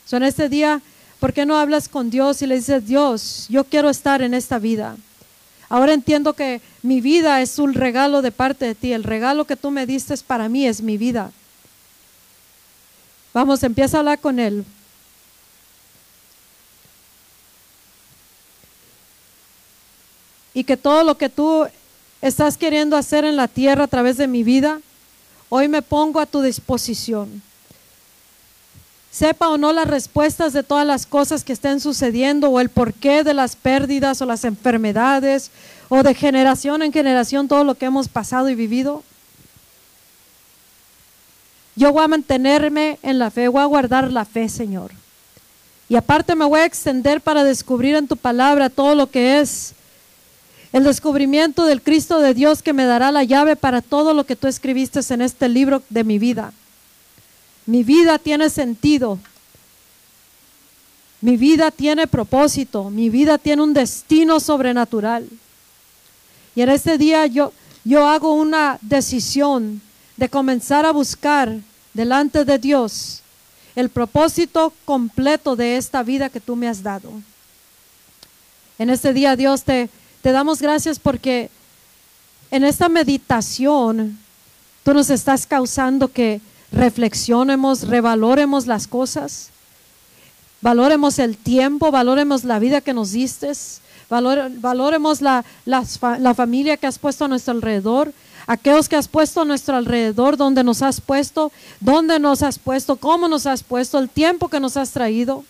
[0.06, 0.82] So, en este día,
[1.20, 4.58] ¿por qué no hablas con Dios y le dices, Dios, yo quiero estar en esta
[4.58, 4.98] vida?
[5.70, 8.94] Ahora entiendo que mi vida es un regalo de parte de ti.
[8.94, 11.32] El regalo que tú me diste para mí es mi vida.
[13.34, 14.64] Vamos, empieza a hablar con Él.
[20.54, 21.68] Y que todo lo que tú
[22.22, 24.80] estás queriendo hacer en la tierra a través de mi vida,
[25.50, 27.42] hoy me pongo a tu disposición.
[29.16, 33.24] Sepa o no las respuestas de todas las cosas que estén sucediendo o el porqué
[33.24, 35.52] de las pérdidas o las enfermedades
[35.88, 39.04] o de generación en generación todo lo que hemos pasado y vivido.
[41.78, 44.92] Yo voy a mantenerme en la fe, voy a guardar la fe, Señor.
[45.88, 49.76] Y aparte me voy a extender para descubrir en tu palabra todo lo que es
[50.74, 54.36] el descubrimiento del Cristo de Dios que me dará la llave para todo lo que
[54.36, 56.52] tú escribiste en este libro de mi vida.
[57.66, 59.20] Mi vida tiene sentido.
[61.22, 62.90] Mi vida tiene propósito.
[62.90, 65.28] Mi vida tiene un destino sobrenatural.
[66.56, 67.52] Y en este día yo,
[67.84, 69.82] yo hago una decisión
[70.18, 71.58] de comenzar a buscar
[71.94, 73.22] delante de Dios
[73.76, 77.12] el propósito completo de esta vida que tú me has dado.
[78.78, 79.90] En este día, Dios, te,
[80.22, 81.50] te damos gracias porque
[82.52, 84.18] en esta meditación
[84.84, 86.40] tú nos estás causando que
[86.76, 89.50] reflexionemos, revaloremos las cosas,
[90.62, 93.52] valoremos el tiempo, valoremos la vida que nos diste,
[94.10, 98.14] valoremos la, la familia que has puesto a nuestro alrededor,
[98.46, 102.98] aquellos que has puesto a nuestro alrededor, donde nos has puesto, dónde nos has puesto,
[102.98, 105.46] cómo nos has puesto, el tiempo que nos has traído.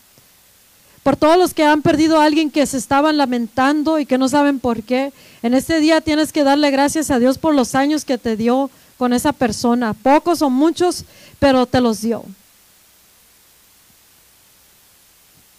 [1.01, 4.27] Por todos los que han perdido a alguien que se estaban lamentando y que no
[4.27, 5.11] saben por qué,
[5.43, 8.71] en este día tienes que darle gracias a Dios por los años que te dio
[8.97, 9.93] con esa persona.
[9.93, 11.05] Pocos o muchos,
[11.39, 12.23] pero te los dio.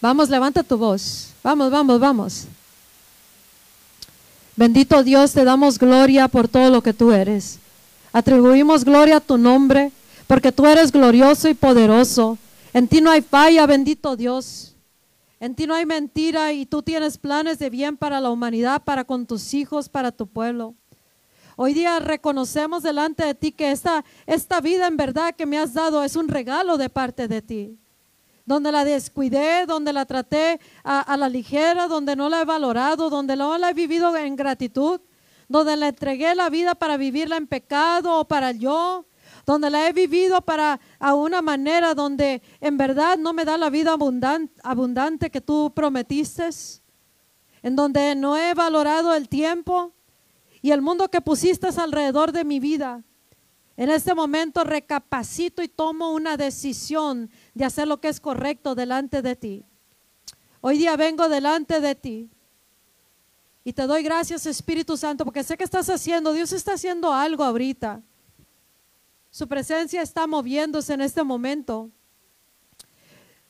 [0.00, 1.30] Vamos, levanta tu voz.
[1.42, 2.44] Vamos, vamos, vamos.
[4.56, 7.58] Bendito Dios, te damos gloria por todo lo que tú eres.
[8.12, 9.92] Atribuimos gloria a tu nombre,
[10.26, 12.38] porque tú eres glorioso y poderoso.
[12.72, 14.74] En ti no hay falla, bendito Dios.
[15.40, 19.04] En ti no hay mentira y tú tienes planes de bien para la humanidad, para
[19.04, 20.74] con tus hijos, para tu pueblo.
[21.58, 25.72] Hoy día reconocemos delante de ti que esta, esta vida en verdad que me has
[25.72, 27.78] dado es un regalo de parte de ti.
[28.44, 33.36] Donde la descuidé, donde la traté a, la ligera, donde no la he valorado, donde
[33.36, 35.00] no la he vivido en gratitud,
[35.48, 39.06] donde le entregué la vida para vivirla en pecado o para yo,
[39.46, 43.70] donde la he vivido para a una manera donde en verdad no me da la
[43.70, 46.50] vida abundante, abundante que tú prometiste,
[47.62, 49.95] en donde no he valorado el tiempo,
[50.66, 53.04] y el mundo que pusiste alrededor de mi vida.
[53.76, 59.22] En este momento recapacito y tomo una decisión de hacer lo que es correcto delante
[59.22, 59.64] de ti.
[60.60, 62.30] Hoy día vengo delante de ti
[63.62, 67.44] y te doy gracias Espíritu Santo porque sé que estás haciendo, Dios está haciendo algo
[67.44, 68.02] ahorita.
[69.30, 71.92] Su presencia está moviéndose en este momento.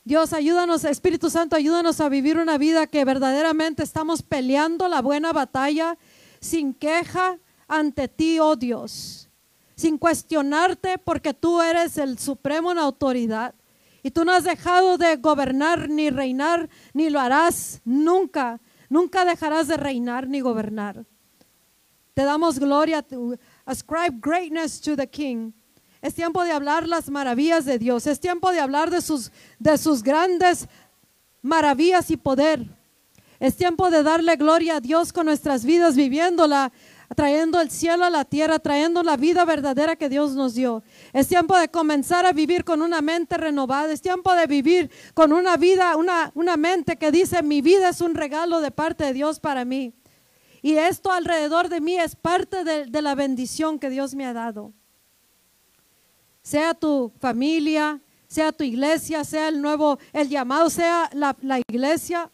[0.05, 5.33] Dios, ayúdanos, Espíritu Santo, ayúdanos a vivir una vida que verdaderamente estamos peleando la buena
[5.33, 5.97] batalla
[6.47, 9.28] sin queja ante ti, oh Dios,
[9.74, 13.55] sin cuestionarte porque tú eres el supremo en autoridad
[14.02, 19.66] y tú no has dejado de gobernar ni reinar, ni lo harás nunca, nunca dejarás
[19.66, 21.05] de reinar ni gobernar.
[22.14, 23.05] Te damos gloria,
[23.64, 25.52] ascribe greatness to the King.
[26.01, 29.77] Es tiempo de hablar las maravillas de Dios, es tiempo de hablar de sus, de
[29.77, 30.68] sus grandes
[31.43, 32.64] maravillas y poder.
[33.39, 36.73] Es tiempo de darle gloria a Dios con nuestras vidas, viviéndola,
[37.15, 40.83] trayendo el cielo a la tierra, trayendo la vida verdadera que Dios nos dio.
[41.13, 43.93] Es tiempo de comenzar a vivir con una mente renovada.
[43.93, 48.01] Es tiempo de vivir con una vida, una, una mente que dice, mi vida es
[48.01, 49.93] un regalo de parte de Dios para mí.
[50.63, 54.73] Y esto alrededor de mí es parte de, la bendición que Dios me ha dado.
[56.43, 62.33] Sea tu familia, sea tu iglesia, sea el nuevo, el llamado, sea la, la iglesia,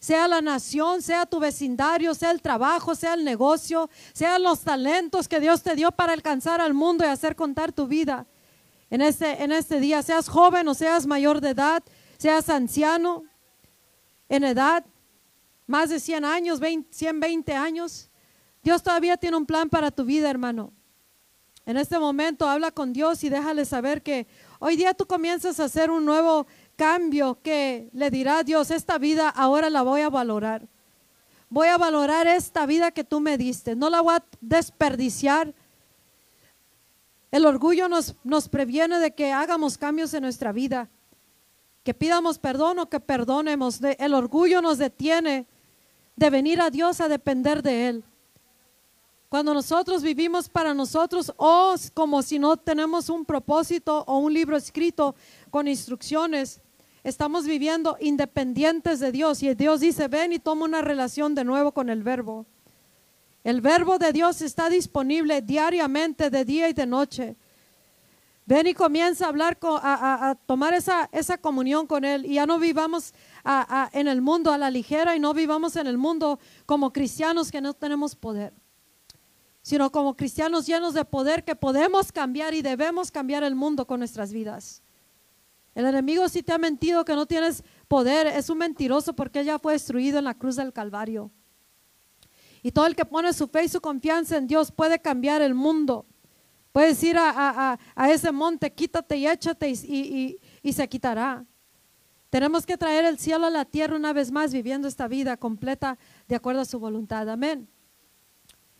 [0.00, 5.28] sea la nación, sea tu vecindario, sea el trabajo, sea el negocio, sean los talentos
[5.28, 8.26] que Dios te dio para alcanzar al mundo y hacer contar tu vida
[8.90, 11.82] en este, en este día, seas joven o seas mayor de edad,
[12.18, 13.22] seas anciano
[14.28, 14.84] en edad,
[15.66, 16.60] más de 100 años,
[16.90, 18.10] 120 años,
[18.62, 20.72] Dios todavía tiene un plan para tu vida, hermano.
[21.64, 24.26] En este momento habla con Dios y déjale saber que
[24.58, 26.48] hoy día tú comienzas a hacer un nuevo
[26.80, 30.66] cambio que le dirá a Dios, esta vida ahora la voy a valorar.
[31.50, 33.76] Voy a valorar esta vida que tú me diste.
[33.76, 35.52] No la voy a desperdiciar.
[37.30, 40.88] El orgullo nos, nos previene de que hagamos cambios en nuestra vida.
[41.82, 43.78] Que pidamos perdón o que perdonemos.
[43.98, 45.46] El orgullo nos detiene
[46.16, 48.04] de venir a Dios a depender de Él.
[49.28, 54.56] Cuando nosotros vivimos para nosotros o como si no tenemos un propósito o un libro
[54.56, 55.14] escrito
[55.50, 56.62] con instrucciones,
[57.02, 61.72] Estamos viviendo independientes de Dios y Dios dice, ven y toma una relación de nuevo
[61.72, 62.46] con el verbo.
[63.42, 67.36] El verbo de Dios está disponible diariamente, de día y de noche.
[68.44, 72.26] Ven y comienza a hablar, a, tomar esa, esa, comunión con Él.
[72.26, 73.14] Y ya no vivamos
[73.92, 77.62] en el mundo a la ligera y no vivamos en el mundo como cristianos que
[77.62, 78.52] no tenemos poder,
[79.62, 84.00] sino como cristianos llenos de poder que podemos cambiar y debemos cambiar el mundo con
[84.00, 84.82] nuestras vidas.
[85.74, 89.58] El enemigo si te ha mentido que no tienes poder, es un mentiroso porque ya
[89.58, 91.30] fue destruido en la cruz del Calvario.
[92.62, 95.54] Y todo el que pone su fe y su confianza en Dios puede cambiar el
[95.54, 96.06] mundo.
[96.72, 97.78] Puedes ir a,
[98.08, 101.44] ese monte, quítate y échate y, y se quitará.
[102.28, 105.98] Tenemos que traer el cielo a la tierra una vez más, viviendo esta vida completa
[106.28, 107.28] de acuerdo a su voluntad.
[107.28, 107.68] Amén.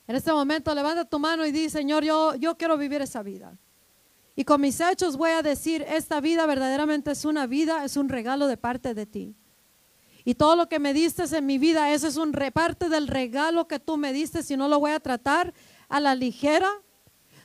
[0.07, 3.59] En este momento levanta tu mano y di, Señor, yo, yo quiero vivir esa vida.
[4.37, 8.09] Y con mis hechos voy a decir, esta vida verdaderamente es una vida, es un
[8.09, 9.37] regalo de parte de ti.
[10.25, 13.67] Y todo lo que me diste en mi vida, ese es un reparte del regalo
[13.67, 15.55] que tú me diste, si no lo voy a tratar
[15.89, 16.69] a la ligera,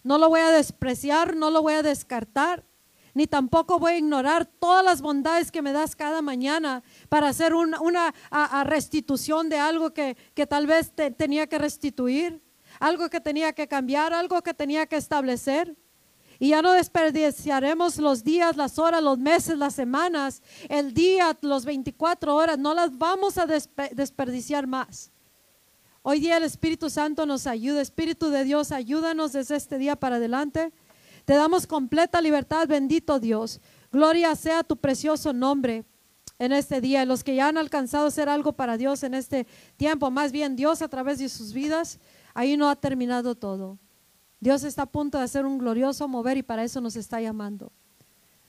[0.03, 2.65] no lo voy a despreciar, no lo voy a descartar,
[3.15, 7.53] ni tampoco voy a ignorar todas las bondades que me das cada mañana para hacer
[7.55, 8.13] una,
[8.65, 10.15] restitución de algo que,
[10.47, 12.43] tal vez tenía que restituir,
[12.79, 15.75] algo que tenía que cambiar, algo que tenía que establecer.
[16.39, 21.65] Y ya no desperdiciaremos los días, las horas, los meses, las semanas, el día, los
[21.65, 25.11] 24 horas, no las vamos a desperdiciar más.
[26.01, 30.17] Hoy día el Espíritu Santo nos ayuda, Espíritu de Dios, ayúdanos desde este día para
[30.17, 30.71] adelante.
[31.25, 33.59] Te damos completa libertad, bendito Dios.
[33.91, 35.83] Gloria sea tu precioso nombre
[36.37, 37.05] en este día.
[37.05, 39.47] Los que ya han alcanzado a hacer algo para Dios en este
[39.77, 41.99] tiempo, más bien Dios a través de sus vidas,
[42.35, 43.79] ahí no ha terminado todo.
[44.39, 47.71] Dios está a punto de hacer un glorioso mover y para eso nos está llamando.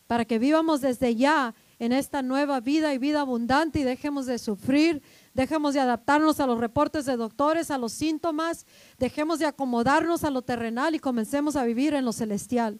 [0.06, 4.38] Para que vivamos desde ya en esta nueva vida y vida abundante y dejemos de
[4.38, 5.02] sufrir,
[5.34, 8.66] dejemos de adaptarnos a los reportes de doctores, a los síntomas,
[8.98, 12.78] dejemos de acomodarnos a lo terrenal y comencemos a vivir en lo celestial.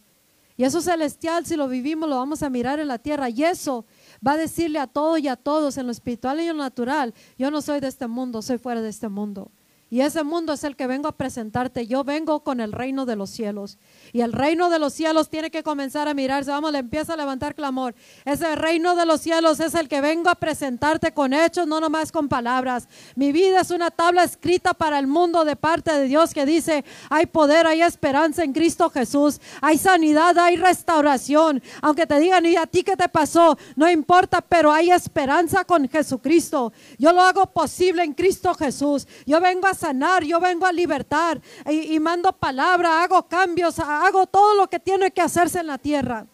[0.57, 3.29] Y eso celestial, si lo vivimos, lo vamos a mirar en la tierra.
[3.29, 3.85] Y eso
[4.27, 7.13] va a decirle a todo y a todos, en lo espiritual y en lo natural,
[7.37, 9.51] yo no soy de este mundo, soy fuera de este mundo.
[9.89, 11.87] Y ese mundo es el que vengo a presentarte.
[11.87, 13.79] Yo vengo con el reino de los cielos.
[14.17, 16.51] Y el reino de los cielos tiene que comenzar a mirarse.
[16.51, 17.95] Vamos, le empieza a levantar clamor.
[18.25, 22.13] Ese reino de los cielos es el que vengo a presentarte con hechos, no nomás
[22.13, 22.89] con palabras.
[23.15, 26.83] Mi vida es una tabla escrita para el mundo de parte de Dios que dice,
[27.11, 29.39] hay poder, hay esperanza en Cristo Jesús.
[29.61, 31.63] Hay sanidad, hay restauración.
[31.83, 33.59] Aunque te digan, ¿y a ti qué te pasó?
[33.75, 36.73] No importa, pero hay esperanza con Jesucristo.
[36.97, 39.07] Yo lo hago posible en Cristo Jesús.
[39.27, 41.39] Yo vengo a sanar, yo vengo a libertar
[41.69, 46.27] y, mando palabra, hago cambios, hago todo lo que tiene que hacerse en la tierra.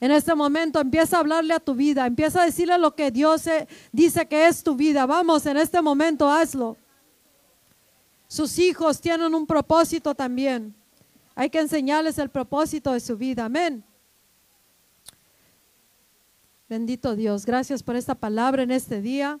[0.00, 3.46] En este momento empieza a hablarle a tu vida, empieza a decirle lo que Dios
[3.48, 5.06] eh, dice que es tu vida.
[5.06, 6.76] Vamos, en este momento hazlo.
[8.28, 10.74] Sus hijos tienen un propósito también.
[11.34, 13.44] Hay que enseñarles el propósito de su vida.
[13.46, 13.84] Amén.
[16.68, 19.40] Bendito Dios, gracias por esta palabra en este día.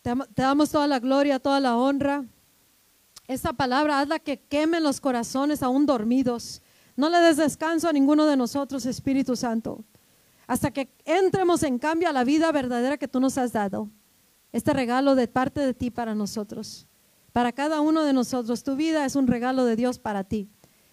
[0.00, 2.24] Te, damos toda la gloria, toda la honra.
[3.26, 6.60] Esta palabra hazla que queme los corazones aún dormidos.
[6.96, 9.84] No le des descanso a ninguno de nosotros, Espíritu Santo,
[10.46, 13.88] hasta que entremos en cambio a la vida verdadera que tú nos has dado.
[14.52, 16.86] Este regalo de parte de ti para nosotros.
[17.32, 20.48] Para cada uno de nosotros, tu vida es un regalo de Dios para ti.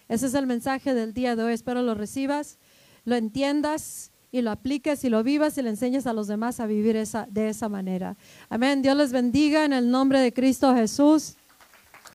[0.07, 1.53] Ese es el mensaje del día de hoy.
[1.53, 2.57] Espero lo recibas,
[3.05, 6.65] lo entiendas y lo apliques y lo vivas y le enseñes a los demás a
[6.65, 8.17] vivir esa, de esa manera.
[8.49, 8.81] Amén.
[8.81, 11.35] Dios les bendiga en el nombre de Cristo Jesús.